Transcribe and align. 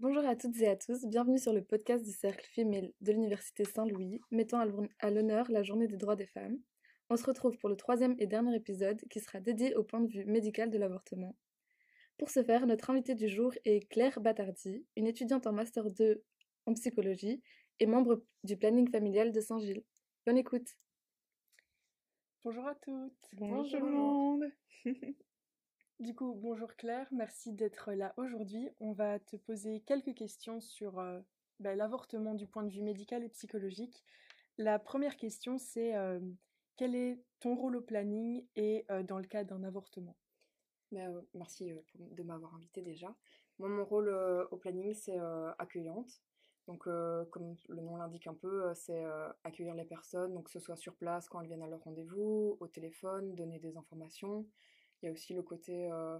Bonjour 0.00 0.24
à 0.24 0.36
toutes 0.36 0.60
et 0.60 0.68
à 0.68 0.76
tous, 0.76 1.04
bienvenue 1.06 1.40
sur 1.40 1.52
le 1.52 1.60
podcast 1.60 2.04
du 2.04 2.12
Cercle 2.12 2.46
Female 2.54 2.92
de 3.00 3.10
l'Université 3.10 3.64
Saint-Louis, 3.64 4.20
mettant 4.30 4.60
à 5.00 5.10
l'honneur 5.10 5.50
la 5.50 5.64
journée 5.64 5.88
des 5.88 5.96
droits 5.96 6.14
des 6.14 6.28
femmes. 6.28 6.56
On 7.10 7.16
se 7.16 7.24
retrouve 7.24 7.58
pour 7.58 7.68
le 7.68 7.74
troisième 7.74 8.14
et 8.20 8.28
dernier 8.28 8.54
épisode 8.54 9.00
qui 9.10 9.18
sera 9.18 9.40
dédié 9.40 9.74
au 9.74 9.82
point 9.82 10.00
de 10.00 10.06
vue 10.06 10.24
médical 10.24 10.70
de 10.70 10.78
l'avortement. 10.78 11.34
Pour 12.16 12.30
ce 12.30 12.44
faire, 12.44 12.68
notre 12.68 12.90
invitée 12.90 13.16
du 13.16 13.28
jour 13.28 13.52
est 13.64 13.88
Claire 13.88 14.20
Batardi, 14.20 14.86
une 14.94 15.08
étudiante 15.08 15.48
en 15.48 15.52
Master 15.52 15.90
2 15.90 16.22
en 16.66 16.74
psychologie 16.74 17.42
et 17.80 17.86
membre 17.86 18.22
du 18.44 18.56
planning 18.56 18.88
familial 18.88 19.32
de 19.32 19.40
Saint-Gilles. 19.40 19.82
Bonne 20.24 20.38
écoute 20.38 20.76
Bonjour 22.44 22.68
à 22.68 22.76
toutes 22.76 23.30
Bonjour, 23.32 23.80
le 23.80 23.90
monde 23.90 24.44
Du 26.00 26.14
coup, 26.14 26.32
bonjour 26.40 26.76
Claire, 26.76 27.08
merci 27.10 27.52
d'être 27.52 27.90
là 27.92 28.14
aujourd'hui. 28.16 28.70
On 28.78 28.92
va 28.92 29.18
te 29.18 29.34
poser 29.34 29.80
quelques 29.80 30.14
questions 30.14 30.60
sur 30.60 31.00
euh, 31.00 31.18
ben, 31.58 31.76
l'avortement 31.76 32.34
du 32.34 32.46
point 32.46 32.62
de 32.62 32.70
vue 32.70 32.82
médical 32.82 33.24
et 33.24 33.28
psychologique. 33.28 34.04
La 34.58 34.78
première 34.78 35.16
question, 35.16 35.58
c'est 35.58 35.96
euh, 35.96 36.20
quel 36.76 36.94
est 36.94 37.20
ton 37.40 37.56
rôle 37.56 37.74
au 37.74 37.80
planning 37.80 38.46
et 38.54 38.86
euh, 38.92 39.02
dans 39.02 39.18
le 39.18 39.26
cas 39.26 39.42
d'un 39.42 39.64
avortement? 39.64 40.14
Ben, 40.92 41.20
Merci 41.34 41.72
de 41.96 42.22
m'avoir 42.22 42.54
invité 42.54 42.80
déjà. 42.80 43.12
Moi, 43.58 43.68
mon 43.68 43.84
rôle 43.84 44.08
au 44.52 44.56
planning, 44.56 44.94
c'est 44.94 45.18
accueillante. 45.58 46.22
Donc, 46.68 46.84
comme 46.84 47.56
le 47.68 47.82
nom 47.82 47.96
l'indique 47.96 48.28
un 48.28 48.34
peu, 48.34 48.72
c'est 48.72 49.04
accueillir 49.42 49.74
les 49.74 49.84
personnes, 49.84 50.32
donc 50.32 50.44
que 50.44 50.52
ce 50.52 50.60
soit 50.60 50.76
sur 50.76 50.94
place 50.94 51.28
quand 51.28 51.40
elles 51.40 51.48
viennent 51.48 51.62
à 51.62 51.66
leur 51.66 51.82
rendez-vous, 51.82 52.56
au 52.60 52.68
téléphone, 52.68 53.34
donner 53.34 53.58
des 53.58 53.76
informations, 53.76 54.46
il 55.02 55.06
y 55.06 55.08
a 55.08 55.12
aussi 55.12 55.34
le 55.34 55.42
côté, 55.42 55.90
euh, 55.90 56.18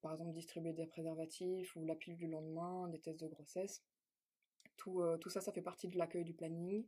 par 0.00 0.12
exemple, 0.12 0.32
distribuer 0.32 0.72
des 0.72 0.86
préservatifs 0.86 1.74
ou 1.76 1.84
la 1.84 1.94
pilule 1.94 2.18
du 2.18 2.28
lendemain, 2.28 2.88
des 2.88 3.00
tests 3.00 3.20
de 3.20 3.26
grossesse. 3.26 3.82
Tout, 4.76 5.00
euh, 5.00 5.16
tout 5.18 5.30
ça, 5.30 5.40
ça 5.40 5.52
fait 5.52 5.62
partie 5.62 5.88
de 5.88 5.96
l'accueil 5.98 6.24
du 6.24 6.34
planning. 6.34 6.86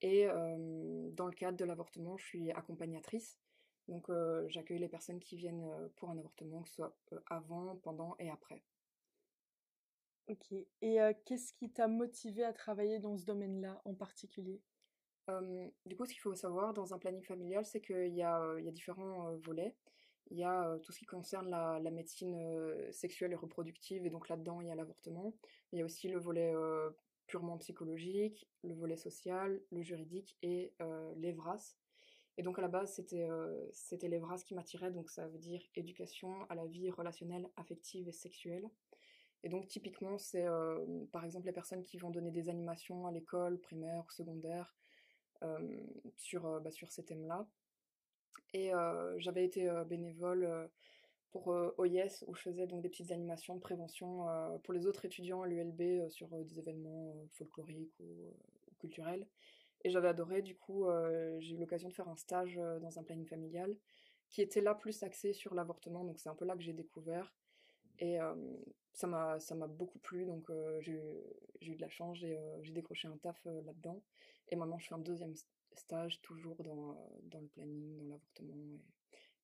Et 0.00 0.26
euh, 0.26 1.10
dans 1.12 1.26
le 1.26 1.32
cadre 1.32 1.56
de 1.56 1.64
l'avortement, 1.64 2.16
je 2.16 2.24
suis 2.24 2.50
accompagnatrice. 2.52 3.38
Donc 3.86 4.10
j'accueille 4.48 4.78
les 4.78 4.88
personnes 4.88 5.20
qui 5.20 5.36
viennent 5.36 5.90
pour 5.96 6.08
un 6.08 6.16
avortement, 6.16 6.62
que 6.62 6.68
ce 6.70 6.76
soit 6.76 6.96
avant, 7.28 7.76
pendant 7.76 8.16
et 8.18 8.30
après. 8.30 8.62
Ok. 10.28 10.52
Et 10.80 10.98
qu'est-ce 11.26 11.52
qui 11.52 11.70
t'a 11.70 11.86
motivé 11.86 12.44
à 12.44 12.54
travailler 12.54 12.98
dans 12.98 13.18
ce 13.18 13.26
domaine-là 13.26 13.82
en 13.84 13.94
particulier? 13.94 14.62
Du 15.84 15.96
coup, 15.96 16.06
ce 16.06 16.12
qu'il 16.12 16.22
faut 16.22 16.34
savoir 16.34 16.72
dans 16.72 16.94
un 16.94 16.98
planning 16.98 17.22
familial, 17.22 17.66
c'est 17.66 17.82
qu'il 17.82 18.14
y 18.14 18.22
a 18.22 18.56
différents 18.70 19.36
volets. 19.36 19.76
Il 20.30 20.38
y 20.38 20.44
a 20.44 20.78
tout 20.82 20.92
ce 20.92 20.98
qui 20.98 21.06
concerne 21.06 21.50
la, 21.50 21.90
médecine 21.90 22.36
sexuelle 22.92 23.32
et 23.32 23.36
reproductive, 23.36 24.06
et 24.06 24.10
donc 24.10 24.28
là-dedans, 24.28 24.60
il 24.60 24.68
y 24.68 24.70
a 24.70 24.74
l'avortement. 24.74 25.34
Il 25.72 25.78
y 25.78 25.82
a 25.82 25.84
aussi 25.84 26.08
le 26.08 26.18
volet 26.18 26.52
purement 27.26 27.58
psychologique, 27.58 28.48
le 28.62 28.74
volet 28.74 28.96
social, 28.96 29.60
le 29.70 29.82
juridique 29.82 30.36
et 30.42 30.74
l'EVRAS. 31.16 31.76
Et 32.36 32.42
donc 32.42 32.58
à 32.58 32.62
la 32.62 32.68
base, 32.68 32.94
c'était 32.94 33.28
c'était 33.72 34.08
l'EVRAS 34.08 34.42
qui 34.44 34.54
m'attirait, 34.54 34.90
donc 34.90 35.10
ça 35.10 35.28
veut 35.28 35.38
dire 35.38 35.62
éducation 35.76 36.44
à 36.48 36.54
la 36.54 36.66
vie 36.66 36.90
relationnelle, 36.90 37.48
affective 37.56 38.08
et 38.08 38.12
sexuelle. 38.12 38.68
Et 39.42 39.50
donc 39.50 39.68
typiquement, 39.68 40.16
c'est 40.16 40.46
par 41.12 41.24
exemple 41.24 41.46
les 41.46 41.52
personnes 41.52 41.82
qui 41.82 41.98
vont 41.98 42.10
donner 42.10 42.30
des 42.30 42.48
animations 42.48 43.06
à 43.06 43.12
l'école, 43.12 43.60
primaire 43.60 44.04
ou 44.06 44.10
secondaire, 44.10 44.74
sur, 46.16 46.60
bah, 46.60 46.70
sur 46.70 46.90
ces 46.90 47.04
thèmes-là. 47.04 47.46
Et 48.54 48.70
j'avais 49.18 49.44
été 49.44 49.68
bénévole 49.86 50.70
pour 51.32 51.48
OIS 51.76 52.24
où 52.28 52.34
je 52.34 52.42
faisais 52.42 52.68
donc 52.68 52.82
des 52.82 52.88
petites 52.88 53.10
animations 53.10 53.56
de 53.56 53.60
prévention 53.60 54.26
pour 54.62 54.72
les 54.72 54.86
autres 54.86 55.04
étudiants 55.04 55.42
à 55.42 55.48
l'ULB 55.48 56.08
sur 56.08 56.28
des 56.28 56.60
événements 56.60 57.14
folkloriques 57.32 57.98
ou, 57.98 58.32
culturels. 58.78 59.26
Et 59.82 59.90
j'avais 59.90 60.08
adoré, 60.08 60.40
du 60.40 60.56
coup, 60.56 60.86
j'ai 61.40 61.54
eu 61.54 61.58
l'occasion 61.58 61.88
de 61.88 61.94
faire 61.94 62.08
un 62.08 62.16
stage 62.16 62.54
dans 62.80 62.98
un 62.98 63.02
planning 63.02 63.26
familial 63.26 63.76
qui 64.30 64.40
était 64.40 64.60
là 64.60 64.74
plus 64.74 65.02
axé 65.02 65.32
sur 65.32 65.54
l'avortement, 65.54 66.04
donc 66.04 66.20
c'est 66.20 66.28
un 66.28 66.34
peu 66.34 66.44
là 66.44 66.54
que 66.54 66.62
j'ai 66.62 66.72
découvert. 66.72 67.34
Et 67.98 68.18
ça 68.92 69.06
m'a 69.08 69.66
beaucoup 69.66 69.98
plu, 69.98 70.26
donc 70.26 70.48
j'ai 70.80 71.02
eu 71.62 71.74
de 71.74 71.80
la 71.80 71.88
chance, 71.88 72.18
j'ai 72.18 72.72
décroché 72.72 73.08
un 73.08 73.16
taf 73.16 73.44
là-dedans. 73.44 74.00
Et 74.48 74.56
maintenant, 74.56 74.78
je 74.78 74.86
fais 74.86 74.94
un 74.94 74.98
deuxième 74.98 75.34
stage 75.78 76.20
toujours 76.22 76.62
dans, 76.62 77.10
dans 77.24 77.40
le 77.40 77.48
planning, 77.48 77.96
dans 77.96 78.04
l'avortement 78.04 78.56
et, 78.56 78.80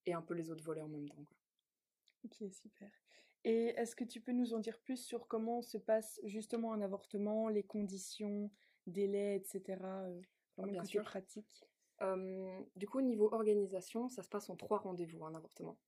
et, 0.06 0.12
un 0.12 0.22
peu 0.22 0.34
les 0.34 0.50
autres 0.50 0.64
volets 0.64 0.82
en 0.82 0.88
même 0.88 1.08
temps. 1.08 1.24
Quoi. 1.24 1.36
Ok, 2.24 2.52
super. 2.52 2.90
Et 3.44 3.68
est-ce 3.76 3.96
que 3.96 4.04
tu 4.04 4.20
peux 4.20 4.32
nous 4.32 4.52
en 4.52 4.58
dire 4.58 4.78
plus 4.78 4.98
sur 4.98 5.26
comment 5.26 5.62
se 5.62 5.78
passe 5.78 6.20
justement 6.24 6.72
un 6.72 6.82
avortement, 6.82 7.48
les 7.48 7.62
conditions, 7.62 8.50
délais, 8.86 9.36
etc. 9.36 9.78
Euh, 9.82 10.20
bien 10.58 10.84
sûr. 10.84 11.04
pratique? 11.04 11.64
Du 12.76 12.88
coup, 12.88 12.98
au 12.98 13.02
niveau 13.02 13.30
organisation, 13.32 14.08
ça 14.08 14.22
se 14.22 14.28
passe 14.28 14.48
en 14.48 14.56
trois 14.56 14.78
rendez-vous, 14.78 15.24
un 15.26 15.34
avortement. 15.34 15.78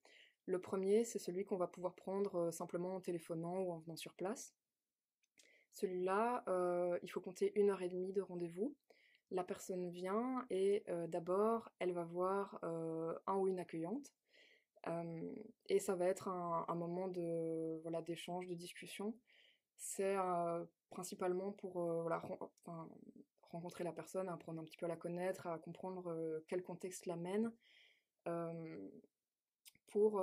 Le 0.45 0.61
premier, 0.61 1.05
c'est 1.05 1.19
celui 1.19 1.47
qu'on 1.47 1.57
va 1.57 1.69
pouvoir 1.69 1.95
prendre 1.95 2.51
simplement 2.51 2.97
en 2.97 3.01
téléphonant 3.01 3.61
ou 3.61 3.73
en 3.73 3.79
venant 3.79 3.97
sur 3.97 4.13
place. 4.15 4.55
Celui-là, 5.73 6.45
il 7.03 7.11
faut 7.11 7.23
compter 7.23 7.59
une 7.59 7.71
heure 7.71 7.81
et 7.81 7.89
demie 7.89 8.13
de 8.13 8.21
rendez-vous 8.21 8.77
la 9.33 9.45
personne 9.45 9.89
vient 9.89 10.45
et 10.51 10.85
d'abord, 11.09 11.71
elle 11.79 11.93
va 11.93 12.05
voir 12.05 12.59
un 12.63 13.37
ou 13.37 13.49
une 13.49 13.59
accueillante. 13.59 14.13
et 15.69 15.79
ça 15.79 15.95
va 15.95 16.07
être 16.07 16.29
un, 16.29 16.75
moment 16.75 17.09
de 17.09 17.81
voilà 17.83 18.03
d'échange, 18.03 18.47
de 18.47 18.55
discussion. 18.55 19.17
C'est 19.77 20.17
principalement 20.91 21.53
pour 21.53 21.75
rencontrer 23.51 23.85
la 23.85 23.93
personne, 23.93 24.29
apprendre 24.29 24.61
un 24.61 24.65
petit 24.65 24.77
peu 24.77 24.87
à 24.87 24.89
la 24.89 24.97
connaître, 24.97 25.47
à 25.47 25.59
comprendre 25.59 26.43
quel 26.49 26.63
contexte 26.63 27.07
l'amène, 27.07 27.53
pour, 29.89 30.23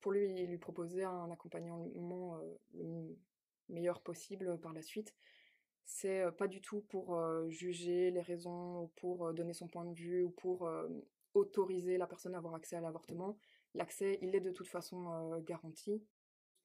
pour 0.00 0.12
lui, 0.12 0.46
lui 0.46 0.58
proposer 0.58 1.04
un 1.04 1.30
accompagnement 1.30 2.40
le 2.74 3.16
meilleur 3.68 4.00
possible 4.00 4.60
par 4.60 4.72
la 4.72 4.82
suite. 4.82 5.14
C'est 5.84 6.24
pas 6.38 6.48
du 6.48 6.60
tout 6.60 6.80
pour 6.88 7.18
juger 7.50 8.10
les 8.10 8.22
raisons 8.22 8.82
ou 8.82 8.86
pour 8.96 9.32
donner 9.34 9.52
son 9.52 9.68
point 9.68 9.84
de 9.84 9.94
vue 9.94 10.22
ou 10.22 10.30
pour 10.30 10.70
autoriser 11.34 11.98
la 11.98 12.06
personne 12.06 12.34
à 12.34 12.38
avoir 12.38 12.54
accès 12.54 12.76
à 12.76 12.80
l'avortement. 12.80 13.36
L'accès, 13.74 14.18
il 14.22 14.34
est 14.34 14.40
de 14.40 14.50
toute 14.50 14.68
façon 14.68 15.38
garanti 15.40 16.02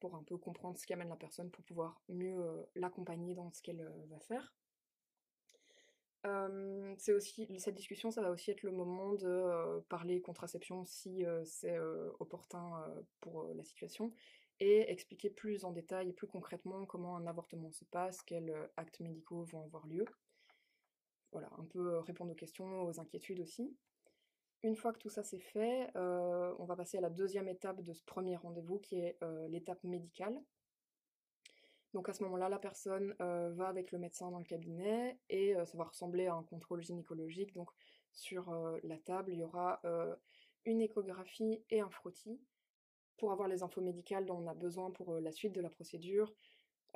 pour 0.00 0.14
un 0.14 0.22
peu 0.22 0.36
comprendre 0.36 0.78
ce 0.78 0.86
qui 0.86 0.92
amène 0.92 1.08
la 1.08 1.16
personne 1.16 1.50
pour 1.50 1.64
pouvoir 1.64 2.00
mieux 2.08 2.36
l'accompagner 2.74 3.34
dans 3.34 3.50
ce 3.52 3.62
qu'elle 3.62 3.86
va 4.08 4.20
faire. 4.20 4.54
c'est 6.98 7.12
aussi 7.12 7.48
cette 7.58 7.74
discussion, 7.74 8.10
ça 8.10 8.22
va 8.22 8.30
aussi 8.30 8.50
être 8.50 8.62
le 8.62 8.72
moment 8.72 9.14
de 9.14 9.80
parler 9.88 10.20
contraception 10.20 10.84
si 10.84 11.24
c'est 11.44 11.78
opportun 12.20 12.84
pour 13.20 13.52
la 13.54 13.64
situation 13.64 14.12
et 14.60 14.90
expliquer 14.90 15.30
plus 15.30 15.64
en 15.64 15.72
détail 15.72 16.08
et 16.08 16.12
plus 16.12 16.26
concrètement 16.26 16.84
comment 16.86 17.16
un 17.16 17.26
avortement 17.26 17.70
se 17.70 17.84
passe, 17.84 18.22
quels 18.22 18.50
euh, 18.50 18.66
actes 18.76 19.00
médicaux 19.00 19.44
vont 19.44 19.62
avoir 19.64 19.86
lieu. 19.86 20.04
Voilà, 21.32 21.50
un 21.58 21.64
peu 21.64 21.94
euh, 21.94 22.00
répondre 22.00 22.32
aux 22.32 22.36
questions, 22.36 22.82
aux 22.82 23.00
inquiétudes 23.00 23.40
aussi. 23.40 23.76
Une 24.64 24.74
fois 24.74 24.92
que 24.92 24.98
tout 24.98 25.10
ça 25.10 25.22
c'est 25.22 25.38
fait, 25.38 25.88
euh, 25.96 26.52
on 26.58 26.64
va 26.64 26.74
passer 26.74 26.98
à 26.98 27.00
la 27.00 27.10
deuxième 27.10 27.48
étape 27.48 27.82
de 27.82 27.92
ce 27.92 28.02
premier 28.04 28.36
rendez-vous 28.36 28.78
qui 28.78 28.98
est 28.98 29.16
l'étape 29.48 29.84
médicale. 29.84 30.36
Donc 31.94 32.08
à 32.08 32.12
ce 32.12 32.24
moment-là, 32.24 32.48
la 32.48 32.58
personne 32.58 33.14
va 33.20 33.68
avec 33.68 33.92
le 33.92 33.98
médecin 33.98 34.32
dans 34.32 34.40
le 34.40 34.44
cabinet 34.44 35.16
et 35.30 35.54
ça 35.64 35.78
va 35.78 35.84
ressembler 35.84 36.26
à 36.26 36.34
un 36.34 36.42
contrôle 36.42 36.82
gynécologique. 36.82 37.54
Donc 37.54 37.70
sur 38.12 38.52
la 38.82 38.98
table, 38.98 39.32
il 39.32 39.38
y 39.38 39.44
aura 39.44 39.80
une 40.64 40.82
échographie 40.82 41.62
et 41.70 41.80
un 41.80 41.88
frottis 41.88 42.40
pour 43.18 43.32
avoir 43.32 43.48
les 43.48 43.62
infos 43.62 43.80
médicales 43.80 44.24
dont 44.24 44.38
on 44.38 44.46
a 44.46 44.54
besoin 44.54 44.90
pour 44.90 45.14
la 45.20 45.32
suite 45.32 45.52
de 45.52 45.60
la 45.60 45.70
procédure. 45.70 46.34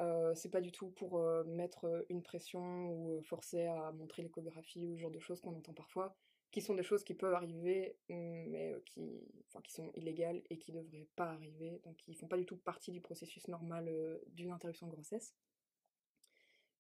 Euh, 0.00 0.34
c'est 0.34 0.50
pas 0.50 0.62
du 0.62 0.72
tout 0.72 0.91
pour 0.91 1.20
mettre 1.44 2.05
une 2.08 2.23
pression 2.23 2.91
ou 2.91 3.23
forcer 3.23 3.67
à 3.67 3.93
montrer 3.93 4.23
l'échographie 4.23 4.87
ou 4.87 4.97
ce 4.97 5.02
genre 5.02 5.11
de 5.11 5.19
choses 5.19 5.41
qu'on 5.41 5.55
entend 5.55 5.75
parfois, 5.75 6.17
qui 6.50 6.62
sont 6.62 6.75
des 6.75 6.82
choses 6.82 7.05
qui 7.05 7.14
peuvent 7.14 7.35
arriver, 7.35 7.97
mais 8.08 8.75
qui, 8.87 9.20
enfin, 9.49 9.61
qui 9.61 9.73
sont 9.73 9.93
illégales 9.94 10.43
et 10.49 10.58
qui 10.58 10.73
devraient 10.73 11.08
pas 11.14 11.26
arriver, 11.26 11.81
donc 11.85 11.97
qui 11.97 12.14
font 12.14 12.29
pas 12.29 12.38
du 12.38 12.47
tout 12.47 12.56
partie 12.56 12.93
du 12.93 13.00
processus 13.00 13.49
normal 13.49 13.91
d'une 14.29 14.50
interruption 14.50 14.87
de 14.87 14.93
grossesse. 14.93 15.35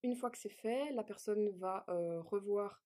Une 0.02 0.16
fois 0.16 0.30
que 0.30 0.38
c'est 0.38 0.48
fait, 0.48 0.90
la 0.92 1.04
personne 1.04 1.50
va 1.50 1.84
revoir 2.24 2.82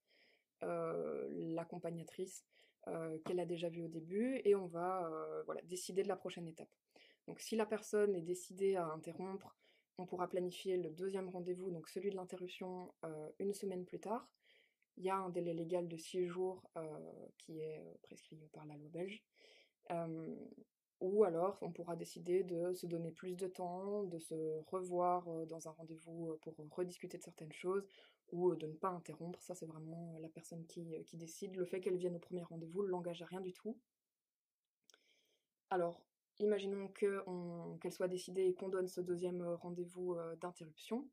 l'accompagnatrice 0.61 2.45
euh, 2.89 3.19
qu'elle 3.25 3.41
a 3.41 3.47
déjà 3.47 3.69
vu 3.69 3.83
au 3.83 3.89
début 3.89 4.41
et 4.45 4.55
on 4.55 4.67
va 4.67 5.11
euh, 5.11 5.43
voilà, 5.45 5.61
décider 5.63 6.05
de 6.05 6.09
la 6.09 6.15
prochaine 6.15 6.47
étape. 6.47 6.69
Donc 7.27 7.41
si 7.41 7.57
la 7.57 7.67
personne 7.67 8.15
est 8.15 8.23
décidée 8.23 8.77
à 8.77 8.87
interrompre, 8.87 9.57
on 9.99 10.07
pourra 10.07 10.29
planifier 10.29 10.77
le 10.77 10.91
deuxième 10.91 11.29
rendez-vous, 11.29 11.73
donc 11.73 11.89
celui 11.89 12.11
de 12.11 12.17
l'interruption, 12.17 12.95
euh, 13.05 13.29
une 13.41 13.53
semaine 13.55 13.85
plus 13.85 13.99
tard. 13.99 14.29
Il 14.99 15.05
y 15.05 15.11
a 15.11 15.17
un 15.17 15.31
délai 15.31 15.53
légal 15.53 15.89
de 15.89 15.97
6 15.97 16.27
jours 16.27 16.63
qui 17.39 17.61
est 17.61 17.83
prescrit 18.03 18.39
par 18.53 18.65
la 18.65 18.77
loi 18.77 18.89
belge. 18.89 19.23
ou 21.01 21.25
alors 21.25 21.59
on 21.61 21.73
pourra 21.73 21.97
décider 21.97 22.45
de 22.45 22.73
se 22.73 22.87
donner 22.87 23.11
plus 23.11 23.37
de 23.37 23.47
temps, 23.47 24.05
de 24.05 24.19
se 24.19 24.35
revoir 24.71 25.29
dans 25.47 25.69
un 25.69 25.73
rendez-vous 25.73 26.39
pour 26.41 26.55
rediscuter 26.71 27.19
de 27.19 27.23
certaines 27.23 27.53
choses, 27.53 27.85
ou 28.33 28.55
de 28.55 28.67
ne 28.67 28.75
pas 28.75 28.89
interrompre. 28.89 29.41
Ça, 29.43 29.55
c'est 29.55 29.67
vraiment 29.67 30.17
la 30.19 30.29
personne 30.29 30.67
qui, 30.67 30.85
décide. 31.15 31.57
Le 31.57 31.65
fait 31.65 31.81
qu'elle 31.81 31.97
vienne 31.97 32.17
au 32.17 32.19
premier 32.19 32.43
rendez-vous 32.43 32.83
ne 32.83 32.89
l'engage 32.89 33.23
à 33.23 33.27
rien 33.27 33.41
du 33.41 33.53
tout. 33.53 33.79
Alors, 35.71 36.03
imaginons 36.39 36.89
qu'elle 36.89 37.93
soit 37.93 38.09
décidée 38.09 38.47
et 38.47 38.55
qu'on 38.55 38.69
donne 38.69 38.89
ce 38.89 39.01
deuxième 39.01 39.43
rendez-vous 39.43 40.17
d'interruption. 40.41 41.09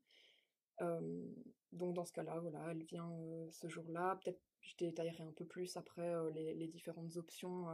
donc 0.80 1.94
dans 1.94 2.04
ce 2.04 2.12
cas-là, 2.12 2.38
voilà, 2.40 2.70
elle 2.70 2.84
vient 2.84 3.10
ce 3.50 3.68
jour-là. 3.68 4.18
Peut-être 4.22 4.40
je 4.60 4.76
détaillerai 4.76 5.24
un 5.24 5.32
peu 5.32 5.44
plus 5.44 5.76
après 5.76 6.14
les, 6.32 6.68
différentes 6.68 7.16
options 7.16 7.66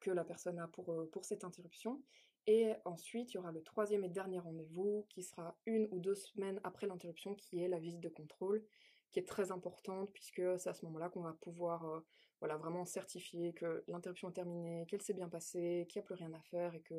que 0.00 0.10
la 0.10 0.24
personne 0.24 0.58
a 0.58 0.68
pour 0.68 1.24
cette 1.24 1.44
interruption. 1.44 2.02
Et 2.46 2.72
ensuite, 2.84 3.32
il 3.32 3.36
y 3.36 3.38
aura 3.38 3.52
le 3.52 3.62
troisième 3.62 4.04
et 4.04 4.08
dernier 4.08 4.38
rendez-vous 4.38 5.06
qui 5.08 5.22
sera 5.22 5.56
une 5.66 5.86
ou 5.90 6.00
deux 6.00 6.14
semaines 6.14 6.60
après 6.64 6.86
l'interruption, 6.86 7.34
qui 7.34 7.62
est 7.62 7.68
la 7.68 7.78
visite 7.78 8.00
de 8.00 8.08
contrôle, 8.08 8.64
qui 9.10 9.18
est 9.18 9.28
très 9.28 9.52
importante 9.52 10.12
puisque 10.12 10.42
c'est 10.58 10.68
à 10.68 10.74
ce 10.74 10.84
moment-là 10.86 11.10
qu'on 11.10 11.22
va 11.22 11.32
pouvoir 11.34 12.02
voilà, 12.40 12.56
vraiment 12.56 12.84
certifier 12.84 13.52
que 13.52 13.84
l'interruption 13.86 14.30
est 14.30 14.34
terminée, 14.34 14.86
qu'elle 14.88 15.02
s'est 15.02 15.14
bien 15.14 15.28
passée, 15.28 15.86
qu'il 15.88 16.00
n'y 16.00 16.04
a 16.04 16.06
plus 16.06 16.14
rien 16.14 16.32
à 16.32 16.40
faire 16.40 16.74
et 16.74 16.80
que, 16.80 16.94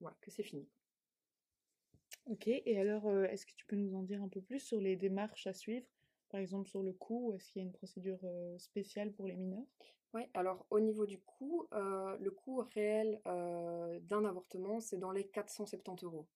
voilà, 0.00 0.16
que 0.20 0.30
c'est 0.30 0.42
fini. 0.42 0.68
Ok, 2.26 2.48
et 2.48 2.78
alors 2.78 3.10
est-ce 3.26 3.46
que 3.46 3.52
tu 3.54 3.66
peux 3.66 3.76
nous 3.76 3.94
en 3.94 4.02
dire 4.02 4.22
un 4.22 4.28
peu 4.28 4.40
plus 4.40 4.60
sur 4.60 4.80
les 4.80 4.96
démarches 4.96 5.46
à 5.46 5.52
suivre? 5.52 5.86
Par 6.30 6.40
exemple 6.40 6.68
sur 6.68 6.82
le 6.82 6.92
coût, 6.92 7.32
est-ce 7.34 7.50
qu'il 7.50 7.60
y 7.60 7.64
a 7.64 7.66
une 7.66 7.72
procédure 7.72 8.20
spéciale 8.58 9.12
pour 9.12 9.26
les 9.26 9.36
mineurs? 9.36 9.66
Oui, 10.12 10.22
alors 10.34 10.66
au 10.70 10.80
niveau 10.80 11.06
du 11.06 11.18
coût, 11.20 11.66
le 11.72 12.30
coût 12.30 12.64
réel 12.74 13.20
d'un 13.24 14.24
avortement, 14.24 14.80
c'est 14.80 14.98
dans 14.98 15.12
les 15.12 15.26
470 15.26 16.04
euros. 16.04 16.26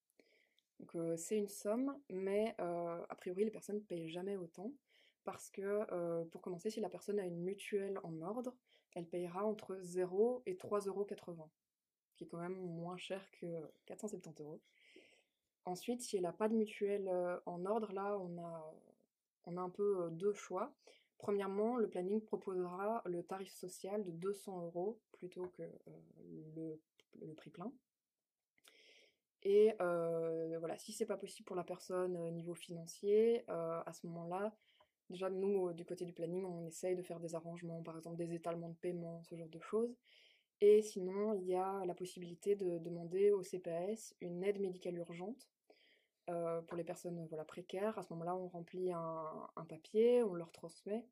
Donc 0.81 0.97
c'est 1.19 1.37
une 1.37 1.49
somme, 1.49 1.99
mais 2.09 2.55
a 2.59 3.15
priori 3.17 3.45
les 3.45 3.51
personnes 3.51 3.77
ne 3.77 3.81
payent 3.81 4.09
jamais 4.09 4.37
autant 4.37 4.73
parce 5.25 5.51
que 5.51 6.25
pour 6.25 6.41
commencer, 6.41 6.71
si 6.71 6.81
la 6.81 6.89
personne 6.89 7.19
a 7.19 7.25
une 7.25 7.41
mutuelle 7.41 7.99
en 8.03 8.21
ordre, 8.23 8.55
elle 8.95 9.07
payera 9.07 9.45
entre 9.45 9.77
0 9.81 10.43
et 10.47 10.55
3,80 10.55 10.89
euros, 10.89 11.07
qui 12.15 12.25
est 12.25 12.27
quand 12.27 12.39
même 12.39 12.61
moins 12.61 12.97
cher 12.97 13.29
que 13.33 13.47
470 13.87 14.41
euros. 14.41 14.61
Ensuite, 15.65 16.03
si 16.03 16.17
elle 16.17 16.25
n'a 16.25 16.33
pas 16.33 16.49
de 16.49 16.55
mutuelle 16.55 17.11
en 17.47 17.65
ordre, 17.67 17.93
là 17.93 18.19
on 18.19 18.39
a, 18.45 18.75
on 19.47 19.57
a 19.57 19.61
un 19.61 19.71
peu 19.71 20.11
deux 20.11 20.35
choix. 20.35 20.73
Premièrement, 21.19 21.77
le 21.77 21.89
planning 21.89 22.21
proposera 22.21 23.03
le 23.07 23.23
tarif 23.23 23.51
social 23.53 24.05
de 24.05 24.11
200 24.11 24.65
euros 24.65 25.01
plutôt 25.13 25.47
que 25.57 25.63
le, 26.55 26.81
prix 27.35 27.51
plein. 27.51 27.73
Et 29.43 29.75
voilà, 29.79 30.77
si 30.79 30.93
c'est 30.93 31.07
pas 31.07 31.17
possible 31.17 31.47
pour 31.47 31.57
la 31.57 31.65
personne 31.65 32.19
niveau 32.31 32.55
financier, 32.55 33.45
à 33.49 33.93
ce 33.93 34.07
moment-là, 34.07 34.55
déjà 35.11 35.31
nous 35.31 35.73
du 35.73 35.85
côté 35.85 36.05
du 36.05 36.13
planning, 36.13 36.45
on 36.45 36.67
essaye 36.67 36.97
de 36.97 37.03
faire 37.03 37.21
des 37.21 37.35
arrangements, 37.35 37.83
par 37.83 37.97
exemple 37.97 38.17
des 38.17 38.35
étalements 38.35 38.71
de 38.71 38.77
paiement, 38.77 39.23
ce 39.25 39.37
genre 39.37 39.49
de 39.49 39.61
choses. 39.61 39.97
Et 40.61 40.83
sinon, 40.83 41.35
il 41.35 41.47
y 41.47 41.55
a 41.55 41.85
la 41.85 41.95
possibilité 41.95 42.55
de 42.55 42.79
demander 42.79 43.33
au 43.33 43.43
CPS 43.43 44.15
une 44.21 44.43
aide 44.45 44.61
médicale 44.61 44.97
urgente 44.97 45.49
euh, 46.31 46.63
pour 46.63 46.77
les 46.77 46.85
personnes 46.85 47.27
voilà, 47.29 47.45
précaires. 47.45 47.99
À 47.99 48.03
ce 48.03 48.13
moment-là, 48.15 48.35
on 48.35 48.49
remplit 48.49 48.93
un, 48.93 49.65
papier, 49.69 50.23
on 50.23 50.35
leur 50.35 50.51
transmet, 50.53 51.05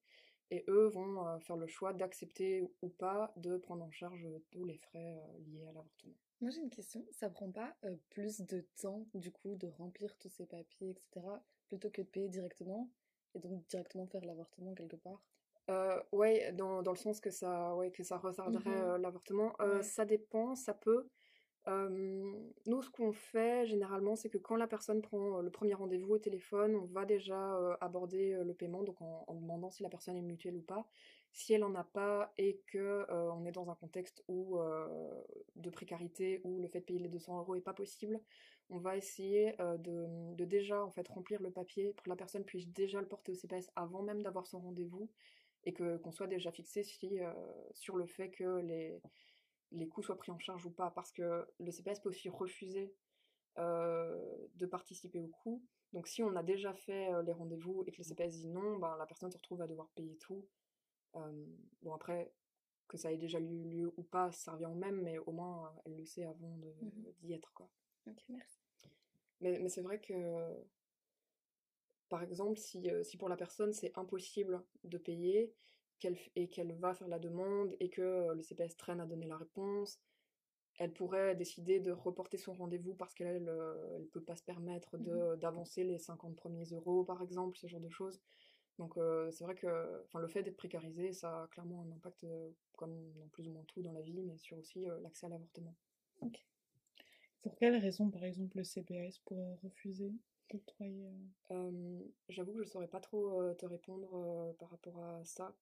et 0.50 0.64
eux 0.69 0.87
vont 0.87 1.26
euh, 1.26 1.38
faire 1.38 1.56
le 1.56 1.67
choix 1.67 1.93
d'accepter 1.93 2.62
ou 2.81 2.88
pas 2.88 3.32
de 3.37 3.56
prendre 3.59 3.85
en 3.85 3.91
charge 3.91 4.26
tous 4.50 4.64
les 4.64 4.79
frais 4.79 5.19
euh, 5.19 5.38
liés 5.47 5.64
à 5.64 5.73
l'avortement. 5.73 6.14
Moi 6.41 6.50
j'ai 6.50 6.61
une 6.61 6.70
question, 6.70 7.06
ça 7.12 7.31
prend 7.31 7.50
pas 7.53 7.76
plus 8.11 8.41
de 8.41 8.67
temps 8.81 9.06
du 9.14 9.31
coup 9.31 9.55
de 9.55 9.69
remplir 9.69 10.17
tous 10.19 10.29
ces 10.29 10.44
papiers, 10.44 10.91
etc., 10.91 11.20
plutôt 11.69 11.88
que 11.91 12.03
de 12.03 12.06
payer 12.06 12.29
directement, 12.29 12.91
et 13.35 13.38
donc 13.38 13.65
directement 13.69 14.06
faire 14.06 14.25
l'avortement 14.25 14.75
quelque 14.75 14.97
part? 14.97 15.23
Euh, 15.70 16.03
ouais, 16.11 16.50
dans, 16.53 16.82
dans, 16.82 16.91
le 16.91 16.97
sens 16.97 17.20
que 17.20 17.31
ça, 17.31 17.76
ouais, 17.76 17.93
que 17.93 18.03
ça 18.03 18.19
retarderait 18.19 18.99
mmh 18.99 19.03
l'avortement. 19.03 19.55
Ça 19.82 20.05
dépend, 20.05 20.56
ça 20.56 20.75
peut 20.75 21.06
nous, 21.67 22.82
ce 22.82 22.91
qu'on 22.91 23.12
fait 23.12 23.67
généralement, 23.67 24.17
c'est 24.17 24.29
que 24.29 24.38
quand 24.38 24.56
la 24.56 24.67
personne 24.67 25.00
prend 25.00 25.41
le 25.41 25.50
premier 25.50 25.75
rendez-vous 25.75 26.14
au 26.14 26.19
téléphone, 26.19 26.75
on 26.75 26.87
va 26.87 27.05
déjà 27.05 27.76
aborder 27.81 28.37
le 28.44 28.55
paiement, 28.55 28.82
donc 28.82 29.00
en, 29.00 29.35
demandant 29.35 29.70
si 29.70 29.82
la 29.82 29.88
personne 29.88 30.17
est 30.17 30.23
mutuelle 30.23 30.56
ou 30.56 30.62
pas. 30.62 30.88
Si 31.32 31.55
elle 31.55 31.64
en 31.64 31.75
a 31.75 31.85
pas 31.85 32.32
et 32.37 32.61
que 32.67 33.06
on 33.11 33.44
est 33.47 33.53
dans 33.53 33.70
un 33.70 33.75
contexte 33.76 34.25
où 34.29 34.59
de 35.56 35.70
précarité 35.70 36.41
où 36.44 36.61
le 36.61 36.69
fait 36.69 36.81
de 36.81 36.85
payer 36.85 37.00
les 37.00 37.09
200 37.09 37.38
euros 37.38 37.55
est 37.55 37.61
pas 37.61 37.75
possible, 37.75 38.20
on 38.69 38.79
va 38.79 38.97
essayer 38.97 39.55
de, 39.79 40.44
déjà 40.44 40.85
en 40.85 40.91
fait 40.91 41.06
remplir 41.08 41.41
le 41.41 41.50
papier 41.50 41.93
pour 41.93 42.05
que 42.05 42.11
la 42.11 42.17
personne 42.17 42.44
puisse 42.44 42.69
déjà 42.69 43.00
le 43.00 43.06
porter 43.06 43.31
au 43.31 43.35
CPS 43.35 43.70
avant 43.76 44.03
même 44.03 44.23
d'avoir 44.23 44.47
son 44.47 44.58
rendez-vous 44.61 45.08
et 45.65 45.73
que 45.73 45.97
qu'on 45.99 46.11
soit 46.11 46.26
déjà 46.26 46.50
fixé 46.50 46.82
sur 47.73 47.97
le 47.97 48.06
fait 48.06 48.31
que 48.31 48.58
les 48.61 49.00
les 49.73 49.89
coûts 49.89 50.03
soient 50.03 50.17
pris 50.17 50.31
en 50.31 50.39
charge 50.39 50.65
ou 50.67 50.71
pas, 50.71 50.91
parce 50.91 51.13
que 51.13 51.47
le 51.59 51.71
CPS 51.71 52.01
peut 52.01 52.09
aussi 52.09 52.29
refuser 52.29 52.95
de 53.57 54.67
participer 54.67 55.21
aux 55.21 55.29
coûts. 55.29 55.63
Donc 55.93 56.09
si 56.09 56.23
on 56.23 56.35
a 56.37 56.43
déjà 56.43 56.73
fait 56.73 57.11
les 57.23 57.33
rendez-vous 57.33 57.85
et 57.87 57.93
que 57.93 57.99
le 57.99 58.05
CPS 58.05 58.39
dit 58.39 58.49
non, 58.49 58.79
ben, 58.79 58.97
la 58.97 59.07
personne 59.07 59.31
se 59.31 59.37
retrouve 59.37 59.61
à 59.61 59.67
devoir 59.67 59.89
payer 59.91 60.17
tout. 60.17 60.47
bon 61.15 61.93
après, 61.93 62.33
que 62.89 62.97
ça 62.97 63.13
ait 63.13 63.19
déjà 63.19 63.41
eu 63.41 63.63
lieu 63.63 63.93
ou 63.97 64.03
pas, 64.03 64.31
ça 64.33 64.53
revient 64.53 64.67
au 64.67 64.75
même, 64.75 65.01
mais 65.03 65.19
au 65.19 65.33
moins 65.33 65.75
elle 65.85 65.97
le 65.97 66.05
sait 66.05 66.25
avant 66.25 66.49
mmh 66.49 67.13
d'y 67.21 67.33
être. 67.33 67.53
Quoi. 67.53 67.69
Ok, 68.07 68.23
merci. 68.29 68.61
Mais, 69.41 69.59
mais 69.59 69.69
c'est 69.69 69.83
vrai 69.83 70.01
que, 70.01 70.15
par 72.09 72.23
exemple, 72.23 72.59
si, 72.59 72.89
si 73.03 73.17
pour 73.17 73.29
la 73.29 73.37
personne 73.37 73.73
c'est 73.73 73.97
impossible 73.99 74.63
de 74.85 74.99
payer, 74.99 75.55
et 76.37 76.49
qu'elle 76.49 76.73
va 76.75 76.95
faire 76.95 77.09
la 77.09 77.19
demande 77.19 77.75
et 77.81 77.89
que 77.89 78.33
le 78.35 78.43
CPS 78.43 78.77
traîne 78.77 79.01
à 79.01 79.07
donner 79.07 79.27
la 79.27 79.37
réponse, 79.37 80.01
elle 80.79 80.93
pourrait 80.93 81.35
décider 81.35 81.81
de 81.81 81.93
reporter 81.93 82.39
son 82.39 82.55
rendez-vous 82.55 82.95
parce 82.95 83.15
qu'elle 83.15 83.45
ne 83.45 84.05
peut 84.13 84.23
pas 84.23 84.37
se 84.37 84.43
permettre 84.43 84.97
mmh 84.97 85.37
d'avancer 85.37 85.85
les 85.85 85.99
50 85.99 86.37
premiers 86.37 86.65
euros, 86.65 87.05
par 87.05 87.23
exemple, 87.23 87.59
ce 87.59 87.67
genre 87.67 87.81
de 87.81 87.91
choses. 87.91 88.21
Donc 88.79 88.95
c'est 89.31 89.45
vrai 89.45 89.55
que 89.55 89.67
le 90.15 90.29
fait 90.29 90.43
d'être 90.43 90.57
précarisé, 90.57 91.13
ça 91.13 91.43
a 91.43 91.47
clairement 91.49 91.83
un 91.83 91.93
impact, 91.93 92.27
comme 92.77 93.13
dans 93.19 93.29
plus 93.29 93.47
ou 93.49 93.53
moins 93.53 93.65
tout 93.65 93.83
dans 93.83 93.93
la 93.93 94.01
vie, 94.01 94.23
mais 94.23 94.39
sur 94.39 94.59
aussi 94.59 94.85
l'accès 95.03 95.27
à 95.27 95.29
l'avortement. 95.29 95.75
Pour 97.43 97.57
quelles 97.57 97.77
raisons, 97.77 98.09
par 98.11 98.25
exemple, 98.25 98.57
le 98.57 98.65
CPS 98.65 99.19
pourrait 99.27 99.59
refuser 99.63 100.13
J'avoue 102.29 102.53
que 102.53 102.63
je 102.63 102.65
ne 102.65 102.71
saurais 102.71 102.89
pas 102.89 103.01
trop 103.01 103.53
te 103.55 103.67
répondre 103.67 104.55
par 104.59 104.71
rapport 104.71 104.99
à 105.03 105.25
ça 105.25 105.55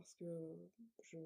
parce 0.00 0.14
que 0.14 0.24
je, 1.02 1.18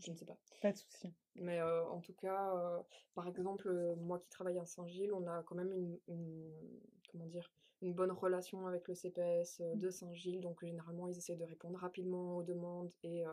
je 0.00 0.10
ne 0.10 0.16
sais 0.16 0.24
pas. 0.24 0.38
Pas 0.60 0.72
de 0.72 0.78
souci. 0.78 1.14
Mais 1.36 1.62
en 1.62 2.00
tout 2.00 2.14
cas, 2.14 2.84
par 3.14 3.26
exemple, 3.26 3.70
moi 3.96 4.18
qui 4.18 4.28
travaille 4.28 4.58
à 4.58 4.66
Saint-Gilles, 4.66 5.12
on 5.12 5.26
a 5.26 5.42
quand 5.44 5.54
même 5.54 5.72
une, 5.72 5.98
comment 7.10 7.26
dire, 7.26 7.50
une 7.80 7.94
bonne 7.94 8.10
relation 8.10 8.66
avec 8.66 8.88
le 8.88 8.94
CPS 8.94 9.60
mmh. 9.60 9.78
de 9.78 9.90
Saint-Gilles. 9.90 10.40
Donc 10.40 10.64
généralement, 10.64 11.08
ils 11.08 11.16
essaient 11.16 11.36
de 11.36 11.44
répondre 11.44 11.78
rapidement 11.78 12.36
aux 12.36 12.42
demandes 12.42 12.92
et, 13.02 13.24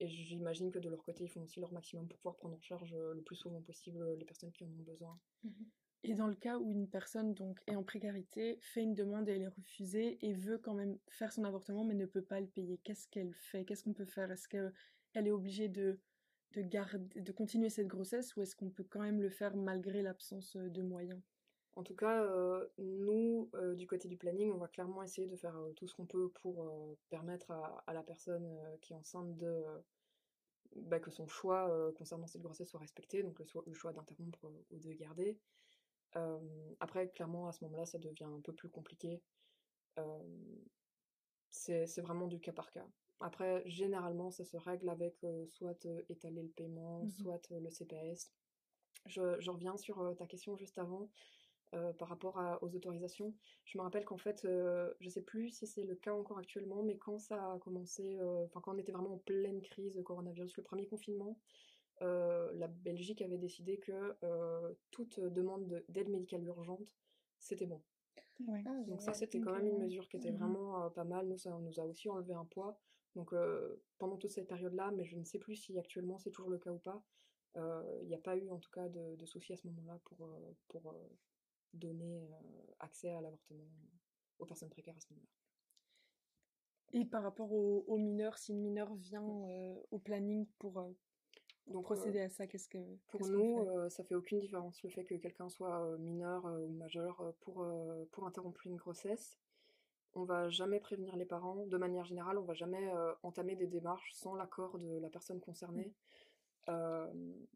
et 0.00 0.08
j'imagine 0.08 0.70
que 0.70 0.78
de 0.78 0.88
leur 0.88 1.02
côté, 1.02 1.24
ils 1.24 1.28
font 1.30 1.42
aussi 1.42 1.60
leur 1.60 1.72
maximum 1.72 2.08
pour 2.08 2.18
pouvoir 2.18 2.36
prendre 2.36 2.56
en 2.56 2.60
charge 2.60 2.94
le 2.94 3.22
plus 3.22 3.36
souvent 3.36 3.62
possible 3.62 4.14
les 4.14 4.24
personnes 4.24 4.52
qui 4.52 4.64
en 4.64 4.68
ont 4.68 4.82
besoin. 4.84 5.18
Mmh 5.44 5.50
et 6.04 6.14
dans 6.14 6.26
le 6.26 6.34
cas 6.34 6.58
où 6.58 6.72
une 6.72 6.88
personne 6.88 7.32
donc 7.34 7.60
est 7.66 7.76
en 7.76 7.84
précarité, 7.84 8.58
fait 8.60 8.82
une 8.82 8.94
demande 8.94 9.28
et 9.28 9.32
elle 9.32 9.42
est 9.42 9.48
refusée 9.48 10.18
et 10.22 10.32
veut 10.32 10.58
quand 10.58 10.74
même 10.74 10.98
faire 11.08 11.32
son 11.32 11.44
avortement 11.44 11.84
mais 11.84 11.94
ne 11.94 12.06
peut 12.06 12.22
pas 12.22 12.40
le 12.40 12.48
payer, 12.48 12.78
qu'est-ce 12.78 13.06
qu'elle 13.08 13.34
fait? 13.34 13.64
Qu'est-ce 13.64 13.84
qu'on 13.84 13.92
peut 13.92 14.04
faire? 14.04 14.30
Est-ce 14.32 14.48
qu'elle 14.48 15.26
est 15.26 15.30
obligée 15.30 15.68
de, 15.68 16.00
de, 16.52 16.62
garder, 16.62 17.20
de 17.20 17.32
continuer 17.32 17.68
cette 17.68 17.86
grossesse 17.86 18.34
ou 18.36 18.42
est-ce 18.42 18.56
qu'on 18.56 18.70
peut 18.70 18.84
quand 18.88 19.00
même 19.00 19.22
le 19.22 19.30
faire 19.30 19.54
malgré 19.54 20.02
l'absence 20.02 20.56
de 20.56 20.82
moyens? 20.82 21.20
En 21.74 21.84
tout 21.84 21.94
cas, 21.94 22.28
nous, 22.76 23.50
du 23.76 23.86
côté 23.86 24.06
du 24.06 24.18
planning, 24.18 24.52
on 24.52 24.58
va 24.58 24.68
clairement 24.68 25.02
essayer 25.02 25.26
de 25.26 25.36
faire 25.36 25.56
tout 25.74 25.86
ce 25.86 25.94
qu'on 25.94 26.04
peut 26.04 26.28
pour 26.42 26.68
permettre 27.08 27.50
à, 27.86 27.94
la 27.94 28.02
personne 28.02 28.58
qui 28.82 28.92
est 28.92 28.96
enceinte 28.96 29.36
de... 29.38 29.62
Bah, 30.74 31.00
que 31.00 31.10
son 31.10 31.26
choix 31.26 31.92
concernant 31.96 32.26
cette 32.26 32.42
grossesse 32.42 32.68
soit 32.68 32.80
respecté, 32.80 33.22
donc 33.22 33.38
le 33.38 33.74
choix 33.74 33.92
d'interrompre 33.92 34.50
ou 34.70 34.78
de 34.78 34.92
garder 34.92 35.38
après, 36.80 37.08
clairement, 37.10 37.48
à 37.48 37.52
ce 37.52 37.64
moment-là, 37.64 37.86
ça 37.86 37.98
devient 37.98 38.24
un 38.24 38.40
peu 38.40 38.52
plus 38.52 38.68
compliqué. 38.68 39.22
c'est 41.50 42.00
vraiment 42.00 42.26
du 42.26 42.40
cas 42.40 42.52
par 42.52 42.70
cas. 42.70 42.86
Après, 43.20 43.62
généralement, 43.66 44.30
ça 44.30 44.44
se 44.44 44.56
règle 44.56 44.88
avec 44.88 45.24
soit 45.46 45.86
étaler 46.08 46.42
le 46.42 46.50
paiement, 46.50 47.04
mmh 47.04 47.10
soit 47.10 47.50
le 47.50 47.70
CPS. 47.70 48.32
Je, 49.06 49.40
je, 49.40 49.50
reviens 49.50 49.76
sur 49.76 50.14
ta 50.16 50.26
question 50.26 50.56
juste 50.56 50.78
avant. 50.78 51.08
par 51.98 52.08
rapport 52.08 52.38
aux 52.60 52.74
autorisations. 52.74 53.34
Je 53.64 53.78
me 53.78 53.82
rappelle 53.82 54.04
qu'en 54.04 54.18
fait, 54.18 54.42
je 55.00 55.08
sais 55.08 55.22
plus 55.22 55.50
si 55.50 55.66
c'est 55.66 55.84
le 55.84 55.94
cas 55.94 56.12
encore 56.12 56.38
actuellement, 56.38 56.82
mais 56.82 56.98
quand 56.98 57.18
ça 57.18 57.52
a 57.54 57.58
commencé, 57.58 58.18
enfin 58.44 58.60
quand 58.60 58.74
on 58.74 58.78
était 58.78 58.92
vraiment 58.92 59.14
en 59.14 59.18
pleine 59.18 59.62
crise 59.62 59.98
coronavirus, 60.04 60.56
le 60.56 60.62
premier 60.62 60.86
confinement, 60.86 61.38
la 62.02 62.66
Belgique 62.68 63.22
avait 63.22 63.38
décidé 63.38 63.78
que 63.78 64.16
toute 64.90 65.20
demande 65.20 65.82
d'aide 65.88 66.08
médicale 66.08 66.44
urgente, 66.44 66.96
c'était 67.38 67.66
bon. 67.66 67.82
Ah, 68.48 68.82
Donc 68.88 69.02
ça, 69.02 69.14
c'était 69.14 69.40
quand 69.40 69.52
même 69.52 69.66
une 69.66 69.78
mesure 69.78 70.08
qui 70.08 70.16
était 70.16 70.32
mmh 70.32 70.36
vraiment 70.36 70.90
pas 70.90 71.04
mal. 71.04 71.28
Nous, 71.28 71.38
ça 71.38 71.50
nous 71.58 71.80
a 71.80 71.84
aussi 71.84 72.08
enlevé 72.08 72.34
un 72.34 72.44
poids. 72.44 72.78
Donc 73.14 73.34
pendant 73.98 74.16
toute 74.16 74.30
cette 74.30 74.48
période-là, 74.48 74.90
mais 74.92 75.04
je 75.04 75.16
ne 75.16 75.24
sais 75.24 75.38
plus 75.38 75.56
si 75.56 75.78
actuellement 75.78 76.18
c'est 76.18 76.30
toujours 76.30 76.50
le 76.50 76.58
cas 76.58 76.72
ou 76.72 76.78
pas, 76.78 77.02
il 77.56 78.06
n'y 78.06 78.14
a 78.14 78.18
pas 78.18 78.36
eu 78.36 78.48
en 78.50 78.58
tout 78.58 78.70
cas 78.70 78.88
de, 78.88 79.16
de 79.16 79.26
soucis 79.26 79.52
à 79.52 79.56
ce 79.56 79.66
moment-là 79.68 79.98
pour, 80.04 80.28
pour 80.68 80.94
donner 81.74 82.28
accès 82.80 83.10
à 83.10 83.20
l'avortement 83.20 83.68
aux 84.38 84.46
personnes 84.46 84.70
précaires 84.70 84.96
à 84.96 85.00
ce 85.00 85.06
moment-là. 85.10 85.28
Et 86.94 87.04
par 87.06 87.22
rapport 87.22 87.52
aux, 87.52 87.96
mineurs, 87.96 88.36
si 88.36 88.52
une 88.52 88.60
mineure 88.60 88.94
vient 88.94 89.22
au 89.22 89.98
planning 89.98 90.46
pour, 90.58 90.94
donc, 91.68 91.84
procéder 91.84 92.20
à 92.20 92.28
ça, 92.28 92.46
qu'est-ce 92.46 92.68
que 92.68 92.78
pour 93.08 93.26
nous, 93.26 93.66
ça 93.88 94.04
fait 94.04 94.14
aucune 94.14 94.40
différence 94.40 94.82
le 94.82 94.90
fait 94.90 95.04
que 95.04 95.14
quelqu'un 95.14 95.48
soit 95.48 95.96
mineur 95.98 96.44
ou 96.44 96.68
majeur 96.70 97.34
pour, 97.40 97.66
pour 98.10 98.26
interrompre 98.26 98.66
une 98.66 98.76
grossesse. 98.76 99.38
On 100.14 100.24
va 100.24 100.50
jamais 100.50 100.80
prévenir 100.80 101.16
les 101.16 101.24
parents. 101.24 101.64
De 101.66 101.78
manière 101.78 102.04
générale, 102.04 102.36
on 102.36 102.44
va 102.44 102.54
jamais 102.54 102.90
entamer 103.22 103.56
des 103.56 103.66
démarches 103.66 104.12
sans 104.12 104.34
l'accord 104.34 104.78
de 104.78 104.98
la 104.98 105.08
personne 105.08 105.40
concernée. 105.40 105.94
Il 106.68 107.46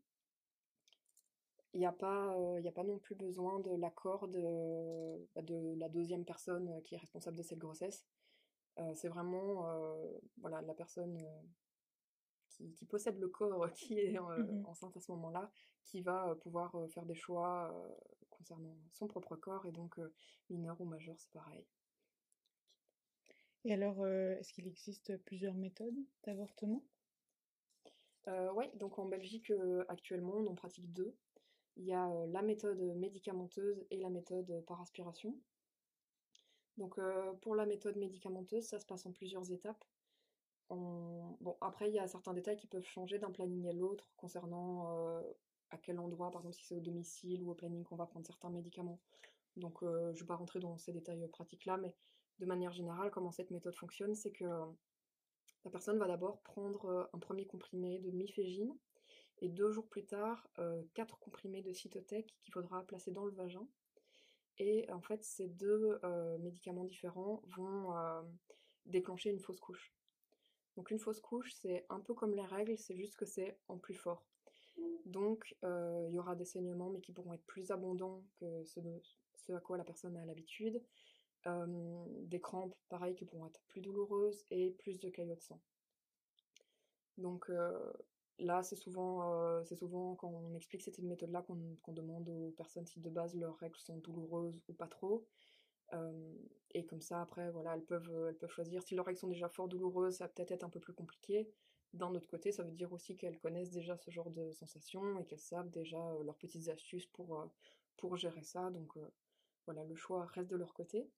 n'y 1.81 1.87
a, 1.87 1.93
pas, 1.93 2.33
a 2.33 2.73
pas 2.73 2.85
non 2.85 2.99
plus 2.99 3.17
besoin 3.17 3.61
de 3.61 3.77
l'accord 3.77 4.29
de, 4.29 5.29
bah, 5.35 5.43
de 5.43 5.75
la 5.77 5.91
deuxième 5.91 6.25
personne 6.25 6.81
qui 6.85 6.95
est 6.95 6.99
responsable 6.99 7.37
de 7.37 7.43
cette 7.43 7.59
grossesse. 7.59 8.07
c'est 8.95 9.09
vraiment 9.09 9.67
voilà, 10.39 10.63
la 10.63 10.75
personne 10.75 11.23
qui, 12.75 12.87
possède 12.87 13.19
le 13.19 13.29
corps 13.29 13.71
qui 13.75 13.99
est 13.99 14.19
mmh 14.19 14.67
enceinte 14.67 14.97
à 14.97 15.01
ce 15.01 15.11
moment-là, 15.13 15.51
qui 15.85 16.01
va 16.01 16.35
pouvoir 16.43 16.75
faire 16.91 17.07
des 17.07 17.15
choix 17.15 17.73
concernant 18.31 18.77
son 18.93 19.07
propre 19.07 19.37
corps, 19.37 19.67
et 19.67 19.73
donc 19.73 19.99
mineur 20.51 20.81
ou 20.81 20.85
majeur, 20.85 21.17
c'est 21.19 21.33
pareil. 21.33 21.65
Et 23.65 23.73
alors, 23.73 24.07
est-ce 24.07 24.53
qu'il 24.53 24.67
existe 24.67 25.17
plusieurs 25.25 25.55
méthodes 25.55 25.99
d'avortement? 26.25 26.85
Euh, 28.29 28.53
Oui, 28.55 28.67
donc 28.75 28.99
en 28.99 29.07
Belgique, 29.07 29.53
actuellement, 29.89 30.35
on 30.35 30.47
en 30.47 30.55
pratique 30.55 30.93
deux. 30.93 31.15
Il 31.77 31.85
y 31.85 31.93
a 31.93 32.09
la 32.29 32.43
méthode 32.43 32.81
médicamenteuse 32.97 33.85
et 33.91 33.99
la 33.99 34.09
méthode 34.09 34.65
par 34.67 34.81
aspiration. 34.81 35.37
Donc 36.79 36.99
pour 37.41 37.55
la 37.55 37.67
méthode 37.67 37.97
médicamenteuse, 37.97 38.65
ça 38.65 38.79
se 38.79 38.87
passe 38.87 39.07
en 39.07 39.13
plusieurs 39.13 39.51
étapes. 39.53 39.85
Bon, 40.69 41.57
après, 41.61 41.89
il 41.89 41.95
y 41.95 41.99
a 41.99 42.09
certains 42.09 42.35
détails 42.35 42.57
qui 42.57 42.67
peuvent 42.67 42.85
changer 42.85 43.19
d'un 43.19 43.31
planning 43.31 43.69
à 43.69 43.73
l'autre 43.73 44.09
concernant 44.17 45.23
à 45.71 45.79
quel 45.79 45.99
endroit, 45.99 46.31
par 46.31 46.43
exemple 46.43 46.57
si 46.57 46.65
c'est 46.65 46.75
au 46.75 46.81
domicile 46.81 47.43
ou 47.43 47.51
au 47.51 47.55
planning 47.55 47.85
qu'on 47.85 47.97
va 47.97 48.07
prendre 48.07 48.27
certains 48.27 48.51
médicaments. 48.51 49.01
Donc 49.57 49.79
je 49.83 49.87
ne 49.87 50.13
vais 50.13 50.27
pas 50.27 50.37
rentrer 50.37 50.61
dans 50.61 50.77
ces 50.77 50.93
détails 50.93 51.27
pratiques 51.29 51.65
là, 51.67 51.77
mais 51.77 51.95
de 52.39 52.47
manière 52.47 52.73
générale, 52.73 53.11
comment 53.11 53.33
cette 53.33 53.51
méthode 53.51 53.75
fonctionne, 53.75 54.15
c'est 54.15 54.33
que 54.33 54.45
la 55.65 55.71
personne 55.71 55.99
va 55.99 56.07
d'abord 56.07 56.41
prendre 56.43 57.09
un 57.13 57.19
premier 57.19 57.47
comprimé 57.47 57.99
de 57.99 58.11
mifégine 58.11 58.77
et 59.39 59.49
deux 59.49 59.71
jours 59.71 59.89
plus 59.89 60.05
tard, 60.05 60.49
quatre 60.95 61.19
comprimés 61.19 61.63
de 61.63 61.73
cytotec 61.73 62.37
qu'il 62.43 62.53
faudra 62.53 62.83
placer 62.85 63.11
dans 63.11 63.25
le 63.25 63.33
vagin. 63.33 63.67
Et 64.59 64.91
en 64.93 65.01
fait, 65.01 65.25
ces 65.25 65.49
deux 65.49 65.99
médicaments 66.41 66.85
différents 66.85 67.43
vont 67.57 67.95
déclencher 68.85 69.31
une 69.31 69.41
fausse 69.41 69.61
couche. 69.61 69.96
Donc 70.77 70.91
une 70.91 70.99
fausse 70.99 71.21
couche, 71.21 71.53
c'est 71.55 71.87
un 71.89 72.01
peu 72.01 72.15
comme 72.15 72.35
les 72.35 72.45
règles, 72.45 72.77
c'est 72.77 72.97
juste 72.97 73.17
que 73.17 73.25
c'est 73.25 73.59
en 73.69 73.79
plus 73.79 73.95
fort. 73.95 74.27
Donc 75.07 75.57
il 75.63 76.13
y 76.13 76.19
aura 76.19 76.35
des 76.37 76.45
saignements, 76.45 76.91
mais 76.91 77.01
qui 77.01 77.13
pourront 77.13 77.33
être 77.33 77.47
plus 77.47 77.71
abondants 77.71 78.25
que 78.39 78.65
ce, 78.65 79.53
à 79.53 79.61
quoi 79.61 79.79
la 79.79 79.85
personne 79.85 80.17
a 80.17 80.25
l'habitude 80.25 80.83
des 81.47 82.41
crampes, 82.41 82.75
pareil, 82.89 83.15
qui 83.15 83.25
pourront 83.25 83.47
être 83.47 83.61
plus 83.69 83.81
douloureuses 83.81 84.45
et 84.51 84.73
plus 84.73 84.99
de 84.99 85.09
caillots 85.09 85.37
de 85.37 85.41
sang. 85.41 85.61
Donc 87.19 87.51
là, 88.39 88.63
c'est 88.63 88.77
souvent, 88.77 89.63
c'est 89.65 89.77
souvent 89.77 90.17
quand 90.17 90.29
on 90.29 90.55
explique 90.55 90.83
cette 90.83 90.99
méthode-là 90.99 91.43
qu'on 91.43 91.93
demande 91.93 92.29
aux 92.29 92.53
personnes 92.57 92.87
si 92.87 93.01
de 93.01 93.09
base 93.09 93.35
leurs 93.37 93.57
règles 93.59 93.79
sont 93.79 93.97
douloureuses 93.99 94.61
ou 94.69 94.73
pas 94.73 94.89
trop. 94.89 95.27
Et 96.73 96.85
comme 96.85 97.01
ça, 97.01 97.23
après, 97.23 97.51
voilà, 97.51 97.75
elles 97.75 97.85
peuvent, 97.85 98.27
elles 98.29 98.37
peuvent 98.37 98.51
choisir. 98.51 98.83
Si 98.83 98.95
leurs 98.95 99.07
règles 99.07 99.19
sont 99.19 99.29
déjà 99.29 99.49
fort 99.49 99.69
douloureuses, 99.69 100.17
ça 100.17 100.25
va 100.25 100.29
peut-être 100.29 100.53
être 100.53 100.65
un 100.65 100.71
peu 100.71 100.81
plus 100.81 100.93
compliqué. 100.93 101.49
D'un 101.93 102.15
autre 102.15 102.29
côté, 102.29 102.53
ça 102.53 102.63
veut 102.63 102.73
dire 102.73 102.93
aussi 102.93 103.17
qu'elles 103.17 103.39
connaissent 103.39 103.71
déjà 103.71 103.97
ce 103.97 104.11
genre 104.11 104.31
de 104.31 104.51
sensations 104.53 105.19
et 105.19 105.25
qu'elles 105.25 105.39
savent 105.39 105.71
déjà 105.71 105.99
leurs 106.25 106.37
petites 106.37 106.69
astuces 106.69 107.07
pour, 107.07 107.49
pour 107.97 108.17
gérer 108.17 108.43
ça. 108.43 108.71
Donc 108.71 108.93
voilà, 109.65 109.85
le 109.85 109.95
choix 109.95 110.27
reste 110.27 110.51
de 110.51 110.57
leur 110.57 110.75
côté 110.75 111.09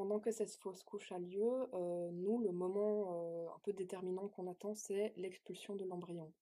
pendant 0.00 0.18
que 0.18 0.30
cette 0.30 0.54
fausse 0.56 0.82
couche 0.82 1.12
a 1.12 1.18
lieu, 1.18 1.68
nous, 2.12 2.40
le 2.40 2.52
moment 2.52 3.52
un 3.54 3.58
peu 3.58 3.74
déterminant 3.74 4.28
qu'on 4.28 4.46
attend, 4.46 4.74
c'est 4.74 5.12
l'expulsion 5.16 5.76
de 5.76 5.84
l'embryon. 5.84 6.32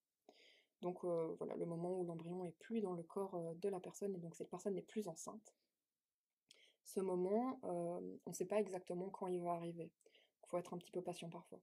Donc 0.81 1.05
voilà, 1.05 1.57
le 1.57 1.67
moment 1.67 1.99
où 1.99 2.05
l'embryon 2.05 2.45
est 2.45 2.57
plus 2.61 2.81
dans 2.81 2.93
le 2.93 3.03
corps 3.03 3.57
de 3.57 3.69
la 3.69 3.81
personne 3.81 4.15
et 4.15 4.19
donc 4.19 4.37
cette 4.37 4.49
personne 4.49 4.75
n'est 4.75 4.83
plus 4.83 5.09
enceinte. 5.09 5.55
Ce 6.89 7.01
moment, 7.01 7.61
on 7.63 8.31
ne 8.31 8.33
sait 8.33 8.47
pas 8.47 8.59
exactement 8.59 9.11
quand 9.11 9.27
il 9.27 9.43
va 9.43 9.53
arriver. 9.53 9.93
Il 10.43 10.49
faut 10.49 10.59
être 10.59 10.73
un 10.73 10.79
petit 10.79 10.91
peu 10.91 11.03
patient 11.03 11.29
parfois. 11.29 11.61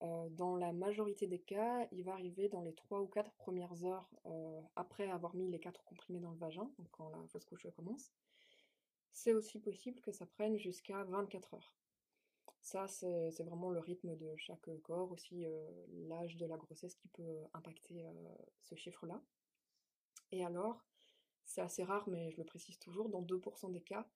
dans 0.00 0.56
la 0.56 0.72
majorité 0.72 1.28
des 1.28 1.38
cas, 1.38 1.86
il 1.92 2.02
va 2.02 2.12
arriver 2.12 2.48
dans 2.48 2.62
les 2.62 2.74
3 2.74 3.00
ou 3.00 3.06
4 3.06 3.32
premières 3.34 3.84
heures 3.84 4.10
après 4.74 5.08
avoir 5.08 5.36
mis 5.36 5.48
les 5.48 5.60
4 5.60 5.84
comprimés 5.84 6.20
dans 6.20 6.32
le 6.32 6.38
vagin, 6.38 6.68
donc 6.78 6.88
quand 6.90 7.08
la 7.10 7.28
fausse 7.28 7.44
couche 7.44 7.68
commence 7.76 8.12
c'est 9.14 9.32
aussi 9.32 9.60
possible 9.60 10.00
que 10.00 10.12
ça 10.12 10.26
prenne 10.26 10.58
jusqu'à 10.58 11.04
24 11.04 11.54
heures. 11.54 11.74
Ça, 12.60 12.88
c'est 12.88 13.42
vraiment 13.44 13.70
le 13.70 13.78
rythme 13.78 14.16
de 14.16 14.34
chaque 14.36 14.68
corps, 14.82 15.12
aussi 15.12 15.46
euh, 15.46 15.70
l'âge 16.08 16.36
de 16.36 16.46
la 16.46 16.56
grossesse 16.56 16.94
qui 16.96 17.08
peut 17.08 17.44
impacter 17.52 18.04
euh, 18.04 18.12
ce 18.62 18.74
chiffre-là. 18.74 19.22
Et 20.32 20.44
alors, 20.44 20.84
c'est 21.44 21.60
assez 21.60 21.84
rare, 21.84 22.08
mais 22.08 22.30
je 22.30 22.38
le 22.38 22.44
précise 22.44 22.78
toujours, 22.78 23.08
dans 23.08 23.22
2% 23.22 23.70
des 23.70 23.82
cas, 23.82 24.06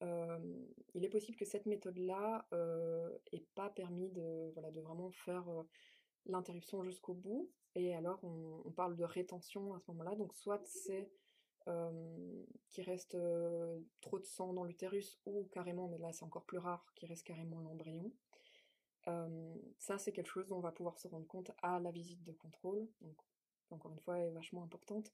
il 0.00 1.04
est 1.04 1.08
possible 1.08 1.36
que 1.36 1.44
cette 1.44 1.66
méthode-là 1.66 2.46
n'ait 2.52 3.46
pas 3.54 3.70
permis 3.70 4.10
de, 4.10 4.52
vraiment 4.80 5.10
faire 5.10 5.44
l'interruption 6.26 6.82
jusqu'au 6.84 7.14
bout. 7.14 7.50
Et 7.74 7.94
alors, 7.94 8.22
on, 8.24 8.70
parle 8.72 8.96
de 8.96 9.04
rétention 9.04 9.74
à 9.74 9.80
ce 9.80 9.90
moment-là. 9.90 10.14
Donc, 10.16 10.34
soit 10.34 10.64
c'est 10.64 11.10
qui 12.70 12.82
reste 12.82 13.16
trop 14.00 14.18
de 14.18 14.24
sang 14.24 14.52
dans 14.52 14.64
l'utérus 14.64 15.18
ou 15.26 15.48
carrément, 15.50 15.88
mais 15.88 15.98
là 15.98 16.12
c'est 16.12 16.24
encore 16.24 16.44
plus 16.44 16.58
rare, 16.58 16.86
qui 16.94 17.06
reste 17.06 17.26
carrément 17.26 17.60
l'embryon. 17.60 18.12
ça 19.78 19.98
c'est 19.98 20.12
quelque 20.12 20.30
chose 20.30 20.46
dont 20.46 20.58
on 20.58 20.60
va 20.60 20.70
pouvoir 20.70 20.96
se 20.98 21.08
rendre 21.08 21.26
compte 21.26 21.50
à 21.62 21.80
la 21.80 21.90
visite 21.90 22.22
de 22.22 22.32
contrôle, 22.32 22.88
donc 23.00 23.16
encore 23.70 23.90
une 23.90 23.98
fois 23.98 24.20
est 24.20 24.30
vachement 24.30 24.62
importante. 24.62 25.12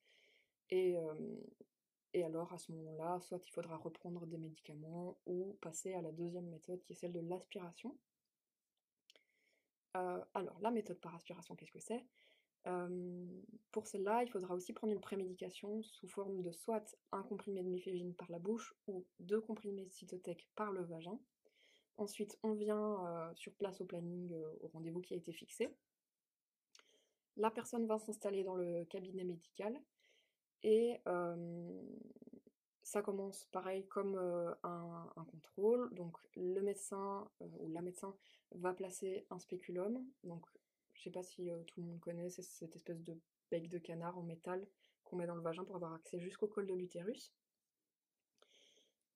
Et 2.14 2.24
alors 2.24 2.52
à 2.52 2.58
ce 2.58 2.72
moment-là, 2.72 3.20
soit 3.20 3.44
il 3.46 3.50
faudra 3.50 3.76
reprendre 3.76 4.26
des 4.26 4.38
médicaments 4.38 5.16
ou 5.26 5.56
passer 5.60 5.94
à 5.94 6.02
la 6.02 6.12
deuxième 6.12 6.48
méthode 6.48 6.82
qui 6.82 6.92
est 6.92 6.96
celle 6.96 7.12
de 7.12 7.20
l'aspiration. 7.20 7.96
alors 9.94 10.58
la 10.60 10.70
méthode 10.70 11.00
par 11.00 11.14
aspiration, 11.14 11.54
qu'est-ce 11.56 11.72
que 11.72 11.80
c'est? 11.80 12.04
Pour 13.72 13.86
celle-là, 13.86 14.22
il 14.22 14.30
faudra 14.30 14.54
aussi 14.54 14.72
prendre 14.72 14.92
une 14.92 15.00
prémédication 15.00 15.82
sous 15.82 16.08
forme 16.08 16.42
de 16.42 16.52
soit 16.52 16.96
un 17.10 17.22
comprimé 17.22 17.62
de 17.62 17.68
mifégine 17.68 18.14
par 18.14 18.30
la 18.30 18.38
bouche 18.38 18.74
ou 18.86 19.04
deux 19.18 19.40
comprimés 19.40 19.84
de 19.84 19.92
cytotec 19.92 20.48
par 20.54 20.72
le 20.72 20.82
vagin. 20.82 21.18
Ensuite, 21.96 22.38
on 22.42 22.52
vient 22.52 23.32
sur 23.34 23.52
place 23.54 23.80
au 23.80 23.84
planning, 23.84 24.32
au 24.60 24.68
rendez-vous 24.68 25.00
qui 25.00 25.14
a 25.14 25.16
été 25.16 25.32
fixé. 25.32 25.74
La 27.36 27.50
personne 27.50 27.86
va 27.86 27.98
s'installer 27.98 28.44
dans 28.44 28.56
le 28.56 28.84
cabinet 28.84 29.24
médical 29.24 29.74
et 30.62 31.00
ça 32.82 33.02
commence 33.02 33.46
pareil 33.52 33.86
comme 33.86 34.16
un, 34.62 35.24
contrôle. 35.30 35.92
Donc 35.94 36.16
le 36.36 36.60
médecin 36.60 37.28
ou 37.40 37.68
la 37.70 37.82
médecin 37.82 38.14
va 38.52 38.72
placer 38.72 39.26
un 39.30 39.38
spéculum, 39.38 40.04
donc 40.24 40.44
je 40.94 41.02
sais 41.02 41.10
pas 41.10 41.22
si 41.22 41.50
tout 41.66 41.80
le 41.80 41.86
monde 41.86 42.00
connaît, 42.00 42.28
c'est 42.28 42.42
cette 42.42 42.76
espèce 42.76 43.02
de 43.02 43.16
bec 43.50 43.68
de 43.68 43.78
canard 43.78 44.18
en 44.18 44.22
métal 44.22 44.66
qu'on 45.04 45.16
met 45.16 45.26
dans 45.26 45.34
le 45.34 45.42
vagin 45.42 45.64
pour 45.64 45.76
avoir 45.76 45.94
accès 45.94 46.18
jusqu'au 46.18 46.48
col 46.48 46.66
de 46.66 46.74
l'utérus. 46.74 47.32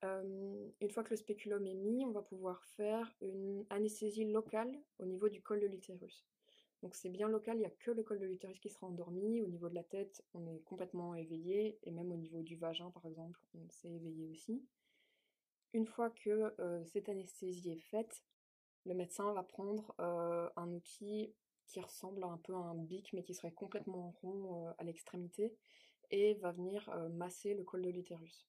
Une 0.03 0.91
fois 0.91 1.03
que 1.03 1.11
le 1.11 1.17
spéculum 1.17 1.67
est 1.67 1.75
mis, 1.75 2.05
on 2.05 2.13
va 2.13 2.23
pouvoir 2.23 2.63
faire 2.65 3.13
une 3.21 3.65
anesthésie 3.71 4.31
locale 4.31 4.73
au 4.99 5.05
niveau 5.05 5.29
du 5.29 5.43
col 5.43 5.61
de 5.61 5.67
l'utérus. 5.67 6.25
Donc 6.83 6.95
c'est 6.95 7.09
bien 7.09 7.29
local, 7.29 7.57
il 7.57 7.61
n'y 7.61 7.67
a 7.67 7.71
que 7.71 7.91
le 7.91 8.03
col 8.03 8.19
de 8.19 8.27
l'utérus 8.27 8.61
qui 8.61 8.69
sera 8.69 8.87
endormi. 8.87 9.41
Au 9.43 9.47
niveau 9.47 9.69
de 9.69 9.75
la 9.75 9.83
tête, 9.83 10.23
on 10.35 10.47
est 10.47 10.61
complètement 10.61 11.15
éveillé, 11.15 11.79
et 11.83 11.91
même 11.91 12.13
au 12.13 12.17
niveau 12.17 12.43
du 12.43 12.57
vagin, 12.57 12.91
par 12.91 13.07
exemple, 13.07 13.41
on 13.55 13.69
s'est 13.71 13.91
éveillé 13.91 14.27
aussi. 14.27 14.63
Une 15.73 15.87
fois 15.87 16.11
que 16.11 16.55
euh, 16.61 16.85
cette 16.85 17.09
anesthésie 17.09 17.71
est 17.71 17.81
faite, 17.91 18.23
le 18.85 18.95
médecin 18.95 19.33
va 19.33 19.43
prendre 19.43 19.95
un 19.99 20.73
outil 20.73 21.35
qui 21.67 21.81
ressemble 21.81 22.23
un 22.23 22.39
peu 22.39 22.55
à 22.55 22.59
un 22.59 22.77
bic, 22.77 23.13
mais 23.13 23.25
qui 23.25 23.35
serait 23.35 23.53
complètement 23.53 24.15
rond 24.23 24.73
à 24.79 24.85
l'extrémité, 24.85 25.57
et 26.13 26.35
va 26.35 26.53
venir 26.53 26.89
masser 27.11 27.55
le 27.55 27.65
col 27.65 27.83
de 27.83 27.91
l'utérus. 27.91 28.47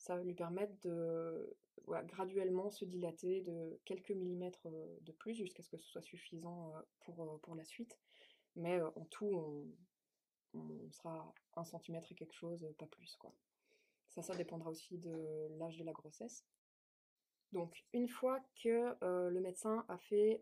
Ça 0.00 0.16
va 0.16 0.24
lui 0.24 0.34
permettre 0.34 0.74
de 0.82 1.56
graduellement 1.86 2.70
se 2.70 2.84
dilater 2.84 3.42
de 3.42 3.78
quelques 3.84 4.10
millimètres 4.10 4.66
de 5.02 5.12
plus 5.12 5.34
jusqu'à 5.34 5.62
ce 5.62 5.68
que 5.68 5.78
ce 5.78 5.88
soit 5.88 6.02
suffisant 6.02 6.72
pour, 7.00 7.54
la 7.54 7.64
suite. 7.64 7.98
Mais 8.56 8.80
en 8.80 9.04
tout, 9.10 9.26
on, 10.54 10.58
on 10.58 10.90
sera 10.90 11.32
un 11.54 11.64
centimètre 11.64 12.10
et 12.10 12.14
quelque 12.14 12.34
chose, 12.34 12.66
pas 12.78 12.86
plus. 12.86 13.16
Quoi. 13.16 13.32
Ça, 14.08 14.22
ça 14.22 14.34
dépendra 14.34 14.70
aussi 14.70 14.98
de 14.98 15.48
l'âge 15.58 15.76
de 15.76 15.84
la 15.84 15.92
grossesse. 15.92 16.44
Donc, 17.52 17.84
une 17.92 18.08
fois 18.08 18.40
que 18.62 18.94
le 19.02 19.40
médecin 19.40 19.84
a 19.88 19.98
fait 19.98 20.38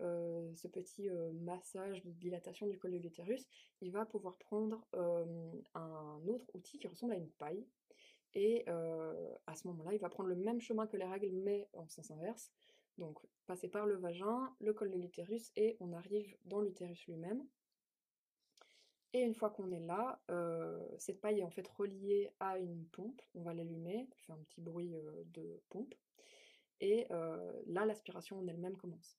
ce 0.55 0.69
petit 0.69 1.09
massage 1.41 2.03
de 2.05 2.11
dilatation 2.13 2.67
du 2.67 2.79
col 2.79 2.93
de 2.93 2.99
l'utérus, 2.99 3.47
il 3.81 3.91
va 3.91 4.05
pouvoir 4.05 4.37
prendre 4.37 4.87
un 5.75 6.21
autre 6.29 6.47
outil 6.55 6.79
qui 6.79 6.87
ressemble 6.87 7.15
à 7.15 7.17
une 7.17 7.31
paille. 7.31 7.67
Et 8.35 8.67
à 8.69 9.55
ce 9.55 9.67
moment-là, 9.69 9.95
il 9.95 10.01
va 10.01 10.09
prendre 10.09 10.29
le 10.29 10.37
même 10.37 10.61
chemin 10.61 10.87
que 10.87 10.97
les 10.97 11.05
règles, 11.05 11.31
mais 11.33 11.69
en 11.73 11.89
sens 11.89 12.11
inverse. 12.11 12.53
Donc, 12.99 13.19
passer 13.47 13.69
par 13.69 13.87
le 13.87 13.97
vagin, 13.97 14.55
le 14.61 14.73
col 14.73 14.91
de 14.91 14.99
l'utérus, 14.99 15.53
et 15.57 15.77
on 15.81 15.93
arrive 15.93 16.37
dans 16.45 16.61
l'utérus 16.61 17.07
lui-même. 17.07 17.47
Et 19.15 19.21
une 19.21 19.35
fois 19.35 19.51
qu'on 19.51 19.71
est 19.73 19.81
là, 19.81 20.21
cette 20.99 21.21
paille 21.21 21.41
est 21.41 21.45
en 21.45 21.51
fait 21.51 21.67
reliée 21.69 22.31
à 22.41 22.59
une 22.59 22.85
pompe. 22.89 23.23
On 23.35 23.43
va 23.43 23.55
l'allumer, 23.55 24.07
elle 24.11 24.19
fait 24.19 24.33
un 24.33 24.43
petit 24.43 24.61
bruit 24.61 24.91
de 24.91 25.63
pompe. 25.71 25.95
Et 26.81 27.07
là, 27.09 27.87
l'aspiration 27.87 28.39
en 28.39 28.47
elle-même 28.47 28.77
commence. 28.77 29.19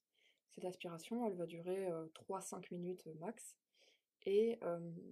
Cette 0.50 0.64
aspiration, 0.64 1.26
elle 1.26 1.34
va 1.34 1.46
durer 1.46 1.88
3-5 2.14 2.72
minutes 2.72 3.06
max. 3.18 3.56
Et 4.26 4.58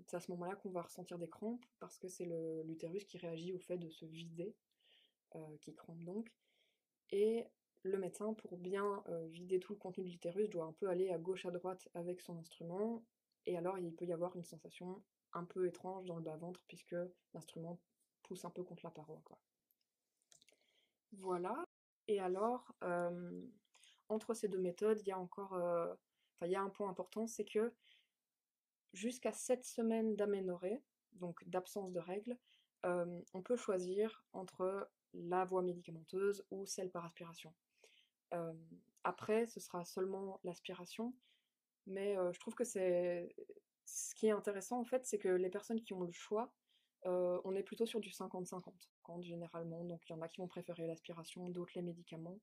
c'est 0.06 0.16
à 0.16 0.20
ce 0.20 0.30
moment-là 0.32 0.54
qu'on 0.56 0.70
va 0.70 0.82
ressentir 0.82 1.18
des 1.18 1.28
crampes, 1.28 1.64
parce 1.78 1.98
que 1.98 2.08
c'est 2.08 2.26
l'utérus 2.64 3.04
qui 3.04 3.18
réagit 3.18 3.52
au 3.52 3.58
fait 3.58 3.78
de 3.78 3.88
se 3.88 4.04
vider, 4.04 4.54
qui 5.60 5.74
crampe 5.74 6.02
donc. 6.04 6.30
Et 7.10 7.46
le 7.84 7.98
médecin, 7.98 8.34
pour 8.34 8.58
bien 8.58 9.02
vider 9.28 9.60
tout 9.60 9.72
le 9.72 9.78
contenu 9.78 10.04
de 10.04 10.10
l'utérus, 10.10 10.50
doit 10.50 10.66
un 10.66 10.72
peu 10.72 10.88
aller 10.88 11.10
à 11.10 11.18
gauche 11.18 11.46
à 11.46 11.50
droite 11.50 11.88
avec 11.94 12.20
son 12.20 12.36
instrument. 12.38 13.02
Et 13.46 13.56
alors, 13.56 13.78
il 13.78 13.94
peut 13.94 14.04
y 14.04 14.12
avoir 14.12 14.36
une 14.36 14.44
sensation 14.44 15.02
un 15.32 15.44
peu 15.44 15.66
étrange 15.66 16.04
dans 16.04 16.16
le 16.16 16.22
bas-ventre, 16.22 16.62
puisque 16.68 16.96
l'instrument 17.32 17.80
pousse 18.24 18.44
un 18.44 18.50
peu 18.50 18.62
contre 18.62 18.84
la 18.84 18.90
paroi. 18.90 19.22
Voilà. 21.12 21.64
Et 22.08 22.20
alors, 22.20 22.74
entre 24.10 24.34
ces 24.34 24.48
deux 24.48 24.58
méthodes, 24.58 25.00
il 25.00 25.08
y 25.08 25.12
a 25.12 25.18
encore, 25.18 25.52
enfin, 25.52 26.46
il 26.46 26.50
y 26.50 26.56
a 26.56 26.62
un 26.62 26.68
point 26.68 26.90
important, 26.90 27.26
c'est 27.26 27.46
que 27.46 27.72
jusqu'à 28.92 29.32
7 29.32 29.64
semaines 29.64 30.16
d'aménorrhée, 30.16 30.82
donc 31.12 31.42
d'absence 31.48 31.92
de 31.92 32.00
règles, 32.00 32.36
on 32.84 33.42
peut 33.42 33.56
choisir 33.56 34.24
entre 34.32 34.90
la 35.14 35.44
voie 35.44 35.62
médicamenteuse 35.62 36.44
ou 36.50 36.66
celle 36.66 36.90
par 36.90 37.04
aspiration. 37.04 37.52
après, 39.04 39.46
ce 39.46 39.60
sera 39.60 39.84
seulement 39.84 40.40
l'aspiration, 40.44 41.14
mais 41.86 42.14
je 42.32 42.38
trouve 42.40 42.54
que 42.54 42.64
c'est 42.64 43.34
ce 43.84 44.14
qui 44.14 44.26
est 44.26 44.32
intéressant 44.32 44.78
en 44.80 44.84
fait, 44.84 45.06
c'est 45.06 45.18
que 45.18 45.28
les 45.28 45.48
personnes 45.48 45.80
qui 45.82 45.94
ont 45.94 46.02
le 46.02 46.12
choix, 46.12 46.52
on 47.04 47.54
est 47.54 47.62
plutôt 47.62 47.86
sur 47.86 48.00
du 48.00 48.10
50-50 48.10 49.22
généralement, 49.22 49.84
donc 49.84 50.02
il 50.08 50.12
y 50.12 50.14
en 50.14 50.20
a 50.20 50.28
qui 50.28 50.40
vont 50.40 50.48
préférer 50.48 50.86
l'aspiration, 50.86 51.48
d'autres 51.48 51.72
les 51.74 51.82
médicaments. 51.82 52.38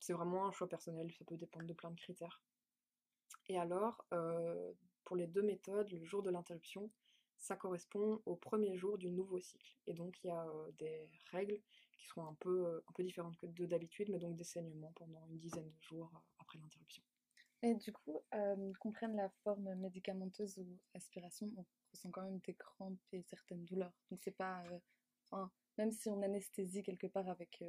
c'est 0.00 0.12
vraiment 0.12 0.46
un 0.46 0.52
choix 0.52 0.68
personnel, 0.68 1.12
ça 1.12 1.24
peut 1.24 1.36
dépendre 1.36 1.66
de 1.66 1.74
plein 1.74 1.90
de 1.90 2.00
critères. 2.00 2.42
Et 3.48 3.58
alors, 3.58 4.06
pour 5.04 5.16
les 5.16 5.26
deux 5.26 5.42
méthodes, 5.42 5.90
le 5.90 6.04
jour 6.04 6.22
de 6.22 6.30
l'interruption, 6.30 6.90
ça 7.36 7.56
correspond 7.56 8.22
au 8.24 8.36
premier 8.36 8.76
jour 8.76 8.98
du 8.98 9.10
nouveau 9.10 9.40
cycle. 9.40 9.74
Et 9.86 9.94
donc 9.94 10.22
il 10.22 10.28
y 10.28 10.30
a 10.30 10.46
des 10.78 11.08
règles 11.30 11.60
qui 11.98 12.06
seront 12.06 12.26
un 12.26 12.34
peu, 12.34 12.82
un 12.88 12.92
peu 12.92 13.02
différentes 13.02 13.36
que 13.36 13.46
d'habitude, 13.64 14.10
mais 14.10 14.18
donc 14.18 14.36
des 14.36 14.44
saignements 14.44 14.92
pendant 14.94 15.26
une 15.26 15.38
dizaine 15.38 15.68
de 15.68 15.82
jours 15.82 16.10
après 16.38 16.58
l'interruption. 16.58 17.02
Et 17.62 17.74
du 17.74 17.92
coup, 17.92 18.22
qu'on 18.80 18.92
prenne 18.92 19.16
la 19.16 19.28
forme 19.44 19.74
médicamenteuse 19.76 20.58
ou 20.58 20.78
aspiration, 20.94 21.50
on 21.56 21.64
ressent 21.92 22.10
quand 22.10 22.22
même 22.22 22.40
des 22.40 22.54
crampes 22.54 22.98
et 23.12 23.22
certaines 23.22 23.64
douleurs. 23.64 23.92
Donc 24.10 24.20
c'est 24.22 24.36
pas... 24.36 24.64
enfin, 25.30 25.50
même 25.78 25.92
si 25.92 26.10
on 26.10 26.22
anesthésie 26.22 26.82
quelque 26.82 27.06
part 27.06 27.28
avec 27.28 27.62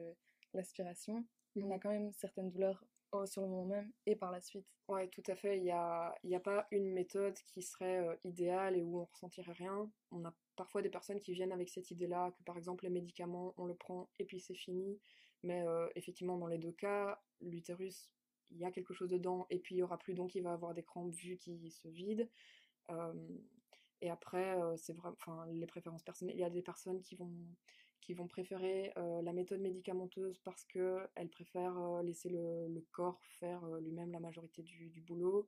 l'aspiration, 0.54 1.26
on 1.56 1.70
a 1.70 1.78
mmh. 1.78 1.80
quand 1.80 1.90
même 1.90 2.12
certaines 2.12 2.50
douleurs 2.50 2.84
sur 3.26 3.42
le 3.42 3.48
moment 3.48 3.66
même 3.66 3.92
et 4.06 4.16
par 4.16 4.32
la 4.32 4.42
suite. 4.42 4.66
Ouais, 4.88 5.08
tout 5.08 5.24
à 5.28 5.36
fait. 5.36 5.58
Il 5.58 5.64
n'y 5.64 5.72
a, 5.72 6.14
a 6.14 6.40
pas 6.40 6.68
une 6.72 6.92
méthode 6.92 7.36
qui 7.48 7.62
serait 7.62 8.20
idéale 8.24 8.76
et 8.76 8.82
où 8.82 9.00
on 9.00 9.06
ressentirait 9.06 9.54
rien. 9.54 9.90
On 10.12 10.26
a 10.26 10.34
parfois 10.56 10.82
des 10.82 10.90
personnes 10.90 11.20
qui 11.20 11.34
viennent 11.34 11.52
avec 11.52 11.70
cette 11.70 11.90
idée-là, 11.92 12.32
que 12.32 12.44
par 12.44 12.58
exemple 12.58 12.84
les 12.84 12.90
médicaments, 12.90 13.54
on 13.58 13.66
le 13.66 13.76
prend 13.76 14.10
et 14.20 14.26
puis 14.26 14.40
c'est 14.40 14.56
fini. 14.56 15.00
Mais 15.44 15.64
effectivement, 15.96 16.38
dans 16.38 16.48
les 16.48 16.58
deux 16.58 16.72
cas, 16.72 17.22
l'utérus 17.42 18.10
il 18.52 18.60
y 18.60 18.66
a 18.66 18.72
quelque 18.72 18.94
chose 18.94 19.10
dedans 19.10 19.48
et 19.50 19.60
puis 19.60 19.76
il 19.76 19.80
y 19.80 19.84
aura 19.84 19.98
plus 19.98 20.14
donc 20.14 20.36
il 20.36 20.44
va 20.44 20.54
avoir 20.54 20.74
des 20.74 20.84
crampes 20.84 21.12
vu 21.12 21.38
qu'il 21.38 21.72
se 21.72 21.88
vide. 21.88 22.30
et 24.02 24.10
après, 24.10 24.56
c'est 24.78 24.94
vraiment, 24.94 25.16
enfin, 25.20 25.46
les 25.52 25.68
préférences 25.68 26.04
personnelles. 26.04 26.36
Il 26.36 26.42
y 26.42 26.44
a 26.44 26.50
des 26.50 26.62
personnes 26.62 27.02
qui 27.02 27.16
vont, 27.16 27.32
qui 28.04 28.14
vont 28.14 28.28
préférer 28.28 28.94
la 28.96 29.34
méthode 29.34 29.62
médicamenteuse 29.62 30.38
parce 30.40 30.66
qu'elles 30.66 31.30
préfèrent 31.32 32.02
laisser 32.04 32.30
le, 32.30 32.86
corps 32.92 33.24
faire 33.40 33.66
lui-même 33.82 34.12
la 34.12 34.20
majorité 34.20 34.62
du, 34.62 34.90
du 34.90 35.02
boulot. 35.02 35.48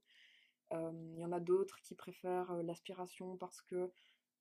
Il 0.71 1.19
y 1.19 1.25
en 1.25 1.31
a 1.31 1.39
d'autres 1.39 1.79
qui 1.81 1.95
préfèrent 1.95 2.53
l'aspiration 2.63 3.37
parce 3.37 3.61
que 3.61 3.91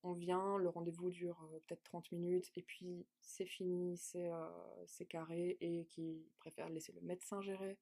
on 0.04 0.12
vient, 0.12 0.58
le 0.58 0.68
rendez-vous 0.68 1.10
dure 1.10 1.48
peut-être 1.66 1.82
30 1.84 2.12
minutes 2.12 2.50
et 2.56 2.62
puis 2.62 3.06
c'est 3.20 3.46
fini, 3.46 3.96
c'est 3.96 5.06
carré 5.06 5.56
et 5.60 5.86
qui 5.86 6.26
préfèrent 6.38 6.68
laisser 6.68 6.92
le 6.92 7.00
médecin 7.00 7.40
gérer. 7.40 7.78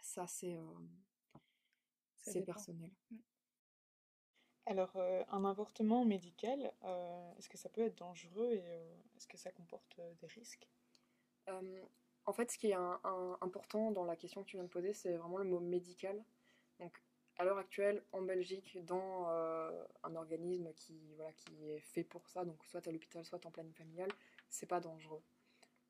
Ça, 0.00 0.26
c'est 0.26 0.56
c'est 2.22 2.42
personnel. 2.42 2.90
Mmh. 3.10 3.16
Alors, 4.70 4.96
un 5.32 5.44
avortement 5.44 6.04
médical, 6.04 6.72
est-ce 7.36 7.48
que 7.48 7.58
ça 7.58 7.68
peut 7.68 7.80
être 7.80 7.98
dangereux 7.98 8.52
et 8.52 8.62
est-ce 9.16 9.26
que 9.26 9.36
ça 9.36 9.50
comporte 9.50 10.00
des 10.20 10.28
risques? 10.28 10.68
En 12.24 12.32
fait, 12.32 12.52
ce 12.52 12.56
qui 12.56 12.68
est 12.68 12.76
important 13.40 13.90
dans 13.90 14.04
la 14.04 14.14
question 14.14 14.44
que 14.44 14.48
tu 14.48 14.56
viens 14.56 14.62
de 14.62 14.68
poser, 14.68 14.92
c'est 14.92 15.16
vraiment 15.16 15.38
le 15.38 15.44
mot 15.44 15.58
médical. 15.58 16.22
Donc, 16.78 17.02
à 17.36 17.44
l'heure 17.44 17.58
actuelle, 17.58 18.04
en 18.12 18.22
Belgique, 18.22 18.78
dans 18.84 19.26
un 20.04 20.14
organisme 20.14 20.72
qui, 20.74 21.14
voilà, 21.16 21.32
qui 21.32 21.68
est 21.68 21.80
fait 21.80 22.04
pour 22.04 22.28
ça, 22.28 22.44
donc 22.44 22.64
soit 22.64 22.86
à 22.86 22.92
l'hôpital, 22.92 23.24
soit 23.24 23.44
en 23.46 23.50
planning 23.50 23.74
familial, 23.74 24.10
c'est 24.50 24.66
pas 24.66 24.78
dangereux. 24.78 25.22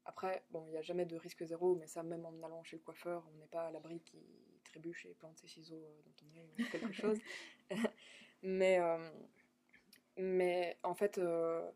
Après, 0.07 0.43
bon, 0.53 0.65
il 0.69 0.71
n'y 0.71 0.79
a 0.79 0.83
jamais 0.83 1.05
de 1.05 1.17
risque 1.17 1.45
zéro, 1.45 1.75
mais 1.77 1.87
ça, 1.87 2.03
même 2.03 2.25
en 2.25 2.33
allant 2.43 2.65
chez 2.65 2.77
le 2.77 2.83
coiffeur, 2.83 3.29
on 3.31 3.37
n'est 3.37 3.47
pas 3.47 3.67
à 3.67 3.71
l'abri 3.71 4.01
qui 4.01 4.19
trébuche 4.65 5.07
et 5.07 5.15
plante 5.15 5.37
ses 5.39 5.49
ciseaux 5.49 5.85
euh, 5.85 6.03
dans 6.05 6.13
ton 6.13 6.27
nez 6.33 6.49
ou 6.59 6.71
quelque 6.71 6.93
chose. 6.93 7.19
Mais, 8.43 8.79
euh, 8.81 8.99
mais 10.17 10.79
en 10.83 10.95
fait, 10.95 11.19
euh, 11.19 11.71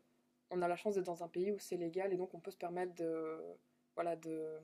on 0.51 0.61
a 0.61 0.67
la 0.67 0.75
chance 0.75 0.95
d'être 0.95 1.05
dans 1.05 1.23
un 1.23 1.27
pays 1.27 1.51
où 1.51 1.59
c'est 1.59 1.77
légal 1.77 2.13
et 2.13 2.17
donc 2.17 2.33
on 2.33 2.39
peut 2.39 2.51
se 2.51 2.57
permettre 2.57 2.93
de, 2.95 3.39
voilà, 3.95 4.15
de, 4.15 4.59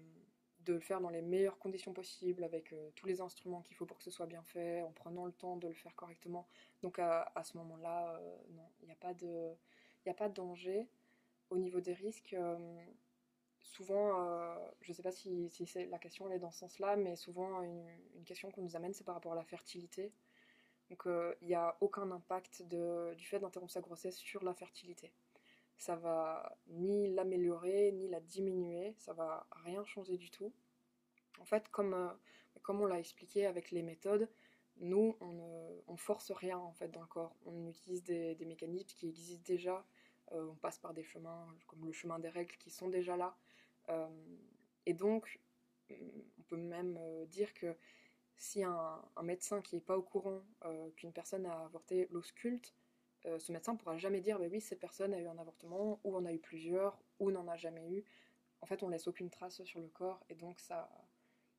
de 0.61 0.73
le 0.73 0.79
faire 0.79 1.01
dans 1.01 1.09
les 1.09 1.21
meilleures 1.21 1.57
conditions 1.57 1.93
possibles, 1.93 2.43
avec 2.43 2.73
tous 2.95 3.07
les 3.07 3.21
instruments 3.21 3.61
qu'il 3.61 3.75
faut 3.75 3.85
pour 3.85 3.97
que 3.97 4.03
ce 4.03 4.11
soit 4.11 4.27
bien 4.27 4.43
fait, 4.43 4.81
en 4.81 4.91
prenant 4.91 5.25
le 5.25 5.31
temps 5.31 5.57
de 5.57 5.67
le 5.67 5.73
faire 5.73 5.95
correctement. 5.95 6.47
Donc 6.83 6.99
à, 6.99 7.31
à 7.35 7.43
ce 7.43 7.57
moment-là, 7.57 8.19
non, 8.51 8.69
il 8.81 8.85
n'y 8.85 8.91
a, 8.91 8.95
pas 8.95 9.13
de, 9.13 9.51
a 10.05 10.13
pas 10.13 10.29
de 10.29 10.33
danger. 10.33 10.87
Au 11.49 11.57
niveau 11.57 11.81
des 11.81 11.93
risques, 11.93 12.35
souvent, 13.71 14.21
euh, 14.21 14.55
je 14.81 14.91
ne 14.91 14.95
sais 14.95 15.03
pas 15.03 15.11
si, 15.11 15.49
si 15.49 15.65
la 15.89 15.97
question 15.97 16.27
elle 16.27 16.35
est 16.35 16.39
dans 16.39 16.51
ce 16.51 16.59
sens-là, 16.59 16.95
mais 16.95 17.15
souvent 17.15 17.61
une, 17.61 17.85
question 18.25 18.51
qu'on 18.51 18.61
nous 18.61 18.75
amène, 18.75 18.93
c'est 18.93 19.03
par 19.03 19.15
rapport 19.15 19.33
à 19.33 19.35
la 19.35 19.43
fertilité. 19.43 20.11
Donc 20.91 21.07
euh, 21.07 21.33
il 21.41 21.47
n'y 21.47 21.55
a 21.55 21.77
aucun 21.79 22.11
impact 22.11 22.63
du 22.63 23.25
fait 23.25 23.39
d'interrompre 23.39 23.71
sa 23.71 23.81
grossesse 23.81 24.17
sur 24.17 24.43
la 24.43 24.53
fertilité. 24.53 25.11
Ça 25.77 25.95
va 25.95 26.57
ni 26.67 27.11
l'améliorer, 27.13 27.93
ni 27.93 28.09
la 28.09 28.19
diminuer, 28.19 28.93
ça 28.99 29.13
va 29.13 29.47
rien 29.63 29.83
changer 29.85 30.17
du 30.17 30.29
tout. 30.29 30.53
En 31.39 31.45
fait, 31.45 31.69
comme, 31.69 31.93
euh, 31.93 32.09
on 32.67 32.85
l'a 32.85 32.99
expliqué 32.99 33.45
avec 33.45 33.71
les 33.71 33.81
méthodes, 33.81 34.29
nous, 34.77 35.15
on 35.21 35.91
ne 35.91 35.97
force 35.97 36.31
rien 36.31 36.57
en 36.57 36.73
fait 36.73 36.89
dans 36.89 37.01
le 37.01 37.07
corps. 37.07 37.35
On 37.45 37.67
utilise 37.67 38.03
des, 38.03 38.37
mécanismes 38.45 38.87
qui 38.87 39.07
existent 39.07 39.43
déjà. 39.45 39.85
on 40.31 40.55
passe 40.55 40.77
par 40.77 40.93
des 40.93 41.03
chemins 41.03 41.47
comme 41.67 41.85
le 41.85 41.91
chemin 41.93 42.19
des 42.19 42.29
règles 42.29 42.55
qui 42.57 42.69
sont 42.69 42.89
déjà 42.89 43.15
là. 43.15 43.35
Euh, 43.89 44.07
et 44.85 44.93
donc, 44.93 45.39
on 45.89 46.41
peut 46.47 46.57
même 46.57 46.97
euh, 46.99 47.25
dire 47.25 47.53
que 47.53 47.75
si 48.41 48.63
un, 48.63 49.01
médecin 49.21 49.61
qui 49.61 49.75
n'est 49.75 49.81
pas 49.81 49.97
au 49.97 50.01
courant 50.01 50.41
euh, 50.65 50.89
qu'une 50.97 51.13
personne 51.13 51.45
a 51.45 51.65
avorté 51.65 52.07
l'ausculte, 52.11 52.73
ce 53.37 53.51
médecin 53.51 53.73
ne 53.73 53.77
pourra 53.77 53.99
jamais 53.99 54.19
dire 54.19 54.39
bah 54.39 54.47
oui, 54.51 54.59
cette 54.59 54.79
personne 54.79 55.13
a 55.13 55.19
eu 55.19 55.27
un 55.27 55.37
avortement, 55.37 55.99
ou 56.03 56.15
en 56.15 56.25
a 56.25 56.33
eu 56.33 56.39
plusieurs, 56.39 56.97
ou 57.19 57.29
n'en 57.29 57.47
a 57.47 57.55
jamais 57.55 57.87
eu. 57.87 58.03
En 58.61 58.65
fait, 58.65 58.81
on 58.81 58.89
laisse 58.89 59.07
aucune 59.07 59.29
trace 59.29 59.63
sur 59.63 59.79
le 59.79 59.89
corps, 59.89 60.25
et 60.27 60.33
donc 60.33 60.59
ça, 60.59 60.89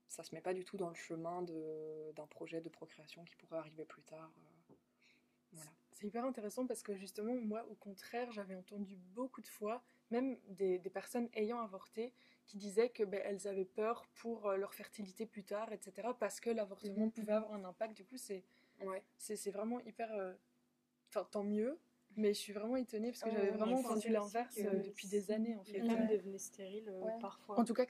ça 0.09 0.25
se 0.25 0.35
met 0.35 0.41
pas 0.41 0.55
du 0.55 0.65
tout 0.65 0.77
dans 0.77 0.89
le 0.89 0.97
chemin 0.97 1.43
d'un 1.43 2.27
projet 2.27 2.61
de 2.61 2.69
procréation 2.69 3.25
qui 3.25 3.37
pourrait 3.37 3.59
arriver 3.59 3.85
plus 3.85 4.03
tard. 4.03 4.33
voilà. 4.35 4.52
C'est 6.03 6.09
hyper 6.09 6.25
intéressant 6.25 6.67
parce 6.67 6.83
que 6.83 6.97
justement, 6.97 7.33
moi, 7.37 7.65
au 7.71 7.75
contraire, 7.77 8.33
j'avais 8.33 8.57
entendu 8.57 8.97
beaucoup 9.15 9.41
de 9.41 9.47
fois, 9.47 9.85
même 10.11 10.37
des, 10.49 10.81
des 10.81 10.91
personnes 10.91 11.29
ayant 11.35 11.61
avorté, 11.61 12.13
qui 12.45 12.57
disaient 12.59 12.89
que 12.91 13.05
ben, 13.05 13.21
elles 13.25 13.47
avaient 13.47 13.65
peur 13.65 14.09
pour 14.17 14.51
leur 14.51 14.75
fertilité 14.75 15.27
plus 15.27 15.45
tard, 15.45 15.73
etc. 15.73 16.13
Parce 16.19 16.41
que 16.41 16.51
l'avortement 16.51 17.05
Mhm. 17.05 17.13
pouvait 17.13 17.33
avoir 17.35 17.53
un 17.53 17.65
impact. 17.65 17.97
Du 17.97 18.05
coup, 18.05 18.17
c'est 18.17 18.43
Ouais. 18.81 19.05
c'est 19.17 19.53
vraiment 19.53 19.79
hyper. 19.79 20.11
Enfin, 21.09 21.25
tant 21.31 21.45
mieux. 21.45 21.79
Mais 22.17 22.35
je 22.35 22.41
suis 22.41 22.53
vraiment 22.53 22.77
étonnée 22.77 23.11
parce 23.13 23.23
que 23.23 23.31
j'avais 23.31 23.53
vraiment 23.53 23.79
entendu 23.79 24.09
l'inverse 24.11 24.59
euh, 24.59 24.83
depuis 24.83 25.07
des 25.09 25.31
années 25.31 25.55
en 25.57 25.65
fait. 25.65 25.73
Les 25.79 25.81
femmes 25.83 26.07
devenaient 26.09 26.37
stériles 26.39 26.89
euh, 26.91 27.01
Ouais. 27.01 27.19
parfois. 27.21 27.59
En 27.59 27.65
tout 27.65 27.73
cas, 27.73 27.87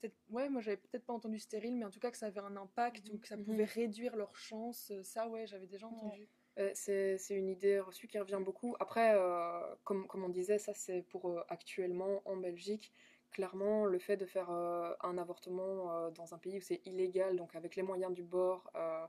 peut-être, 0.00 0.14
ouais, 0.28 0.48
moi 0.50 0.60
j'avais 0.60 0.76
peut-être 0.76 1.04
pas 1.04 1.12
entendu 1.14 1.38
stérile, 1.40 1.74
mais 1.76 1.84
en 1.84 1.90
tout 1.90 1.98
cas 1.98 2.10
que 2.12 2.16
ça 2.18 2.26
avait 2.26 2.38
un 2.40 2.54
impact 2.56 3.08
ou 3.10 3.18
que 3.18 3.26
ça 3.26 3.36
Mhm. 3.36 3.44
pouvait 3.44 3.64
réduire 3.64 4.14
leurs 4.16 4.36
chances. 4.36 4.90
euh, 4.92 5.02
Ça, 5.02 5.28
ouais, 5.28 5.46
j'avais 5.48 5.66
déjà 5.66 5.88
entendu. 5.88 6.28
Euh, 6.58 6.70
c'est 6.74 7.18
une 7.30 7.48
idée 7.48 7.80
reçue 7.80 8.06
qui 8.06 8.18
revient 8.18 8.40
beaucoup. 8.40 8.76
Après, 8.78 9.14
euh, 9.16 9.60
comme, 9.84 10.06
comme 10.06 10.22
on 10.24 10.28
disait, 10.28 10.58
ça 10.58 10.72
c'est 10.72 11.02
pour 11.02 11.28
euh, 11.28 11.42
actuellement 11.48 12.22
en 12.26 12.36
Belgique. 12.36 12.92
Clairement, 13.32 13.86
le 13.86 13.98
fait 13.98 14.16
de 14.16 14.26
faire 14.26 14.50
euh, 14.50 14.94
un 15.02 15.18
avortement 15.18 15.92
euh, 15.92 16.10
dans 16.12 16.32
un 16.34 16.38
pays 16.38 16.58
où 16.58 16.60
c'est 16.60 16.80
illégal, 16.86 17.34
donc 17.36 17.56
avec 17.56 17.74
les 17.74 17.82
moyens 17.82 18.12
du 18.12 18.22
bord, 18.22 18.70
euh, 18.76 19.04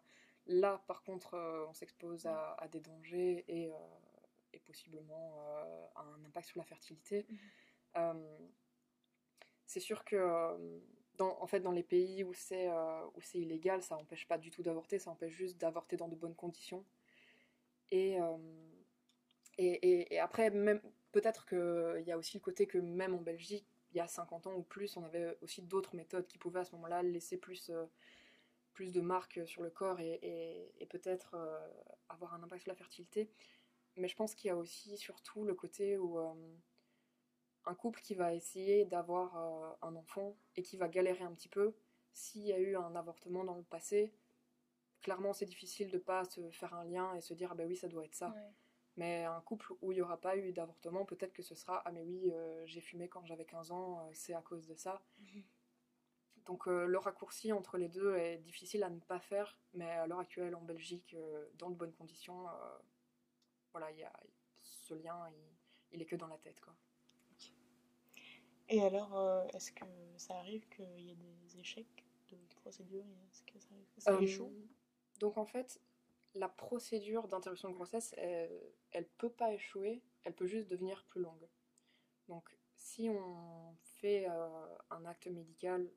là 0.48 0.82
par 0.88 1.04
contre, 1.04 1.36
on 1.70 1.74
s'expose 1.74 2.26
à, 2.26 2.54
à 2.54 2.68
des 2.68 2.80
dangers 2.80 3.46
et, 3.48 3.70
et 4.54 4.60
possiblement 4.60 5.36
à 5.96 6.02
un 6.02 6.26
impact 6.26 6.48
sur 6.48 6.58
la 6.58 6.66
fertilité. 6.66 7.28
Euh, 7.98 8.14
c'est 9.68 9.80
sûr 9.80 10.04
que 10.04 10.18
dans, 11.18 11.40
en 11.42 11.48
fait, 11.48 11.60
dans 11.60 11.72
les 11.72 11.84
pays 11.84 12.24
où 12.24 12.34
c'est 12.34 12.68
où 13.16 13.22
c'est 13.22 13.40
illégal, 13.40 13.82
ça 13.84 13.96
n'empêche 13.96 14.28
pas 14.28 14.38
du 14.38 14.50
tout 14.50 14.64
d'avorter, 14.64 14.98
ça 15.00 15.12
empêche 15.12 15.34
juste 15.34 15.58
d'avorter 15.60 15.98
dans 15.98 16.08
de 16.08 16.16
bonnes 16.16 16.36
conditions. 16.36 16.84
Et, 17.92 18.20
euh, 18.22 18.38
et, 19.58 19.66
et- 20.02 20.14
et 20.16 20.20
après, 20.20 20.52
peut-être 21.12 21.46
qu'il 21.46 22.04
y 22.06 22.12
a 22.12 22.18
aussi 22.18 22.38
le 22.38 22.42
côté 22.42 22.68
que 22.68 22.78
même 22.78 23.14
en 23.16 23.22
Belgique, 23.22 23.68
il 23.92 23.98
y 23.98 24.00
a 24.02 24.08
50 24.08 24.48
ans 24.48 24.54
ou 24.56 24.64
plus, 24.64 24.98
on 24.98 25.04
avait 25.04 25.38
aussi 25.42 25.62
d'autres 25.62 25.96
méthodes 25.96 26.28
qui 26.28 26.38
pouvaient 26.38 26.60
à 26.62 26.66
ce 26.66 26.74
moment-là 26.76 27.02
laisser 27.04 27.38
plus, 27.38 27.70
euh, 27.70 27.86
plus 28.74 28.92
de 28.94 29.02
marques 29.02 29.42
sur 29.48 29.64
le 29.64 29.70
corps 29.72 30.00
et, 30.02 30.20
et- 30.82 30.86
peut-être 30.88 31.36
euh, 31.36 31.60
avoir 32.10 32.34
un 32.36 32.44
impact 32.44 32.64
sur 32.64 32.72
la 32.72 32.76
fertilité. 32.78 33.30
Mais 33.98 34.08
je 34.10 34.16
pense 34.16 34.36
qu'il 34.36 34.50
y 34.50 34.52
a 34.52 34.58
aussi 34.58 34.98
surtout 34.98 35.46
le 35.46 35.56
côté 35.56 35.98
où 35.98 36.20
un 37.66 37.76
couple 37.76 38.02
qui 38.02 38.16
va 38.16 38.34
essayer 38.34 38.86
d'avoir 38.86 39.36
un 39.82 39.96
enfant 39.96 40.38
et 40.56 40.62
qui 40.62 40.78
va 40.78 40.88
galérer 40.88 41.24
un 41.24 41.34
petit 41.34 41.50
peu, 41.50 41.74
s'il 42.14 42.44
y 42.44 42.54
a 42.54 42.60
eu 42.60 42.76
un 42.78 42.96
avortement 42.96 43.44
dans 43.44 43.56
le 43.56 43.64
passé, 43.64 44.14
clairement 45.06 45.34
c'est 45.34 45.46
difficile 45.46 45.92
de 45.92 46.00
pas 46.00 46.26
se 46.26 46.50
faire 46.50 46.74
un 46.74 46.84
lien 46.84 47.14
et 47.14 47.22
se 47.22 47.36
dire 47.36 47.50
ah 47.52 47.56
ben 47.56 47.68
oui 47.68 47.76
ça 47.76 47.88
doit 47.88 48.04
être 48.04 48.16
ça. 48.16 48.30
Ouais. 48.30 48.52
Mais 48.98 49.24
un 49.26 49.40
couple 49.42 49.74
où 49.82 49.92
il 49.92 49.96
n'y 49.96 50.02
aura 50.02 50.20
pas 50.20 50.36
eu 50.36 50.52
d'avortement, 50.52 51.06
peut-être 51.06 51.32
que 51.32 51.44
ce 51.44 51.54
sera 51.54 51.84
ah 51.86 51.92
mais 51.92 52.02
oui 52.02 52.32
euh, 52.34 52.66
j'ai 52.66 52.82
fumé 52.82 53.08
quand 53.08 53.24
j'avais 53.24 53.46
15 53.46 53.72
ans, 53.72 54.00
euh, 54.00 54.10
c'est 54.14 54.34
à 54.34 54.42
cause 54.42 54.66
de 54.66 54.74
ça. 54.74 55.04
Donc 56.48 56.68
euh, 56.68 56.88
le 56.88 56.98
raccourci 56.98 57.54
entre 57.54 57.78
les 57.78 57.88
deux 57.88 58.16
est 58.16 58.40
difficile 58.40 58.82
à 58.84 58.90
ne 58.90 59.00
pas 59.00 59.20
faire, 59.20 59.60
mais 59.74 59.92
à 59.92 60.08
l'heure 60.08 60.20
actuelle 60.20 60.56
en 60.56 60.62
Belgique, 60.62 61.16
dans 61.60 61.70
de 61.70 61.76
bonnes 61.76 61.94
conditions, 61.94 62.48
voilà, 63.72 63.92
il 63.92 64.00
y 64.00 64.04
a 64.04 64.14
ce 64.64 64.96
lien, 64.96 65.30
il, 65.30 65.38
il 65.92 66.02
est 66.02 66.06
que 66.06 66.16
dans 66.16 66.28
la 66.28 66.40
tête 66.40 66.60
quoi. 66.62 66.76
Et 68.70 68.82
alors, 68.82 69.14
est-ce 69.54 69.72
que 69.72 69.86
ça 70.18 70.36
arrive 70.40 70.68
qu'il 70.70 71.00
y 71.00 71.12
ait 71.12 71.16
des 71.16 71.60
échecs 71.60 72.04
de 72.30 72.38
procédure? 72.56 73.06
Est-ce 73.30 73.44
que 73.44 73.60
ça 73.60 73.68
arrive? 73.76 73.92
Que 73.94 74.02
ça 74.02 74.20
échoue? 74.20 74.52
Donc 75.20 75.38
en 75.38 75.46
fait, 75.46 75.80
la 76.34 76.50
procédure 76.50 77.28
d'interruption 77.28 77.70
de 77.70 77.74
grossesse, 77.74 78.14
elle, 78.18 79.08
peut 79.18 79.30
pas 79.30 79.54
échouer, 79.54 80.04
elle 80.24 80.34
peut 80.34 80.48
juste 80.48 80.70
devenir 80.70 81.04
plus 81.06 81.22
longue. 81.22 81.48
Donc 82.28 82.56
si 82.76 83.10
on 83.10 83.76
fait 84.00 84.28
euh, 84.30 84.78
un 84.90 85.06
acte 85.06 85.28
médical, 85.28 85.90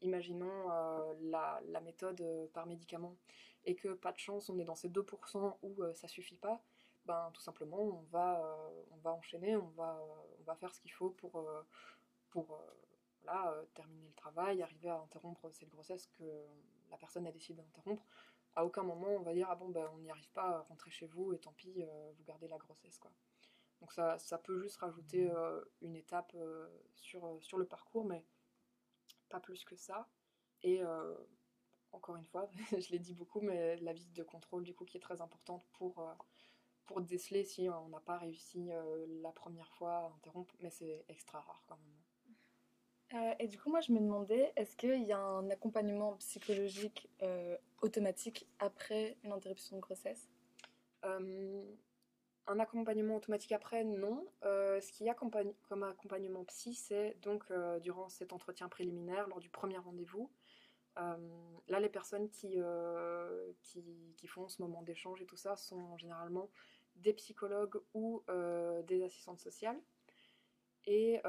imaginons 0.00 0.70
euh, 0.70 1.14
la, 1.20 1.80
méthode 1.80 2.20
euh, 2.20 2.46
par 2.52 2.66
médicament, 2.66 3.16
et 3.64 3.74
que 3.74 3.94
pas 3.94 4.12
de 4.12 4.18
chance, 4.18 4.48
on 4.50 4.58
est 4.58 4.64
dans 4.64 4.74
ces 4.74 4.88
2% 4.88 5.56
où 5.62 5.82
ça 5.94 6.06
suffit 6.06 6.36
pas, 6.36 6.62
ben 7.06 7.30
tout 7.32 7.40
simplement 7.40 7.78
on 7.78 8.02
va, 8.10 8.42
on 8.90 8.96
va 8.98 9.12
enchaîner, 9.12 9.56
on 9.56 9.68
va, 9.68 10.54
faire 10.56 10.74
ce 10.74 10.80
qu'il 10.80 10.92
faut 10.92 11.10
pour, 11.10 11.42
pour 12.28 12.62
terminer 13.72 14.06
le 14.06 14.14
travail, 14.14 14.62
arriver 14.62 14.90
à 14.90 15.00
interrompre 15.00 15.50
cette 15.50 15.70
grossesse 15.70 16.06
que 16.18 16.24
la 16.90 16.96
personne 16.98 17.26
a 17.26 17.32
décidé 17.32 17.62
d'interrompre. 17.62 18.04
À 18.56 18.64
aucun 18.64 18.82
moment 18.82 19.08
on 19.08 19.22
va 19.22 19.34
dire 19.34 19.48
ah 19.50 19.56
bon 19.56 19.68
ben 19.68 19.88
on 19.94 19.98
n'y 19.98 20.10
arrive 20.10 20.30
pas, 20.30 20.60
rentrez 20.68 20.90
chez 20.90 21.06
vous 21.06 21.32
et 21.32 21.38
tant 21.38 21.52
pis, 21.52 21.82
euh, 21.82 22.12
vous 22.16 22.24
gardez 22.24 22.48
la 22.48 22.58
grossesse 22.58 22.98
quoi. 22.98 23.12
Donc 23.80 23.92
ça, 23.92 24.18
ça 24.18 24.38
peut 24.38 24.60
juste 24.62 24.76
rajouter 24.76 25.30
euh, 25.30 25.60
une 25.82 25.96
étape 25.96 26.32
euh, 26.36 26.68
sur, 26.96 27.36
sur 27.42 27.58
le 27.58 27.66
parcours, 27.66 28.04
mais 28.04 28.24
pas 29.28 29.40
plus 29.40 29.64
que 29.64 29.76
ça. 29.76 30.08
Et 30.62 30.80
encore 31.92 32.16
une 32.16 32.24
fois, 32.24 32.48
je 32.78 32.90
l'ai 32.90 32.98
dit 32.98 33.12
beaucoup, 33.12 33.40
mais 33.40 33.76
la 33.76 33.92
visite 33.92 34.14
de 34.14 34.22
contrôle 34.22 34.64
du 34.64 34.74
coup 34.74 34.86
qui 34.86 34.96
est 34.96 35.00
très 35.00 35.20
importante 35.20 35.66
pour, 35.72 36.02
pour 36.86 37.02
déceler 37.02 37.44
si 37.44 37.68
on 37.68 37.88
n'a 37.88 38.00
pas 38.00 38.16
réussi 38.16 38.70
la 39.22 39.32
première 39.32 39.70
fois 39.74 39.96
à 39.96 40.12
interrompre, 40.16 40.54
mais 40.60 40.70
c'est 40.70 41.04
extra 41.08 41.40
rare 41.40 41.62
quand 41.66 41.76
même. 41.76 42.03
Euh, 43.14 43.34
et 43.38 43.46
du 43.46 43.58
coup, 43.58 43.70
moi, 43.70 43.80
je 43.80 43.92
me 43.92 44.00
demandais, 44.00 44.52
est-ce 44.56 44.76
qu'il 44.76 45.04
y 45.04 45.12
a 45.12 45.18
un 45.18 45.48
accompagnement 45.50 46.14
psychologique 46.16 47.08
euh, 47.22 47.56
automatique 47.80 48.46
après 48.58 49.16
une 49.22 49.32
interruption 49.32 49.76
de 49.76 49.80
grossesse? 49.80 50.28
Euh, 51.04 51.62
un 52.46 52.58
accompagnement 52.58 53.16
automatique 53.16 53.52
après, 53.52 53.84
non. 53.84 54.26
Ce 54.42 54.92
qu'il 54.92 55.06
y 55.06 55.10
a 55.10 55.14
comme 55.14 55.82
accompagnement 55.82 56.44
psy, 56.44 56.74
c'est 56.74 57.16
donc 57.22 57.44
durant 57.80 58.10
cet 58.10 58.34
entretien 58.34 58.68
préliminaire, 58.68 59.28
lors 59.28 59.40
du 59.40 59.48
premier 59.48 59.78
rendez-vous. 59.78 60.30
Là, 60.96 61.80
les 61.80 61.88
personnes 61.88 62.28
qui, 62.28 62.58
qui, 63.62 64.14
qui 64.18 64.26
font 64.26 64.46
ce 64.48 64.60
moment 64.60 64.82
d'échange 64.82 65.22
et 65.22 65.26
tout 65.26 65.38
ça 65.38 65.56
sont 65.56 65.96
généralement 65.96 66.50
des 66.96 67.14
psychologues 67.14 67.80
ou 67.94 68.22
des 68.82 69.02
assistantes 69.02 69.40
sociales. 69.40 69.80
Et, 70.84 71.22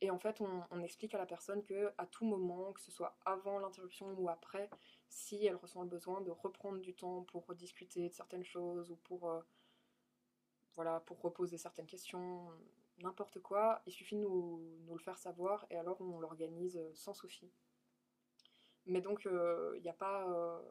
et 0.00 0.10
en 0.10 0.18
fait, 0.18 0.40
on, 0.40 0.64
on 0.70 0.80
explique 0.82 1.14
à 1.14 1.18
la 1.18 1.26
personne 1.26 1.62
que 1.62 1.92
à 1.98 2.06
tout 2.06 2.24
moment, 2.24 2.72
que 2.72 2.80
ce 2.80 2.90
soit 2.90 3.18
avant 3.24 3.58
l'interruption 3.58 4.14
ou 4.18 4.28
après, 4.28 4.70
si 5.08 5.44
elle 5.44 5.56
ressent 5.56 5.82
le 5.82 5.88
besoin 5.88 6.20
de 6.22 6.30
reprendre 6.30 6.80
du 6.80 6.94
temps 6.94 7.22
pour 7.24 7.54
discuter 7.54 8.08
de 8.08 8.14
certaines 8.14 8.44
choses 8.44 8.90
ou 8.90 8.96
pour, 8.96 9.30
euh, 9.30 9.40
voilà, 10.74 11.00
pour 11.00 11.20
reposer 11.20 11.58
certaines 11.58 11.86
questions, 11.86 12.50
n'importe 13.02 13.40
quoi, 13.40 13.82
il 13.86 13.92
suffit 13.92 14.16
de 14.16 14.22
nous, 14.22 14.60
nous 14.86 14.94
le 14.94 15.00
faire 15.00 15.18
savoir 15.18 15.66
et 15.70 15.76
alors 15.76 16.00
on 16.00 16.20
l'organise 16.20 16.76
euh, 16.76 16.90
sans 16.94 17.14
souci. 17.14 17.50
Mais 18.86 19.00
donc, 19.02 19.26
il 19.26 19.80
n'y 19.82 19.88
a 19.88 19.94
pas, 19.94 20.26
euh, 20.30 20.62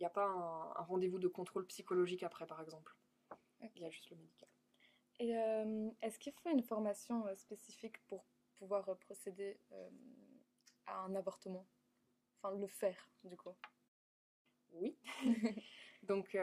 y 0.00 0.04
a 0.04 0.10
pas 0.10 0.26
un, 0.26 0.72
un 0.76 0.82
rendez-vous 0.82 1.18
de 1.18 1.28
contrôle 1.28 1.66
psychologique 1.66 2.24
après, 2.24 2.46
par 2.46 2.60
exemple. 2.60 2.96
Il 3.76 3.82
y 3.82 3.84
a 3.84 3.90
juste 3.90 4.10
le 4.10 4.16
médical. 4.16 4.48
Euh, 5.30 5.90
est-ce 6.02 6.18
qu'il 6.18 6.32
faut 6.32 6.50
une 6.50 6.62
formation 6.62 7.26
euh, 7.26 7.34
spécifique 7.36 7.98
pour 8.06 8.24
pouvoir 8.58 8.88
euh, 8.88 8.94
procéder 8.94 9.58
à 10.86 11.00
un 11.02 11.14
avortement? 11.14 11.66
Enfin, 12.42 12.56
le 12.56 12.66
faire, 12.66 13.08
du 13.24 13.36
coup. 13.36 13.54
Oui. 14.72 14.96
Donc, 16.02 16.36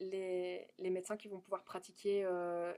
les, 0.00 0.66
les 0.78 0.90
médecins 0.90 1.18
qui 1.18 1.28
vont 1.28 1.40
pouvoir 1.40 1.64
pratiquer 1.64 2.26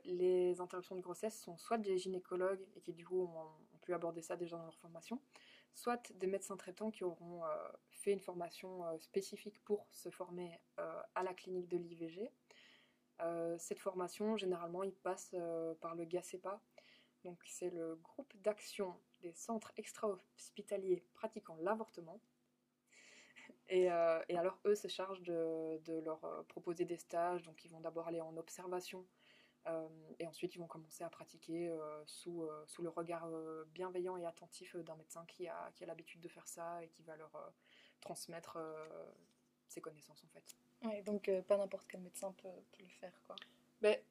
les 0.05 0.61
interruptions 0.61 0.97
de 0.97 1.01
grossesse 1.01 1.41
sont 1.41 1.57
soit 1.57 1.79
des 1.79 1.97
gynécologues 1.97 2.67
et 2.75 2.81
qui, 2.81 2.93
du 2.93 3.07
coup, 3.07 3.23
ont, 3.23 3.39
ont 3.73 3.79
pu 3.83 3.95
aborder 3.95 4.21
ça 4.21 4.37
déjà 4.37 4.57
dans 4.57 4.65
leur 4.65 4.79
formation, 4.79 5.21
soit 5.75 6.11
des 6.17 6.27
médecins 6.27 6.57
traitants 6.57 6.91
qui 6.91 7.05
auront 7.05 7.43
fait 7.93 8.11
une 8.11 8.19
formation 8.19 8.83
spécifique 8.99 9.63
pour 9.63 9.87
se 9.93 10.11
former 10.11 10.61
à 11.15 11.23
la 11.23 11.35
clinique 11.35 11.69
de 11.69 11.77
l'IVG. 11.77 12.33
Euh, 13.21 13.57
cette 13.59 13.81
formation, 13.81 14.37
généralement, 14.37 14.83
il 14.83 14.95
passe 14.95 15.31
euh, 15.35 15.75
par 15.81 15.95
le 15.95 16.05
GACEPA. 16.05 16.61
Donc, 17.25 17.41
c'est 17.47 17.71
le 17.71 17.97
groupe 17.97 18.33
d'action 18.43 18.95
des 19.21 19.33
centres 19.33 19.73
extra-hospitaliers 19.77 21.05
pratiquant 21.15 21.57
l'avortement. 21.61 22.21
Et, 23.69 23.91
euh, 23.91 24.21
alors, 24.31 24.59
eux 24.65 24.77
se 24.77 24.89
chargent 24.89 25.23
de, 25.23 26.01
leur 26.05 26.21
proposer 26.49 26.85
des 26.85 26.97
stages. 26.97 27.43
Donc, 27.43 27.65
ils 27.65 27.71
vont 27.71 27.81
d'abord 27.81 28.07
aller 28.09 28.21
en 28.21 28.37
observation 28.37 29.05
et 30.19 30.27
ensuite, 30.27 30.55
ils 30.55 30.59
vont 30.59 30.67
commencer 30.67 31.05
à 31.05 31.11
pratiquer 31.11 31.71
sous, 32.07 32.49
le 32.79 32.89
regard 32.89 33.29
bienveillant 33.75 34.17
et 34.17 34.25
attentif 34.25 34.75
d'un 34.77 34.97
médecin 34.97 35.27
qui 35.27 35.47
a, 35.47 35.71
l'habitude 35.83 36.23
de 36.23 36.29
faire 36.29 36.49
ça 36.49 36.83
et 36.83 36.89
qui 36.89 37.03
va 37.03 37.17
leur 37.17 37.53
transmettre 38.01 38.57
ses 39.67 39.83
connaissances, 39.83 40.25
en 40.25 40.29
fait. 40.29 40.57
Ouais, 40.85 41.03
donc 41.03 41.29
euh, 41.29 41.43
pas 41.43 41.57
n'importe 41.57 41.87
quel 41.89 42.01
médecin 42.01 42.33
peut, 42.33 42.49
peut 42.73 42.83
le 42.85 42.89
faire, 43.01 43.21
quoi. 43.27 43.37
Mais 43.81 44.05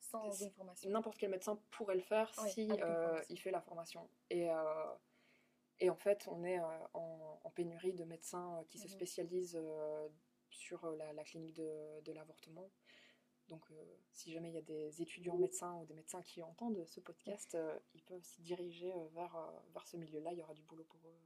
Sans 0.00 0.32
une 0.32 0.50
formation. 0.50 0.90
n'importe 0.90 1.18
quel 1.18 1.30
médecin 1.30 1.58
pourrait 1.70 1.94
le 1.96 2.00
faire 2.02 2.30
Oui, 2.42 2.50
si 2.50 2.70
euh, 2.70 3.20
il 3.28 3.38
fait 3.38 3.50
la 3.50 3.60
formation. 3.60 4.08
Et, 4.30 4.50
euh, 4.50 4.94
Et 5.78 5.90
en 5.90 5.96
fait, 5.96 6.26
on 6.28 6.44
est 6.44 6.58
en, 6.58 7.40
en, 7.44 7.50
pénurie 7.50 7.92
de 7.92 8.04
médecins 8.04 8.64
qui 8.68 8.78
se 8.78 8.84
Mhm. 8.84 8.90
spécialisent 8.90 9.60
sur 10.50 10.90
la, 10.92 11.12
la 11.12 11.24
clinique 11.24 11.54
de, 11.54 12.00
de 12.02 12.12
l'avortement. 12.12 12.70
Donc, 13.48 13.64
si 14.12 14.30
jamais 14.32 14.50
il 14.50 14.54
y 14.54 14.58
a 14.58 14.62
des 14.62 15.02
étudiants 15.02 15.36
médecins 15.36 15.74
ou 15.76 15.84
des 15.86 15.94
médecins 15.94 16.22
qui 16.22 16.40
entendent 16.42 16.84
ce 16.86 17.00
podcast, 17.00 17.56
ils 17.94 18.02
peuvent 18.04 18.22
s'y 18.22 18.42
diriger 18.42 18.92
vers, 19.12 19.36
vers 19.74 19.86
ce 19.86 19.96
milieu-là. 19.96 20.32
Il 20.32 20.38
y 20.38 20.42
aura 20.42 20.54
du 20.54 20.62
boulot 20.62 20.84
pour 20.84 21.00
eux. 21.08 21.16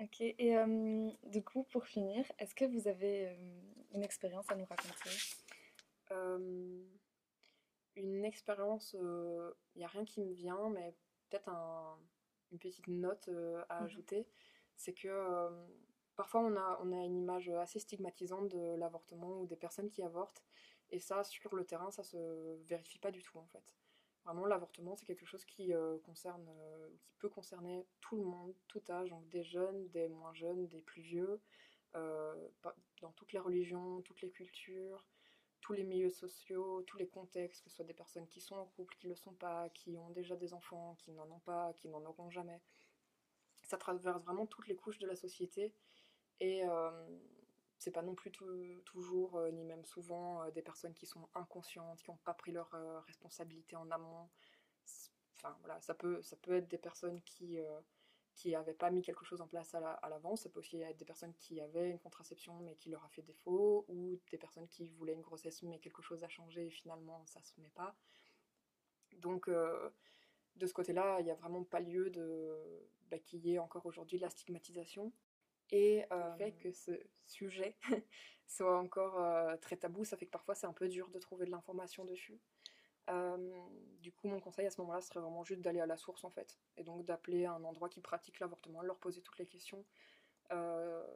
Ok, 0.00 0.20
et 0.20 0.56
euh, 0.56 1.10
du 1.24 1.42
coup, 1.42 1.64
pour 1.64 1.84
finir, 1.84 2.24
est-ce 2.38 2.54
que 2.54 2.64
vous 2.64 2.86
avez 2.86 3.28
euh, 3.28 3.60
une 3.94 4.04
expérience 4.04 4.48
à 4.50 4.54
nous 4.54 4.64
raconter? 4.64 5.10
Euh, 6.12 6.84
une 7.96 8.24
expérience, 8.24 8.92
il 8.94 9.52
n'y 9.78 9.84
a 9.84 9.88
rien 9.88 10.04
qui 10.04 10.20
me 10.20 10.32
vient, 10.32 10.70
mais 10.70 10.94
peut-être 11.28 11.48
un- 11.48 11.98
une 12.52 12.58
petite 12.58 12.86
note 12.86 13.28
à 13.68 13.80
Mhm. 13.80 13.84
ajouter. 13.86 14.26
C'est 14.76 14.94
que 14.94 15.66
parfois 16.14 16.42
on 16.42 16.56
a, 16.56 16.80
on 16.82 16.92
a 16.92 17.04
une 17.04 17.16
image 17.18 17.48
assez 17.48 17.80
stigmatisante 17.80 18.48
de 18.48 18.76
l'avortement 18.76 19.40
ou 19.40 19.46
des 19.46 19.56
personnes 19.56 19.90
qui 19.90 20.02
avortent. 20.04 20.44
Et 20.90 21.00
ça, 21.00 21.24
sur 21.24 21.54
le 21.56 21.64
terrain, 21.64 21.90
ça 21.90 22.04
se 22.04 22.56
vérifie 22.66 22.98
pas 23.00 23.10
du 23.10 23.22
tout 23.22 23.38
en 23.38 23.46
fait. 23.46 23.74
Vraiment, 24.28 24.44
l'avortement, 24.44 24.94
c'est 24.94 25.06
quelque 25.06 25.24
chose 25.24 25.46
qui 25.46 25.72
euh, 25.72 25.96
concerne, 26.04 26.46
euh, 26.50 26.88
qui 27.06 27.14
peut 27.18 27.30
concerner 27.30 27.86
tout 28.02 28.14
le 28.14 28.24
monde, 28.24 28.54
tout 28.66 28.82
âge, 28.90 29.08
donc 29.08 29.26
des 29.30 29.42
jeunes, 29.42 29.88
des 29.88 30.06
moins 30.06 30.34
jeunes, 30.34 30.66
des 30.66 30.82
plus 30.82 31.00
vieux, 31.00 31.40
euh, 31.96 32.48
dans 33.00 33.10
toutes 33.12 33.32
les 33.32 33.38
religions, 33.38 34.02
toutes 34.02 34.20
les 34.20 34.28
cultures, 34.28 35.02
tous 35.62 35.72
les 35.72 35.82
milieux 35.82 36.10
sociaux, 36.10 36.82
tous 36.82 36.98
les 36.98 37.08
contextes, 37.08 37.64
que 37.64 37.70
ce 37.70 37.76
soit 37.76 37.86
des 37.86 37.94
personnes 37.94 38.26
qui 38.26 38.42
sont 38.42 38.56
en 38.56 38.66
couple, 38.66 38.94
qui 38.96 39.06
ne 39.06 39.12
le 39.12 39.16
sont 39.16 39.32
pas, 39.32 39.70
qui 39.70 39.96
ont 39.96 40.10
déjà 40.10 40.36
des 40.36 40.52
enfants, 40.52 40.94
qui 40.98 41.10
n'en 41.12 41.30
ont 41.30 41.40
pas, 41.46 41.72
qui 41.72 41.88
n'en 41.88 42.04
auront 42.04 42.28
jamais. 42.28 42.60
Ça 43.62 43.78
traverse 43.78 44.22
vraiment 44.24 44.44
toutes 44.44 44.68
les 44.68 44.76
couches 44.76 44.98
de 44.98 45.06
la 45.06 45.16
société 45.16 45.72
c'est 47.78 47.90
pas 47.92 48.02
non 48.02 48.14
plus 48.14 48.32
toujours, 48.84 49.36
euh, 49.36 49.50
ni 49.50 49.64
même 49.64 49.84
souvent, 49.84 50.42
euh, 50.42 50.50
des 50.50 50.62
personnes 50.62 50.94
qui 50.94 51.06
sont 51.06 51.28
inconscientes, 51.34 52.02
qui 52.02 52.10
n'ont 52.10 52.16
pas 52.18 52.34
pris 52.34 52.52
leurs 52.52 52.74
euh, 52.74 53.00
responsabilités 53.00 53.76
en 53.76 53.90
amont. 53.90 54.28
Enfin 55.36 55.56
voilà, 55.60 55.80
ça 55.80 55.94
peut, 55.94 56.20
ça 56.22 56.36
peut 56.36 56.54
être 56.56 56.68
des 56.68 56.78
personnes 56.78 57.20
qui 57.22 57.58
qui 58.34 58.52
n'avaient 58.52 58.72
pas 58.74 58.90
mis 58.90 59.02
quelque 59.02 59.24
chose 59.24 59.40
en 59.40 59.48
place 59.48 59.74
à 59.74 59.80
la- 59.80 59.94
à 59.94 60.08
l'avance. 60.08 60.42
Ça 60.42 60.48
peut 60.48 60.60
aussi 60.60 60.76
être 60.80 60.96
des 60.96 61.04
personnes 61.04 61.34
qui 61.34 61.60
avaient 61.60 61.90
une 61.90 61.98
contraception 61.98 62.60
mais 62.60 62.76
qui 62.76 62.88
leur 62.90 63.04
a 63.04 63.08
fait 63.08 63.22
défaut, 63.22 63.84
ou 63.88 64.20
des 64.30 64.38
personnes 64.38 64.68
qui 64.68 64.88
voulaient 64.90 65.14
une 65.14 65.22
grossesse 65.22 65.62
mais 65.62 65.78
quelque 65.80 66.02
chose 66.02 66.22
a 66.24 66.28
changé 66.28 66.66
et 66.66 66.70
finalement 66.70 67.24
ça 67.26 67.42
se 67.42 67.60
met 67.60 67.70
pas. 67.70 67.96
Donc 69.18 69.48
de 70.56 70.66
ce 70.66 70.72
côté-là, 70.74 71.20
il 71.20 71.24
n'y 71.24 71.30
a 71.30 71.34
vraiment 71.34 71.64
pas 71.64 71.80
lieu 71.80 72.10
de 72.10 72.56
bah, 73.10 73.18
qu'il 73.18 73.40
y 73.46 73.54
ait 73.54 73.58
encore 73.58 73.86
aujourd'hui 73.86 74.18
la 74.18 74.30
stigmatisation. 74.30 75.12
Et 75.70 76.04
euh, 76.12 76.30
le 76.30 76.36
fait 76.36 76.52
que 76.52 76.72
ce 76.72 76.92
sujet 77.26 77.76
soit 78.46 78.78
encore 78.78 79.20
euh, 79.20 79.56
très 79.58 79.76
tabou, 79.76 80.04
ça 80.04 80.16
fait 80.16 80.26
que 80.26 80.30
parfois 80.30 80.54
c'est 80.54 80.66
un 80.66 80.72
peu 80.72 80.88
dur 80.88 81.10
de 81.10 81.18
trouver 81.18 81.46
de 81.46 81.50
l'information 81.50 82.04
dessus. 82.04 82.40
Euh, 83.10 83.36
du 84.00 84.12
coup, 84.12 84.28
mon 84.28 84.40
conseil 84.40 84.66
à 84.66 84.70
ce 84.70 84.80
moment-là 84.82 85.00
serait 85.00 85.20
vraiment 85.20 85.44
juste 85.44 85.62
d'aller 85.62 85.80
à 85.80 85.86
la 85.86 85.96
source 85.96 86.24
en 86.24 86.30
fait, 86.30 86.58
et 86.76 86.84
donc 86.84 87.04
d'appeler 87.04 87.46
un 87.46 87.64
endroit 87.64 87.88
qui 87.88 88.00
pratique 88.00 88.38
l'avortement, 88.40 88.82
leur 88.82 88.98
poser 88.98 89.22
toutes 89.22 89.38
les 89.38 89.46
questions. 89.46 89.84
Euh, 90.52 91.06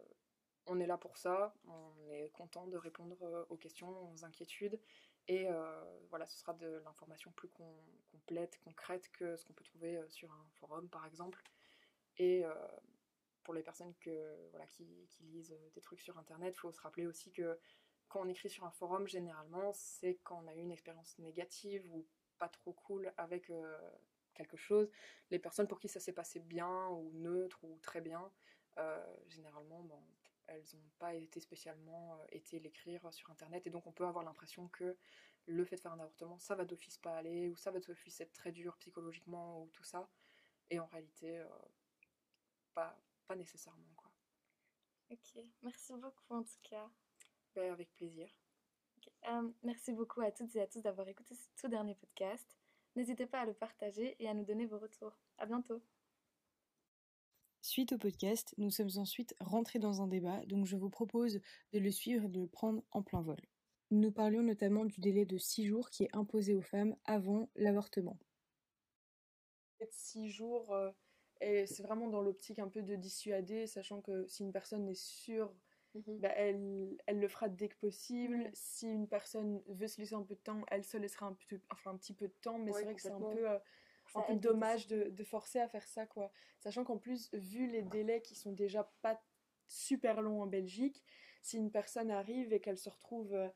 on 0.67 0.79
est 0.81 0.87
là 0.87 0.97
pour 0.97 1.17
ça, 1.17 1.55
on 1.67 2.11
est 2.11 2.31
content 2.31 2.67
de 2.67 2.77
répondre 2.77 3.17
euh, 3.23 3.45
aux 3.51 3.57
questions, 3.57 4.11
aux 4.13 4.25
inquiétudes, 4.25 4.79
et 5.29 5.49
euh, 5.49 5.85
voilà, 6.11 6.27
ce 6.27 6.39
sera 6.39 6.53
de 6.55 6.83
l'information 6.85 7.31
plus 7.33 7.49
com 7.49 7.67
complète, 8.11 8.59
concrète 8.65 9.11
que 9.13 9.37
ce 9.37 9.45
qu'on 9.45 9.53
peut 9.53 9.65
trouver 9.65 9.97
euh, 9.97 10.09
sur 10.09 10.31
un 10.33 10.47
forum 10.55 10.89
par 10.89 11.07
exemple. 11.07 11.43
Et 12.19 12.45
euh, 12.45 12.55
pour 13.45 13.55
les 13.55 13.63
personnes 13.63 13.95
qui, 13.95 14.11
lisent 15.21 15.57
des 15.75 15.81
trucs 15.81 16.01
sur 16.01 16.19
internet, 16.19 16.55
il 16.57 16.61
faut 16.61 16.73
se 16.73 16.81
rappeler 16.81 17.07
aussi 17.07 17.33
que 17.33 17.59
quand 18.09 18.21
on 18.21 18.29
écrit 18.29 18.51
sur 18.51 18.65
un 18.65 18.71
forum, 18.71 19.07
généralement, 19.09 19.73
c'est 19.73 20.19
quand 20.23 20.43
on 20.45 20.47
a 20.47 20.55
eu 20.55 20.61
une 20.61 20.71
expérience 20.71 21.19
négative 21.19 21.87
ou 21.93 22.07
pas 22.39 22.49
trop 22.49 22.73
cool 22.73 23.13
avec 23.17 23.51
euh, 23.51 23.79
quelque 24.35 24.57
chose. 24.57 24.91
Les 25.31 25.39
personnes 25.39 25.69
pour 25.69 25.81
qui 25.81 25.89
ça 25.89 26.01
s'est 26.01 26.13
passé 26.13 26.41
bien 26.41 26.89
ou 26.89 27.11
neutre 27.15 27.65
ou 27.65 27.79
très 27.83 28.01
bien, 28.01 28.31
euh, 28.79 29.17
généralement, 29.29 29.81
bon, 29.83 30.03
elles 30.47 30.65
n'ont 30.75 30.91
pas 30.99 31.15
été 31.15 31.41
spécialement 31.41 32.15
euh, 32.15 32.27
été 32.33 32.59
l'écrire 32.59 33.13
sur 33.13 33.31
internet 33.31 33.67
et 33.67 33.71
donc 33.71 33.87
on 33.87 33.93
peut 33.93 34.07
avoir 34.07 34.25
l'impression 34.25 34.69
que 34.69 34.97
le 35.47 35.65
fait 35.65 35.77
de 35.77 35.81
faire 35.81 35.93
un 35.93 36.01
avortement, 36.01 36.39
ça 36.39 36.55
va 36.55 36.65
d'office 36.65 36.99
pas 36.99 37.17
aller 37.17 37.49
ou 37.49 37.57
ça 37.57 37.71
va 37.71 37.81
d'office 37.81 38.21
être 38.21 38.33
très 38.33 38.53
dur 38.53 38.77
psychologiquement 38.79 39.63
ou 39.63 39.69
tout 39.71 39.85
ça. 39.85 40.09
Et 40.71 40.79
en 40.79 40.87
réalité, 40.87 41.39
euh, 41.39 41.49
pas, 42.75 42.97
pas 43.27 43.37
nécessairement 43.37 43.93
quoi. 43.97 44.11
Ok, 45.11 45.45
merci 45.63 45.93
beaucoup 45.95 46.35
en 46.35 46.43
tout 46.43 46.61
cas. 46.63 46.91
Ben, 47.55 47.73
avec 47.73 47.93
plaisir. 47.95 48.29
Ok, 48.97 49.13
euh, 49.29 49.51
merci 49.63 49.93
beaucoup 49.93 50.23
à 50.23 50.33
toutes 50.33 50.55
et 50.57 50.61
à 50.63 50.67
tous 50.67 50.81
d'avoir 50.81 51.09
écouté 51.09 51.35
ce 51.35 51.49
tout 51.61 51.69
dernier 51.69 51.95
podcast. 51.95 52.57
N'hésitez 52.97 53.27
pas 53.27 53.41
à 53.41 53.47
le 53.47 53.55
partager 53.55 54.17
et 54.19 54.29
à 54.29 54.35
nous 54.35 54.45
donner 54.45 54.67
vos 54.67 54.79
retours. 54.79 55.19
À 55.39 55.47
bientôt. 55.47 55.83
Suite 57.61 57.93
au 57.93 57.99
podcast, 57.99 58.55
nous 58.59 58.71
sommes 58.71 58.91
ensuite 58.97 59.35
rentrés 59.41 59.79
dans 59.79 60.03
un 60.03 60.09
débat, 60.09 60.45
donc 60.47 60.67
je 60.67 60.77
vous 60.77 60.91
propose 60.91 61.41
de 61.73 61.79
le 61.79 61.91
suivre 61.91 62.25
et 62.25 62.29
de 62.29 62.41
le 62.41 62.49
prendre 62.49 62.83
en 62.91 63.03
plein 63.03 63.23
vol. 63.23 63.41
Nous 63.91 64.11
parlions 64.11 64.43
notamment 64.43 64.85
du 64.85 65.01
délai 65.01 65.27
de 65.27 65.39
6 65.39 65.67
jours 65.67 65.91
qui 65.91 66.05
est 66.05 66.17
imposé 66.17 66.55
aux 66.55 66.63
femmes 66.63 66.97
avant 67.05 67.51
l'avortement. 67.55 68.19
Six 69.91 70.29
jours, 70.31 70.73
euh, 70.73 70.91
et 71.43 71.67
c'est 71.67 71.83
vraiment 71.83 72.09
dans 72.09 72.23
l'optique 72.23 72.59
un 72.59 72.69
peu 72.69 72.83
de 72.83 72.97
dissuader, 72.97 73.67
sachant 73.67 74.01
que 74.01 74.27
si 74.29 74.43
une 74.43 74.53
personne 74.53 74.89
est 74.89 74.95
sûre, 74.95 75.53
bah, 76.19 76.33
elle, 76.37 76.97
elle 77.07 77.21
le 77.21 77.29
fera 77.29 77.49
dès 77.49 77.69
que 77.69 77.77
possible. 77.77 78.39
Mhm. 78.39 78.51
Si 78.55 78.87
une 78.87 79.09
personne 79.09 79.63
veut 79.69 79.89
se 79.89 80.01
laisser 80.01 80.15
un 80.15 80.23
peu 80.23 80.35
de 80.35 80.41
temps, 80.41 80.63
elle 80.71 80.85
se 80.85 80.97
laissera 80.97 81.27
un, 81.27 81.37
peu, 81.49 81.61
enfin, 81.73 81.93
un 81.93 81.97
petit 81.97 82.15
peu 82.15 82.29
de 82.29 82.35
temps, 82.43 82.59
mais 82.59 82.73
Ouais, 82.73 82.81
c'est 82.81 82.85
vrai 82.85 82.95
que 82.95 83.01
c'est 83.03 83.13
un 83.13 83.21
peu, 83.21 83.51
euh, 83.51 83.59
un 84.15 84.23
peu 84.23 84.35
dommage 84.37 84.87
de, 84.89 85.11
de 85.11 85.25
forcer 85.25 85.59
à 85.61 85.69
faire 85.69 85.87
ça, 85.87 86.07
quoi. 86.07 86.33
Sachant 86.61 86.85
qu'en 86.85 86.99
plus, 86.99 87.31
vu 87.35 87.67
les 87.67 87.83
délais 87.83 88.23
qui 88.23 88.35
sont 88.35 88.53
déjà 88.53 88.91
pas 89.03 89.21
super 89.69 90.23
longs 90.23 90.43
en 90.43 90.47
Belgique, 90.47 91.03
si 91.43 91.57
une 91.57 91.71
personne 91.71 92.11
arrive 92.11 92.53
et 92.53 92.61
qu'elle 92.61 92.79
se 92.79 92.89
retrouve 92.91 93.35
euh, 93.35 93.49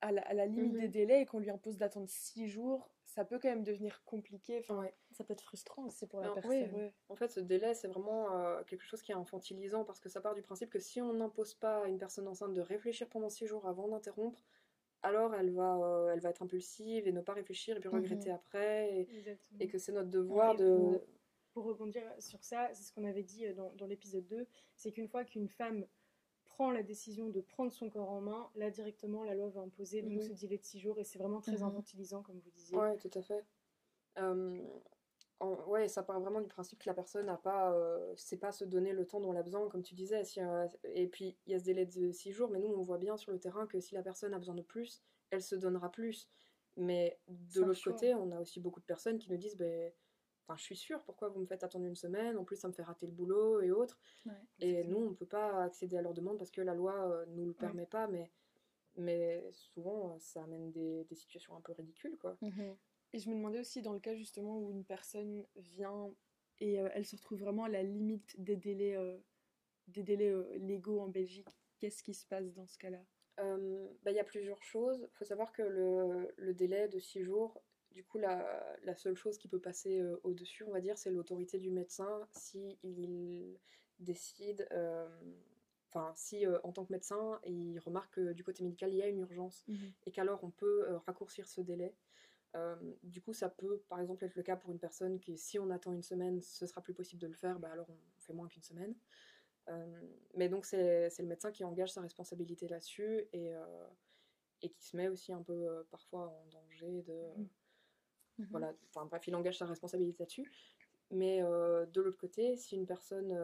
à 0.00 0.12
la, 0.12 0.22
à 0.22 0.34
la 0.34 0.46
limite 0.46 0.72
Mhm. 0.72 0.80
des 0.80 0.88
délais 0.88 1.22
et 1.22 1.26
qu'on 1.26 1.38
lui 1.38 1.50
impose 1.50 1.78
d'attendre 1.78 2.08
six 2.08 2.48
jours, 2.48 2.90
ça 3.14 3.24
peut 3.24 3.38
quand 3.38 3.48
même 3.48 3.62
devenir 3.62 4.02
compliqué. 4.04 4.58
Enfin, 4.60 4.80
Ouais. 4.80 4.94
Ça 5.12 5.22
peut 5.24 5.32
être 5.34 5.42
frustrant 5.42 5.84
aussi 5.84 6.06
pour 6.06 6.20
la 6.20 6.28
Non, 6.28 6.34
personne. 6.34 6.90
En 7.10 7.16
fait, 7.16 7.28
ce 7.30 7.40
délai, 7.40 7.74
c'est 7.74 7.88
vraiment 7.88 8.38
euh, 8.38 8.62
quelque 8.64 8.84
chose 8.84 9.02
qui 9.02 9.12
est 9.12 9.14
infantilisant 9.14 9.84
parce 9.84 10.00
que 10.00 10.08
ça 10.08 10.20
part 10.22 10.34
du 10.34 10.40
principe 10.42 10.70
que 10.70 10.78
si 10.78 11.00
on 11.02 11.12
n'impose 11.12 11.54
pas 11.54 11.84
à 11.84 11.88
une 11.88 11.98
personne 11.98 12.26
enceinte 12.26 12.54
de 12.54 12.60
réfléchir 12.62 13.08
pendant 13.08 13.28
six 13.28 13.46
jours 13.46 13.66
avant 13.68 13.88
d'interrompre, 13.88 14.42
alors 15.02 15.34
elle 15.34 15.50
va, 15.50 15.76
euh, 15.76 16.12
elle 16.12 16.20
va 16.20 16.30
être 16.30 16.42
impulsive 16.42 17.06
et 17.06 17.12
ne 17.12 17.20
pas 17.20 17.34
réfléchir 17.34 17.76
et 17.76 17.80
puis 17.80 17.88
regretter 17.90 18.30
Mhm. 18.30 18.34
après 18.36 19.06
et, 19.60 19.68
que 19.68 19.76
c'est 19.78 19.92
notre 19.92 20.08
devoir 20.10 20.56
de... 20.56 20.74
pour- 20.74 21.00
Pour 21.52 21.64
rebondir 21.64 22.02
sur 22.18 22.42
ça, 22.42 22.70
c'est 22.72 22.82
ce 22.82 22.92
qu'on 22.94 23.04
avait 23.04 23.22
dit 23.24 23.44
euh, 23.46 23.52
dans, 23.52 23.70
dans 23.74 23.86
l'épisode 23.86 24.26
2, 24.26 24.46
c'est 24.74 24.90
qu'une 24.92 25.08
fois 25.08 25.24
qu'une 25.24 25.48
femme 25.48 25.86
prend 26.52 26.70
la 26.70 26.82
décision 26.82 27.28
de 27.28 27.40
prendre 27.40 27.72
son 27.72 27.88
corps 27.90 28.10
en 28.10 28.20
main, 28.20 28.50
là 28.54 28.70
directement 28.70 29.24
la 29.24 29.34
loi 29.34 29.48
va 29.48 29.60
imposer 29.62 30.02
donc 30.02 30.12
Mhm. 30.12 30.22
ce 30.22 30.32
délai 30.32 30.58
de 30.58 30.64
6 30.64 30.80
jours 30.80 30.98
et 30.98 31.04
c'est 31.04 31.18
vraiment 31.18 31.40
très 31.40 31.56
Mhm. 31.58 31.62
infantilisant 31.64 32.22
comme 32.22 32.38
vous 32.38 32.50
disiez. 32.50 32.76
Ouais, 32.76 32.96
tout 32.98 33.10
à 33.14 33.22
fait. 33.22 33.44
Euh, 34.18 34.62
en- 35.40 35.54
ouais, 35.66 35.88
ça 35.88 36.02
part 36.02 36.20
vraiment 36.20 36.40
du 36.40 36.48
principe 36.48 36.78
que 36.78 36.88
la 36.88 36.94
personne 36.94 37.26
n'a 37.26 37.36
pas, 37.36 37.72
euh, 37.74 38.14
sait 38.16 38.36
pas 38.36 38.52
se 38.52 38.64
donner 38.64 38.92
le 38.92 39.06
temps 39.06 39.20
dont 39.20 39.32
elle 39.32 39.38
a 39.38 39.42
besoin, 39.42 39.68
comme 39.68 39.82
tu 39.82 39.94
disais. 39.94 40.24
Si, 40.24 40.40
euh, 40.40 40.66
et 40.84 41.08
puis, 41.08 41.36
il 41.46 41.52
y 41.52 41.54
a 41.54 41.58
ce 41.58 41.64
délai 41.64 41.86
de 41.86 42.12
six 42.12 42.30
jours, 42.32 42.50
mais 42.50 42.60
nous, 42.60 42.68
on 42.68 42.82
voit 42.82 42.98
bien 42.98 43.16
sur 43.16 43.32
le 43.32 43.40
terrain 43.40 43.66
que 43.66 43.80
si 43.80 43.94
la 43.94 44.02
personne 44.02 44.34
a 44.34 44.38
besoin 44.38 44.54
de 44.54 44.62
plus, 44.62 45.02
elle 45.30 45.42
se 45.42 45.56
donnera 45.56 45.90
plus. 45.90 46.28
Mais 46.76 47.18
C'est 47.26 47.60
de 47.60 47.64
l'autre 47.64 47.82
côté, 47.92 48.14
on 48.14 48.30
a 48.32 48.40
aussi 48.40 48.60
beaucoup 48.60 48.80
de 48.80 48.84
personnes 48.86 49.18
qui 49.18 49.30
nous 49.30 49.36
disent, 49.38 49.56
ben, 49.56 49.92
enfin, 50.42 50.56
je 50.56 50.62
suis 50.62 50.76
sûre, 50.76 51.02
pourquoi 51.02 51.28
vous 51.28 51.40
me 51.40 51.46
faites 51.46 51.64
attendre 51.64 51.86
une 51.86 51.96
semaine? 51.96 52.36
En 52.36 52.44
plus, 52.44 52.56
ça 52.56 52.68
me 52.68 52.72
fait 52.72 52.82
rater 52.82 53.06
le 53.06 53.12
boulot 53.12 53.60
et 53.60 53.70
autres. 53.70 54.00
Ouais. 54.26 54.32
Et 54.60 54.84
nous, 54.84 54.98
on 54.98 55.10
ne 55.10 55.14
peut 55.14 55.26
pas 55.26 55.62
accéder 55.62 55.96
à 55.96 56.02
leurs 56.02 56.14
demandes 56.14 56.38
parce 56.38 56.50
que 56.50 56.60
la 56.60 56.74
loi 56.74 56.94
euh, 57.10 57.24
nous 57.28 57.46
le 57.46 57.54
permet 57.54 57.86
pas, 57.86 58.06
mais, 58.06 58.30
mais 58.96 59.44
souvent, 59.52 60.10
euh, 60.10 60.18
ça 60.18 60.42
amène 60.42 60.70
des, 60.72 61.04
des 61.04 61.14
situations 61.14 61.56
un 61.56 61.60
peu 61.60 61.72
ridicules, 61.72 62.18
quoi. 62.18 62.36
Mhm. 62.40 62.76
Et 63.14 63.18
je 63.18 63.28
me 63.28 63.34
demandais 63.34 63.60
aussi 63.60 63.82
dans 63.82 63.92
le 63.92 64.00
cas 64.00 64.14
justement 64.14 64.58
où 64.58 64.70
une 64.70 64.84
personne 64.84 65.44
vient 65.56 66.10
et 66.60 66.80
euh, 66.80 66.88
elle 66.94 67.04
se 67.04 67.16
retrouve 67.16 67.40
vraiment 67.40 67.64
à 67.64 67.68
la 67.68 67.82
limite 67.82 68.40
des 68.40 68.56
délais, 68.56 68.96
euh, 68.96 69.18
des 69.88 70.02
délais 70.02 70.30
euh, 70.30 70.56
légaux 70.58 71.00
en 71.00 71.08
Belgique, 71.08 71.48
qu'est-ce 71.78 72.02
qui 72.02 72.14
se 72.14 72.26
passe 72.26 72.52
dans 72.54 72.66
ce 72.66 72.78
cas-là? 72.78 73.04
Euh, 73.40 73.88
bah, 74.02 74.12
il 74.12 74.16
y 74.16 74.20
a 74.20 74.24
plusieurs 74.24 74.62
choses. 74.62 75.08
Il 75.12 75.16
faut 75.16 75.24
savoir 75.24 75.52
que 75.52 75.62
le, 75.62 76.32
le 76.36 76.54
délai 76.54 76.88
de 76.88 77.00
6 77.00 77.24
jours, 77.24 77.60
du 77.92 78.04
coup, 78.04 78.18
la, 78.18 78.76
la 78.84 78.94
seule 78.94 79.16
chose 79.16 79.38
qui 79.38 79.48
peut 79.48 79.60
passer 79.60 80.00
euh, 80.00 80.20
au-dessus, 80.24 80.64
on 80.64 80.70
va 80.70 80.80
dire, 80.80 80.98
c'est 80.98 81.10
l'autorité 81.10 81.58
du 81.58 81.70
médecin 81.70 82.26
si 82.32 82.78
il 82.82 83.58
décide, 83.98 84.66
euh, 84.72 85.08
enfin, 85.88 86.12
si 86.16 86.46
euh, 86.46 86.58
en 86.64 86.72
tant 86.72 86.84
que 86.84 86.92
médecin, 86.92 87.40
il 87.44 87.78
remarque 87.78 88.14
que 88.14 88.32
du 88.32 88.42
côté 88.44 88.64
médical, 88.64 88.92
il 88.92 88.96
y 88.96 89.02
a 89.02 89.08
une 89.08 89.20
urgence 89.20 89.64
et 90.06 90.10
qu'alors 90.10 90.42
on 90.42 90.50
peut 90.50 90.86
raccourcir 91.06 91.46
ce 91.48 91.60
délai. 91.60 91.94
Du 93.02 93.22
coup, 93.22 93.32
ça 93.32 93.48
peut 93.48 93.82
par 93.88 94.00
exemple 94.00 94.24
être 94.24 94.34
le 94.34 94.42
cas 94.42 94.56
pour 94.56 94.72
une 94.72 94.78
personne 94.78 95.18
qui, 95.20 95.38
si 95.38 95.58
on 95.58 95.70
attend 95.70 95.92
une 95.92 96.02
semaine, 96.02 96.42
ce 96.42 96.66
sera 96.66 96.82
plus 96.82 96.92
possible 96.92 97.22
de 97.22 97.26
le 97.26 97.34
faire, 97.34 97.58
bah 97.58 97.70
alors 97.72 97.88
on 97.88 97.98
fait 98.18 98.34
moins 98.34 98.48
qu'une 98.48 98.62
semaine. 98.62 98.94
Mais 100.34 100.48
donc 100.48 100.66
c'est 100.66 101.08
le 101.18 101.26
médecin 101.26 101.50
qui 101.52 101.64
engage 101.64 101.92
sa 101.92 102.00
responsabilité 102.00 102.68
là-dessus 102.68 103.26
et, 103.32 103.52
et 104.62 104.68
qui 104.70 104.84
se 104.84 104.96
met 104.96 105.08
aussi 105.08 105.32
un 105.32 105.42
peu 105.42 105.84
parfois 105.90 106.28
en 106.28 106.46
danger 106.50 107.02
de... 107.02 107.32
Mhm. 108.38 108.48
Voilà, 108.50 108.72
enfin 108.88 109.06
bref, 109.06 109.26
il 109.26 109.34
engage 109.34 109.58
sa 109.58 109.66
responsabilité 109.66 110.22
là-dessus. 110.22 110.50
Mais 111.10 111.40
de 111.40 112.00
l'autre 112.00 112.18
côté, 112.18 112.56
si 112.56 112.76
une 112.76 112.86
personne 112.86 113.36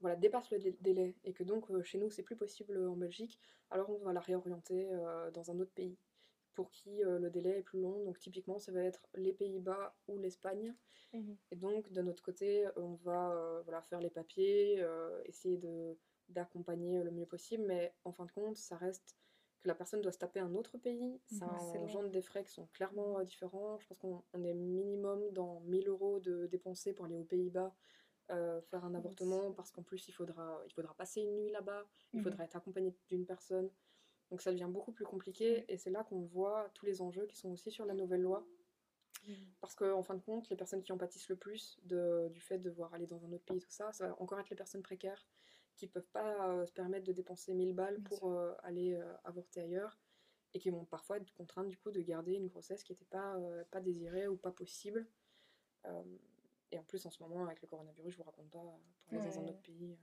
voilà, 0.00 0.16
dépasse 0.16 0.50
le 0.50 0.58
délai 0.80 1.14
et 1.24 1.32
que 1.32 1.44
donc 1.44 1.82
chez 1.82 1.98
nous 1.98 2.10
c'est 2.10 2.22
plus 2.22 2.36
possible 2.36 2.76
en 2.86 2.96
Belgique, 2.96 3.40
alors 3.70 3.88
on 3.88 3.98
va 4.04 4.12
la 4.12 4.20
réorienter 4.20 4.90
dans 5.32 5.50
un 5.50 5.58
autre 5.60 5.72
pays 5.72 5.96
pour 6.54 6.70
qui 6.70 7.00
le 7.02 7.30
délai 7.30 7.58
est 7.58 7.62
plus 7.62 7.80
long. 7.80 8.04
Donc 8.04 8.18
typiquement 8.18 8.58
ça 8.58 8.72
va 8.72 8.82
être 8.82 9.08
les 9.14 9.32
Pays-Bas 9.32 9.94
ou 10.08 10.18
l'Espagne. 10.18 10.74
Mhm. 11.14 11.36
Et 11.50 11.56
donc 11.56 11.90
de 11.90 12.02
notre 12.02 12.22
côté 12.22 12.68
on 12.76 12.94
va 12.96 13.62
voilà, 13.64 13.80
faire 13.80 14.00
les 14.00 14.10
papiers, 14.10 14.84
essayer 15.24 15.56
de 15.56 15.96
d'accompagner 16.28 17.02
le 17.02 17.10
mieux 17.10 17.26
possible, 17.26 17.64
mais 17.66 17.94
en 18.04 18.12
fin 18.12 18.26
de 18.26 18.32
compte 18.32 18.56
ça 18.56 18.76
reste 18.76 19.16
que 19.62 19.68
la 19.68 19.74
personne 19.74 20.00
doit 20.00 20.12
se 20.12 20.18
taper 20.18 20.40
un 20.40 20.54
autre 20.54 20.78
pays. 20.78 21.20
Ça 21.26 21.46
Mhm, 21.46 21.78
engendre 21.78 22.10
des 22.10 22.22
frais 22.22 22.44
qui 22.44 22.52
sont 22.52 22.66
clairement 22.74 23.18
euh, 23.20 23.24
différents. 23.24 23.78
Je 23.78 23.86
pense 23.86 23.98
qu'on 23.98 24.22
on 24.32 24.44
est 24.44 24.54
minimum 24.54 25.22
dans 25.32 25.60
1000 25.62 25.88
euros 25.88 26.20
de 26.20 26.46
dépenser 26.46 26.92
pour 26.92 27.06
aller 27.06 27.16
aux 27.16 27.24
Pays-Bas 27.24 27.74
euh, 28.30 28.60
faire 28.62 28.84
un 28.84 28.94
avortement 28.94 29.52
parce 29.52 29.70
qu'en 29.72 29.82
plus 29.82 30.08
il 30.08 30.12
faudra, 30.12 30.60
il 30.66 30.72
faudra 30.72 30.94
passer 30.94 31.22
une 31.22 31.34
nuit 31.36 31.50
là-bas, 31.50 31.84
il 32.14 32.20
Mhm. 32.20 32.22
faudra 32.22 32.44
être 32.44 32.56
accompagné 32.56 32.94
d'une 33.08 33.26
personne. 33.26 33.70
Donc 34.30 34.42
ça 34.42 34.52
devient 34.52 34.68
beaucoup 34.70 34.92
plus 34.92 35.04
compliqué 35.06 35.64
et 35.68 35.78
c'est 35.78 35.90
là 35.90 36.04
qu'on 36.04 36.22
voit 36.22 36.70
tous 36.74 36.86
les 36.86 37.02
enjeux 37.02 37.26
qui 37.26 37.36
sont 37.36 37.50
aussi 37.50 37.70
sur 37.70 37.86
la 37.86 37.94
nouvelle 37.94 38.22
loi. 38.22 38.46
Parce 39.60 39.74
qu'en 39.74 40.02
fin 40.02 40.14
de 40.14 40.20
compte, 40.20 40.48
les 40.50 40.56
personnes 40.56 40.82
qui 40.82 40.92
en 40.92 40.98
pâtissent 40.98 41.28
le 41.28 41.36
plus 41.36 41.78
de, 41.84 42.28
du 42.32 42.40
fait 42.40 42.58
de 42.58 42.64
devoir 42.64 42.92
aller 42.94 43.06
dans 43.06 43.24
un 43.24 43.32
autre 43.32 43.44
pays, 43.44 43.60
tout 43.60 43.70
ça, 43.70 43.92
ça 43.92 44.08
va 44.08 44.16
encore 44.20 44.40
être 44.40 44.50
les 44.50 44.56
personnes 44.56 44.82
précaires 44.82 45.24
qui 45.76 45.86
peuvent 45.86 46.08
pas 46.12 46.48
euh, 46.50 46.66
se 46.66 46.72
permettre 46.72 47.04
de 47.06 47.12
dépenser 47.12 47.54
1000 47.54 47.74
balles 47.74 47.98
Bien 47.98 48.08
pour 48.08 48.30
euh, 48.30 48.54
aller 48.62 48.94
euh, 48.94 49.12
avorter 49.24 49.60
ailleurs 49.62 49.98
et 50.54 50.58
qui 50.58 50.70
vont 50.70 50.84
parfois 50.84 51.16
être 51.16 51.32
contraintes 51.32 51.68
du 51.68 51.78
coup 51.78 51.90
de 51.90 52.00
garder 52.02 52.34
une 52.34 52.48
grossesse 52.48 52.82
qui 52.84 52.92
n'était 52.92 53.06
pas, 53.06 53.38
pas 53.70 53.80
désirée 53.80 54.28
ou 54.28 54.36
pas 54.36 54.50
possible. 54.52 55.06
Et 56.70 56.78
en 56.78 56.84
plus 56.84 57.04
en 57.06 57.10
ce 57.10 57.22
moment 57.22 57.44
avec 57.46 57.60
le 57.62 57.68
coronavirus, 57.68 58.12
je 58.12 58.18
vous 58.18 58.22
raconte 58.24 58.50
pas 58.50 58.58
pour 58.60 59.14
aller 59.14 59.22
dans 59.22 59.38
un 59.38 59.42
Ouais. 59.44 59.48
autre 59.50 59.62
pays. 59.62 59.96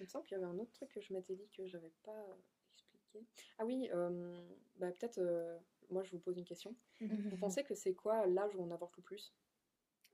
Il 0.00 0.02
me 0.02 0.08
semble 0.08 0.24
qu'il 0.26 0.36
y 0.36 0.40
avait 0.40 0.50
un 0.50 0.58
autre 0.58 0.72
truc 0.72 0.90
que 0.90 1.00
je 1.00 1.12
m'étais 1.12 1.36
dit 1.36 1.48
que 1.48 1.66
j'avais 1.68 1.92
pas 2.02 2.26
expliqué. 2.72 3.24
Ah 3.58 3.64
oui, 3.64 3.88
euh, 3.92 4.48
bah, 4.76 4.90
peut-être 4.90 5.18
euh, 5.18 5.56
moi 5.90 6.02
je 6.02 6.10
vous 6.10 6.18
pose 6.18 6.36
une 6.36 6.44
question. 6.44 6.74
Vous 7.00 7.36
pensez 7.36 7.62
que 7.62 7.76
c'est 7.76 7.94
quoi 7.94 8.26
l'âge 8.26 8.56
où 8.56 8.60
on 8.62 8.70
avorte 8.72 8.96
le 8.96 9.02
plus 9.04 9.32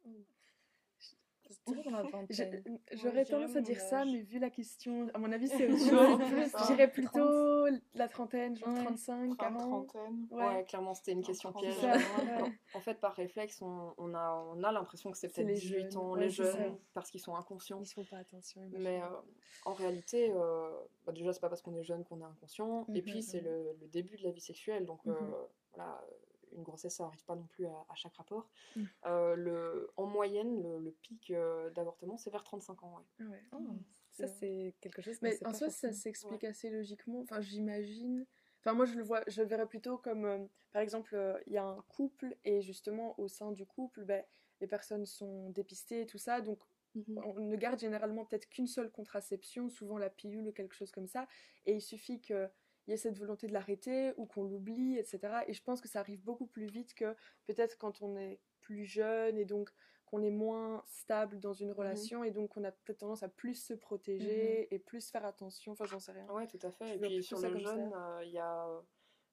Je 0.05 0.11
dirais 0.13 0.25
dans 0.25 0.29
la 0.45 0.99
Je- 0.99 1.15
vingtaine. 1.15 1.40
J'aurais 2.93 3.25
tendance 3.25 3.57
à 3.57 3.61
dire 3.61 3.81
ça, 3.81 4.05
mais 4.05 4.21
vu 4.21 4.39
la 4.39 4.51
question, 4.51 5.09
à 5.15 5.19
mon 5.19 5.31
avis, 5.33 5.49
c'est 5.49 5.67
autre 5.71 5.79
chose. 5.79 6.67
dirais 6.69 6.91
plutôt 6.91 7.67
la 7.95 8.09
trentaine, 8.09 8.57
genre 8.57 8.69
Ouais. 8.71 8.85
35, 8.85 9.29
Fin 9.31 9.37
40. 9.37 9.89
trentaine. 9.89 10.27
Ouais, 10.31 10.65
clairement, 10.65 10.95
c'était 10.95 11.13
une 11.13 11.23
question 11.23 11.53
piège. 11.53 11.77
En- 11.85 11.89
ouais. 12.43 12.53
En 12.75 12.81
fait, 12.81 12.95
par 13.01 13.15
réflexe, 13.15 13.61
on, 13.63 13.93
on 13.99 14.15
a, 14.15 14.45
on 14.55 14.63
a 14.63 14.73
l'impression 14.73 15.11
que 15.11 15.19
c'est 15.19 15.29
peut-être 15.35 15.47
les 15.49 15.55
18 15.55 15.91
jeunes. 15.91 15.97
ans, 15.97 16.13
Ouais, 16.13 16.21
les 16.21 16.31
jeunes, 16.31 16.77
parce 16.95 17.11
qu'ils 17.11 17.21
sont 17.21 17.35
inconscients. 17.37 17.81
Ils 17.83 17.87
font 17.87 18.05
pas 18.05 18.19
attention. 18.19 18.69
Mais 18.73 19.01
euh, 19.03 19.07
en 19.65 19.73
réalité, 19.75 20.33
euh, 20.35 20.71
bah 21.05 21.13
déjà, 21.13 21.33
c'est 21.33 21.41
pas 21.41 21.49
parce 21.49 21.63
qu'on 21.63 21.75
est 21.77 21.85
jeune 21.85 22.05
qu'on 22.05 22.21
est 22.21 22.25
inconscient. 22.25 22.87
Et 22.95 22.99
Mhm, 22.99 23.03
puis, 23.03 23.23
c'est 23.23 23.41
le, 23.41 23.77
le 23.81 23.87
début 23.89 24.17
de 24.17 24.23
la 24.25 24.31
vie 24.31 24.41
sexuelle. 24.41 24.87
Donc, 24.87 25.01
euh, 25.07 25.13
Mhm. 25.13 25.35
voilà, 25.75 26.05
une 26.53 26.63
grossesse, 26.63 26.97
ça 26.97 27.05
arrive 27.05 27.25
pas 27.25 27.37
non 27.37 27.47
plus 27.47 27.67
à, 27.67 27.87
à 27.89 27.95
chaque 27.95 28.15
rapport. 28.15 28.49
Mhm. 28.77 28.89
Euh, 29.07 29.37
le, 29.37 29.91
en 29.97 30.07
moyenne, 30.07 30.63
le, 30.63 30.79
le 30.79 30.91
pic 30.91 31.31
euh, 31.31 31.71
d'avortement, 31.71 32.17
c'est 32.17 32.31
vers 32.31 32.45
35 32.45 32.83
ans. 32.83 33.03
ouais. 33.21 33.27
Ouais. 33.27 33.43
Oh, 33.53 33.59
ça, 34.11 34.27
c'est 34.27 34.75
quelque 34.81 35.03
chose. 35.03 35.19
Mais 35.23 35.39
en 35.47 35.55
soi, 35.55 35.71
ça 35.71 35.93
s'explique 35.93 36.45
assez 36.45 36.71
logiquement. 36.71 37.21
Enfin, 37.21 37.41
j'imagine. 37.41 38.27
Enfin, 38.61 38.75
moi, 38.75 38.85
je 38.85 38.95
le 38.95 39.03
vois, 39.03 39.23
je 39.27 39.41
le 39.41 39.49
verrais 39.49 39.67
plutôt 39.67 39.97
comme, 39.97 40.25
euh, 40.27 40.45
par 40.73 40.83
exemple, 40.83 41.15
euh, 41.15 41.39
il 41.47 41.55
y 41.55 41.57
a 41.57 41.65
un 41.65 41.81
couple 41.89 42.37
et 42.45 42.61
justement, 42.61 43.19
au 43.19 43.27
sein 43.29 43.53
du 43.53 43.65
couple, 43.65 44.05
ben, 44.05 44.23
les 44.61 44.67
personnes 44.67 45.07
sont 45.07 45.49
dépistées 45.51 46.03
et 46.03 46.07
tout 46.07 46.19
ça. 46.19 46.43
Donc, 46.43 46.59
on 47.17 47.41
ne 47.41 47.57
garde 47.57 47.79
généralement 47.79 48.27
peut-être 48.27 48.49
qu'une 48.49 48.67
seule 48.67 48.91
contraception, 48.91 49.71
souvent 49.71 49.97
la 49.97 50.11
pilule 50.11 50.49
ou 50.49 50.53
quelque 50.53 50.75
chose 50.75 50.91
comme 50.91 51.07
ça. 51.07 51.27
Et 51.65 51.75
il 51.75 51.81
suffit 51.81 52.21
qu'il 52.21 52.51
y 52.91 52.95
ait 52.95 52.97
cette 52.97 53.19
volonté 53.19 53.47
de 53.47 53.53
l'arrêter 53.53 54.13
ou 54.17 54.27
qu'on 54.27 54.45
l'oublie, 54.45 54.97
etc. 54.99 55.45
Et 55.49 55.53
je 55.53 55.63
pense 55.63 55.81
que 55.81 55.89
ça 55.89 56.01
arrive 56.01 56.23
beaucoup 56.23 56.47
plus 56.47 56.67
vite 56.67 56.95
que 56.95 57.15
peut-être 57.47 57.79
quand 57.79 58.03
on 58.03 58.17
est 58.17 58.41
plus 58.61 58.85
jeune 58.85 59.39
et 59.39 59.45
donc 59.45 59.71
qu'on 60.07 60.23
est 60.23 60.31
moins 60.31 60.83
stable 60.87 61.39
dans 61.39 61.53
une 61.53 61.71
relation 61.71 62.25
et 62.25 62.31
donc 62.33 62.57
on 62.57 62.65
a 62.65 62.73
peut-être 62.73 62.99
tendance 62.99 63.23
à 63.23 63.29
plus 63.29 63.55
se 63.55 63.75
protéger 63.75 64.73
et 64.75 64.79
plus 64.79 65.09
faire 65.11 65.25
attention. 65.25 65.73
Enfin, 65.73 65.85
j'en 65.87 66.01
sais 66.01 66.13
rien. 66.13 66.27
Ouais, 66.27 66.47
tout 66.49 66.59
à 66.63 66.71
fait. 66.71 66.87
Je 66.99 67.05
Et 67.07 67.09
puis 67.09 67.23
sur 67.23 67.39
ça 67.39 67.49
le 67.49 67.55
comme 67.55 67.65
ça. 67.65 67.71
jeune, 67.75 67.93
euh, 67.95 68.25
il 68.25 68.33
y 68.33 68.39
a. 68.39 68.67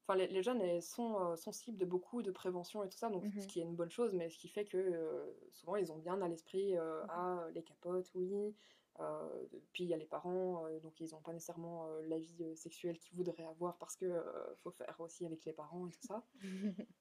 Enfin, 0.07 0.17
les, 0.17 0.27
les 0.27 0.41
jeunes 0.41 0.61
elles 0.61 0.81
sont 0.81 1.19
euh, 1.19 1.35
sensibles 1.35 1.77
de 1.77 1.85
beaucoup 1.85 2.21
de 2.21 2.31
prévention 2.31 2.81
et 2.83 2.89
tout 2.89 2.97
ça, 2.97 3.09
donc 3.09 3.25
Mhm. 3.25 3.41
ce 3.41 3.47
qui 3.47 3.59
est 3.59 3.63
une 3.63 3.75
bonne 3.75 3.89
chose, 3.91 4.13
mais 4.13 4.29
ce 4.29 4.37
qui 4.37 4.47
fait 4.47 4.63
que 4.63 4.77
euh, 4.77 5.33
souvent 5.51 5.75
ils 5.75 5.91
ont 5.91 5.97
bien 5.97 6.21
à 6.21 6.27
l'esprit 6.29 6.77
euh, 6.77 7.01
Mhm. 7.03 7.09
ah, 7.09 7.47
les 7.53 7.63
capotes, 7.63 8.09
oui. 8.15 8.55
Euh, 8.99 9.45
puis 9.73 9.83
il 9.83 9.89
y 9.89 9.93
a 9.93 9.97
les 9.97 10.05
parents, 10.05 10.65
euh, 10.65 10.79
donc 10.79 10.99
ils 10.99 11.11
n'ont 11.11 11.21
pas 11.21 11.33
nécessairement 11.33 11.87
euh, 11.87 12.01
la 12.07 12.17
vie 12.17 12.55
sexuelle 12.55 12.97
qu'ils 12.97 13.15
voudraient 13.15 13.45
avoir 13.45 13.77
parce 13.77 13.95
que 13.95 14.23
faut 14.57 14.71
faire 14.71 14.95
aussi 14.99 15.25
avec 15.25 15.45
les 15.45 15.53
parents 15.53 15.87
et 15.87 15.91
tout 15.91 16.07
ça. 16.07 16.23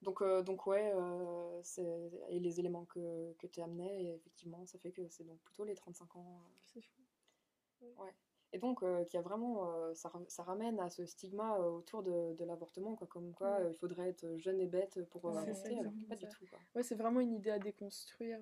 Donc, 0.00 0.24
donc 0.44 0.66
ouais, 0.66 0.90
et 2.30 2.40
les 2.40 2.60
éléments 2.60 2.86
que, 2.86 3.34
que 3.34 3.46
tu 3.46 3.60
amenais, 3.60 4.14
effectivement, 4.14 4.64
ça 4.64 4.78
fait 4.78 4.90
que 4.90 5.06
c'est 5.08 5.24
donc 5.24 5.38
plutôt 5.40 5.64
les 5.64 5.74
35 5.74 6.16
ans. 6.16 6.40
C'est 6.62 6.80
fou. 6.80 7.02
et 8.52 8.58
donc, 8.58 8.82
euh, 8.82 9.04
qu'il 9.04 9.14
y 9.14 9.18
a 9.18 9.22
vraiment, 9.22 9.68
euh, 9.70 9.92
ça, 9.94 10.10
ça 10.28 10.42
ramène 10.44 10.80
à 10.80 10.88
ce 10.88 11.04
stigma 11.04 11.58
euh, 11.58 11.68
autour 11.70 12.02
de, 12.02 12.34
de 12.38 12.44
l'avortement, 12.46 12.96
quoi, 12.96 13.06
comme 13.06 13.34
quoi 13.34 13.60
Ouais. 13.60 13.70
il 13.70 13.74
faudrait 13.74 14.08
être 14.08 14.36
jeune 14.38 14.60
et 14.60 14.66
bête 14.66 15.04
pour 15.10 15.26
Ouais, 15.26 15.36
avorter, 15.36 15.78
alors 15.78 15.92
que 15.92 16.08
pas 16.08 16.16
du 16.16 16.24
ça. 16.24 16.30
tout. 16.30 16.46
Quoi. 16.46 16.58
Ouais, 16.74 16.82
c'est 16.82 16.94
vraiment 16.94 17.20
une 17.20 17.34
idée 17.34 17.50
à 17.50 17.58
déconstruire. 17.58 18.40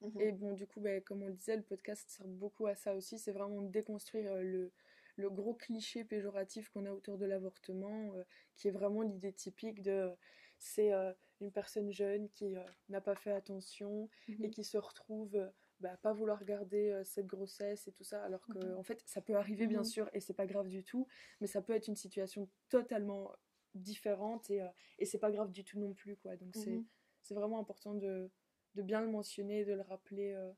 Mhm. 0.00 0.20
Et 0.20 0.32
bon, 0.32 0.52
du 0.52 0.66
coup, 0.66 0.80
ben, 0.80 1.02
comme 1.02 1.22
on 1.22 1.28
le 1.28 1.34
disait, 1.34 1.56
le 1.56 1.62
podcast 1.62 2.08
sert 2.10 2.26
beaucoup 2.26 2.66
à 2.66 2.74
ça 2.74 2.94
aussi. 2.94 3.18
C'est 3.18 3.32
vraiment 3.32 3.62
de 3.62 3.68
déconstruire 3.70 4.32
euh, 4.32 4.42
le, 4.42 4.72
le 5.16 5.30
gros 5.30 5.54
cliché 5.54 6.04
péjoratif 6.04 6.70
qu'on 6.70 6.86
a 6.86 6.92
autour 6.92 7.18
de 7.18 7.26
l'avortement, 7.26 8.14
euh, 8.16 8.24
qui 8.56 8.68
est 8.68 8.70
vraiment 8.70 9.02
l'idée 9.02 9.32
typique 9.32 9.82
de 9.82 10.10
c'est 10.58 10.92
euh, 10.92 11.12
une 11.40 11.52
personne 11.52 11.90
jeune 11.92 12.30
qui 12.30 12.56
euh, 12.56 12.62
n'a 12.88 13.00
pas 13.02 13.14
fait 13.14 13.32
attention 13.32 14.08
et 14.42 14.48
Mhm. 14.48 14.50
qui 14.50 14.64
se 14.64 14.78
retrouve 14.78 15.50
bah, 15.80 15.98
pas 15.98 16.14
vouloir 16.14 16.42
garder 16.44 17.02
cette 17.04 17.26
grossesse 17.26 17.86
et 17.86 17.92
tout 17.92 18.04
ça, 18.04 18.22
alors 18.24 18.48
que 18.48 18.58
Mhm. 18.58 18.76
en 18.76 18.82
fait, 18.82 19.02
ça 19.04 19.20
peut 19.20 19.36
arriver 19.36 19.66
bien 19.66 19.84
sûr 19.84 20.08
et 20.14 20.20
c'est 20.20 20.32
pas 20.32 20.46
grave 20.46 20.68
du 20.68 20.82
tout, 20.84 21.06
mais 21.40 21.46
ça 21.46 21.60
peut 21.60 21.74
être 21.74 21.88
une 21.88 21.96
situation 21.96 22.48
totalement 22.70 23.32
différente 23.74 24.48
et, 24.50 24.62
et 24.98 25.04
c'est 25.04 25.18
pas 25.18 25.30
grave 25.30 25.50
du 25.52 25.64
tout 25.64 25.78
non 25.78 25.92
plus, 25.92 26.16
quoi. 26.16 26.36
Donc 26.36 26.54
c'est 26.56 26.82
c'est 27.22 27.34
vraiment 27.34 27.58
important 27.58 27.94
de, 27.94 28.30
de 28.76 28.82
bien 28.82 29.00
le 29.00 29.08
mentionner, 29.08 29.64
de 29.64 29.72
le 29.74 29.82
rappeler. 29.82 30.32
euh, 30.34 30.52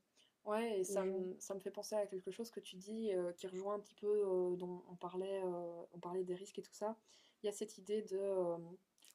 Ouais, 0.45 0.81
et 0.81 0.85
ça, 0.85 1.05
me, 1.05 1.37
ça 1.41 1.55
me 1.55 1.61
fait 1.61 1.71
penser 1.71 1.95
à 1.95 2.07
quelque 2.07 2.31
chose 2.31 2.51
que 2.51 2.61
tu 2.61 2.77
dis 2.77 3.13
euh, 3.13 3.33
qui 3.33 3.47
rejoint 3.47 3.75
un 3.75 3.81
petit 3.81 3.95
peu 3.95 4.07
euh, 4.07 4.57
dont 4.57 4.83
on 4.89 4.97
parlait, 4.97 5.43
euh, 5.45 5.83
on 5.93 5.99
parlait 5.99 6.25
des 6.25 6.35
risques 6.35 6.59
et 6.59 6.63
tout 6.63 6.73
ça. 6.73 6.97
Il 7.43 7.47
y 7.47 7.49
a 7.49 7.53
cette 7.53 7.77
idée 7.79 8.03
de 8.03 8.19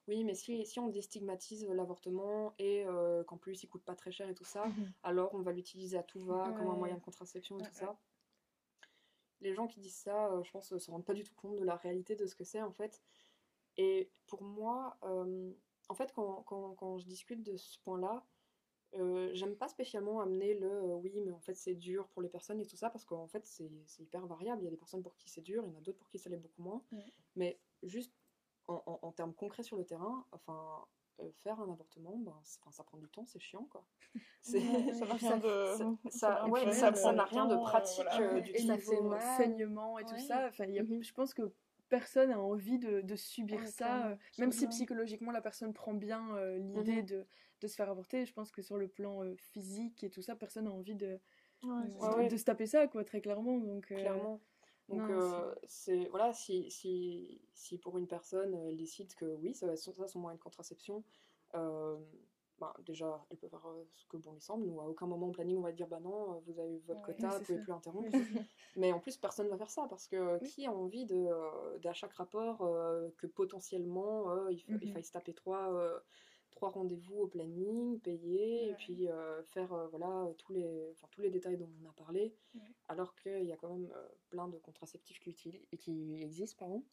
oui, 0.07 0.23
mais 0.25 0.35
si, 0.35 0.65
si 0.65 0.79
on 0.79 0.89
déstigmatise 0.89 1.65
l'avortement 1.69 2.53
et 2.59 2.85
qu'en 3.27 3.37
plus 3.37 3.63
il 3.63 3.67
coûte 3.67 3.83
pas 3.83 3.95
très 3.95 4.11
cher 4.11 4.29
et 4.29 4.35
tout 4.35 4.43
ça, 4.45 4.63
alors 5.01 5.33
on 5.33 5.41
va 5.41 5.51
l'utiliser 5.53 5.97
à 5.97 6.03
tout 6.03 6.19
va 6.19 6.53
comme 6.57 6.67
un 6.67 6.75
moyen 6.75 6.95
de 6.95 7.01
contraception 7.01 7.57
et 7.57 7.61
Ouais, 7.61 7.67
tout 7.69 7.73
ça. 7.73 7.97
Les 9.41 9.53
gens 9.53 9.67
qui 9.67 9.79
disent 9.79 9.95
ça, 9.95 10.41
je 10.43 10.51
pense, 10.51 10.71
ne 10.71 10.77
se 10.79 10.91
rendent 10.91 11.05
pas 11.05 11.13
du 11.13 11.23
tout 11.23 11.35
compte 11.35 11.55
de 11.57 11.63
la 11.65 11.75
réalité 11.75 12.15
de 12.15 12.25
ce 12.27 12.35
que 12.35 12.43
c'est 12.43 12.61
en 12.61 12.71
fait. 12.71 13.01
Et 13.77 14.09
pour 14.27 14.43
moi, 14.43 14.97
en 15.01 15.95
fait, 15.95 16.13
quand, 16.13 16.43
quand, 16.43 16.75
quand 16.75 16.97
je 16.97 17.05
discute 17.05 17.43
de 17.43 17.57
ce 17.57 17.79
point-là, 17.79 18.25
euh, 18.97 19.29
j'aime 19.33 19.55
pas 19.55 19.67
spécialement 19.67 20.19
amener 20.21 20.53
le 20.53 20.67
euh, 20.69 20.95
oui, 21.03 21.11
mais 21.25 21.31
en 21.31 21.39
fait 21.39 21.55
c'est 21.55 21.75
dur 21.75 22.07
pour 22.09 22.21
les 22.21 22.29
personnes 22.29 22.59
et 22.59 22.65
tout 22.65 22.75
ça, 22.75 22.89
parce 22.89 23.05
qu'en 23.05 23.27
fait 23.27 23.45
c'est 23.45 23.71
c'est 23.85 24.03
hyper 24.03 24.25
variable. 24.27 24.61
Il 24.61 24.65
y 24.65 24.67
a 24.67 24.71
des 24.71 24.77
personnes 24.77 25.01
pour 25.03 25.15
qui 25.15 25.29
c'est 25.29 25.41
dur, 25.41 25.63
il 25.65 25.71
y 25.71 25.75
en 25.75 25.77
a 25.77 25.81
d'autres 25.81 25.97
pour 25.99 26.09
qui 26.09 26.19
ça 26.19 26.29
l'est 26.29 26.37
beaucoup 26.37 26.61
moins. 26.61 26.81
Ouais. 26.91 27.05
Mais 27.35 27.59
juste 27.83 28.13
en, 28.67 28.81
en- 28.85 28.99
en 29.01 29.11
termes 29.11 29.33
concrets 29.33 29.63
sur 29.63 29.77
le 29.77 29.83
terrain, 29.85 30.25
enfin, 30.31 30.85
euh, 31.19 31.29
faire 31.43 31.59
un 31.59 31.71
avortement, 31.71 32.17
ben, 32.17 32.35
ça 32.43 32.83
prend 32.83 32.97
du 32.97 33.07
temps, 33.09 33.25
c'est 33.25 33.39
chiant 33.39 33.65
quoi. 33.65 33.85
Ça 34.41 35.05
n'a 35.05 35.13
rien 35.15 35.37
de. 35.37 35.65
ça- 35.77 36.09
ça 36.09 36.47
ouais, 36.47 36.63
rien 36.63 36.73
ça- 36.73 36.91
de 36.91 36.97
ça 36.97 37.13
n'a 37.13 37.25
rien 37.25 37.45
de 37.47 37.55
euh, 37.55 37.59
pratique, 37.59 38.03
voilà. 38.03 38.21
euh, 38.35 38.41
du 38.41 38.51
et 38.51 38.63
niveau 38.63 39.13
saignement 39.37 39.97
et 39.99 40.05
tout 40.05 40.17
ça, 40.17 40.47
enfin, 40.47 40.65
il 40.65 40.73
y 40.75 40.79
a- 40.79 40.83
Mhm. 40.83 41.01
je 41.03 41.13
pense 41.13 41.33
que 41.33 41.51
personne 41.89 42.31
a 42.31 42.39
envie 42.39 42.79
de, 42.79 43.01
de 43.01 43.15
subir 43.15 43.67
ça, 43.67 44.07
euh, 44.07 44.15
même 44.39 44.51
si 44.51 44.59
clairement. 44.59 44.69
psychologiquement 44.71 45.31
la 45.31 45.41
personne 45.41 45.73
prend 45.73 45.93
bien 45.93 46.35
euh, 46.35 46.57
l'idée 46.57 47.01
Mhm. 47.01 47.05
de, 47.05 47.25
de 47.63 47.67
se 47.69 47.75
faire 47.75 47.89
avorter, 47.89 48.25
je 48.25 48.33
pense 48.33 48.51
que 48.51 48.61
sur 48.61 48.77
le 48.77 48.87
plan 48.89 49.23
euh, 49.23 49.35
physique 49.35 50.03
et 50.03 50.09
tout 50.09 50.21
ça, 50.21 50.35
personne 50.35 50.65
n'a 50.65 50.71
envie 50.71 50.95
de, 50.95 51.19
Ouais, 51.63 51.89
de, 51.89 51.99
Ouais, 51.99 52.37
se 52.37 52.43
taper 52.45 52.67
ça, 52.67 52.87
quoi, 52.87 53.03
très 53.05 53.21
clairement. 53.21 53.59
Donc, 53.59 53.91
euh, 53.91 53.97
Clairement. 53.99 54.41
Donc, 54.89 55.09
Non, 55.09 55.09
euh, 55.09 55.55
c'est 55.65 56.07
voilà, 56.09 56.33
si, 56.33 56.69
si, 56.71 57.41
si 57.53 57.77
pour 57.79 57.97
une 57.97 58.07
personne, 58.07 58.53
elle 58.55 58.77
décide 58.77 59.13
que 59.15 59.25
oui, 59.25 59.53
ça 59.55 59.67
va 59.67 59.73
être 59.73 59.79
son- 59.79 59.93
ça 59.93 60.07
son 60.07 60.19
moyen 60.19 60.35
de 60.37 60.41
contraception, 60.41 61.03
euh, 61.55 61.97
ben, 62.59 62.73
déjà, 62.85 63.25
elle 63.29 63.37
peut 63.37 63.47
faire 63.49 63.65
ce 63.91 64.05
que 64.07 64.17
bon 64.17 64.33
lui 64.33 64.41
semble. 64.41 64.65
Nous, 64.65 64.79
à 64.81 64.85
aucun 64.87 65.07
moment 65.07 65.27
au 65.29 65.31
planning, 65.31 65.57
on 65.57 65.61
va 65.61 65.71
dire 65.71 65.87
bah 65.87 65.99
non, 65.99 66.39
vous 66.41 66.59
avez 66.59 66.75
eu 66.75 66.79
votre 66.81 67.01
Ouais, 67.01 67.01
quota, 67.01 67.39
vous 67.39 67.45
pouvez 67.45 67.57
ça. 67.57 67.59
plus 67.59 67.71
interrompre. 67.71 68.11
Mais 68.75 68.91
en 68.93 68.99
plus, 68.99 69.17
personne 69.17 69.45
ne 69.47 69.51
va 69.51 69.57
faire 69.57 69.71
ça 69.71 69.87
parce 69.89 70.07
que 70.07 70.39
Oui. 70.41 70.53
qui 70.53 70.65
a 70.65 70.73
envie 70.73 71.05
de, 71.05 71.79
d'à 71.79 71.93
chaque 71.93 72.13
rapport 72.13 72.61
euh, 72.63 73.09
que 73.17 73.27
potentiellement 73.27 74.31
euh, 74.31 74.51
il, 74.51 74.59
fa- 74.61 74.77
il 74.81 74.87
Mhm. 74.87 74.91
faille 74.91 75.03
se 75.03 75.11
taper 75.11 75.33
trois, 75.33 75.73
euh, 75.73 75.99
trois 76.53 76.69
rendez-vous 76.69 77.19
au 77.21 77.27
planning, 77.27 77.99
payer, 77.99 78.69
et 78.69 78.73
puis 78.75 79.07
euh, 79.09 79.43
faire 79.43 79.71
euh, 79.73 79.87
voilà, 79.87 80.27
tous, 80.37 80.53
les, 80.53 80.91
enfin, 80.91 81.07
tous 81.11 81.21
les 81.21 81.29
détails 81.29 81.57
dont 81.57 81.69
on 81.83 81.89
a 81.89 81.93
parlé, 81.93 82.35
Ouais. 82.55 82.61
alors 82.87 83.15
qu'il 83.15 83.43
y 83.43 83.51
a 83.51 83.57
quand 83.57 83.69
même 83.69 83.91
euh, 83.95 84.07
plein 84.29 84.47
de 84.47 84.57
contraceptifs 84.59 85.19
qui, 85.19 85.29
utilisent, 85.31 85.65
qui 85.79 86.21
existent. 86.21 86.57
Pardon. 86.59 86.83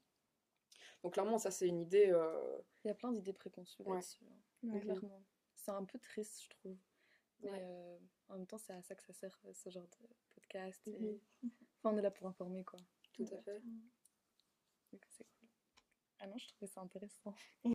Donc 1.03 1.15
clairement, 1.15 1.39
ça 1.39 1.51
c'est 1.51 1.67
une 1.69 1.81
idée... 1.81 2.09
euh, 2.11 2.59
Il 2.85 2.89
y 2.89 2.91
a 2.91 2.95
plein 2.95 3.13
d'idées 3.13 3.33
préconçues 3.33 3.83
Ouais. 3.83 3.95
là-dessus. 3.95 4.25
hein. 4.25 4.69
Ouais. 4.75 4.81
Clairement. 4.81 5.23
C'est 5.55 5.71
un 5.73 5.85
peu 5.85 5.99
triste, 5.99 6.43
je 6.43 6.49
trouve. 6.51 6.77
Mais 7.43 7.51
Ouais. 7.51 7.59
euh, 7.63 7.99
en 8.29 8.35
même 8.37 8.47
temps, 8.47 8.59
c'est 8.59 8.73
à 8.75 8.83
ça 8.83 8.95
que 8.95 9.03
ça 9.03 9.13
sert, 9.13 9.39
ce 9.53 9.71
genre 9.71 9.87
de 10.01 10.07
podcast. 10.35 10.87
Mhm. 10.87 11.05
et- 11.05 11.21
Enfin, 11.83 11.95
on 11.95 11.99
est 11.99 12.03
là 12.03 12.11
pour 12.11 12.27
informer, 12.27 12.65
quoi. 12.65 12.79
tout 13.15 13.23
à 13.33 13.39
fait. 13.43 13.61
Donc, 14.93 15.03
c'est 15.09 15.25
cool. 15.25 15.49
Ah 16.19 16.27
non, 16.27 16.37
je 16.37 16.49
trouvais 16.49 16.67
ça 16.67 16.83
intéressant. 16.83 17.35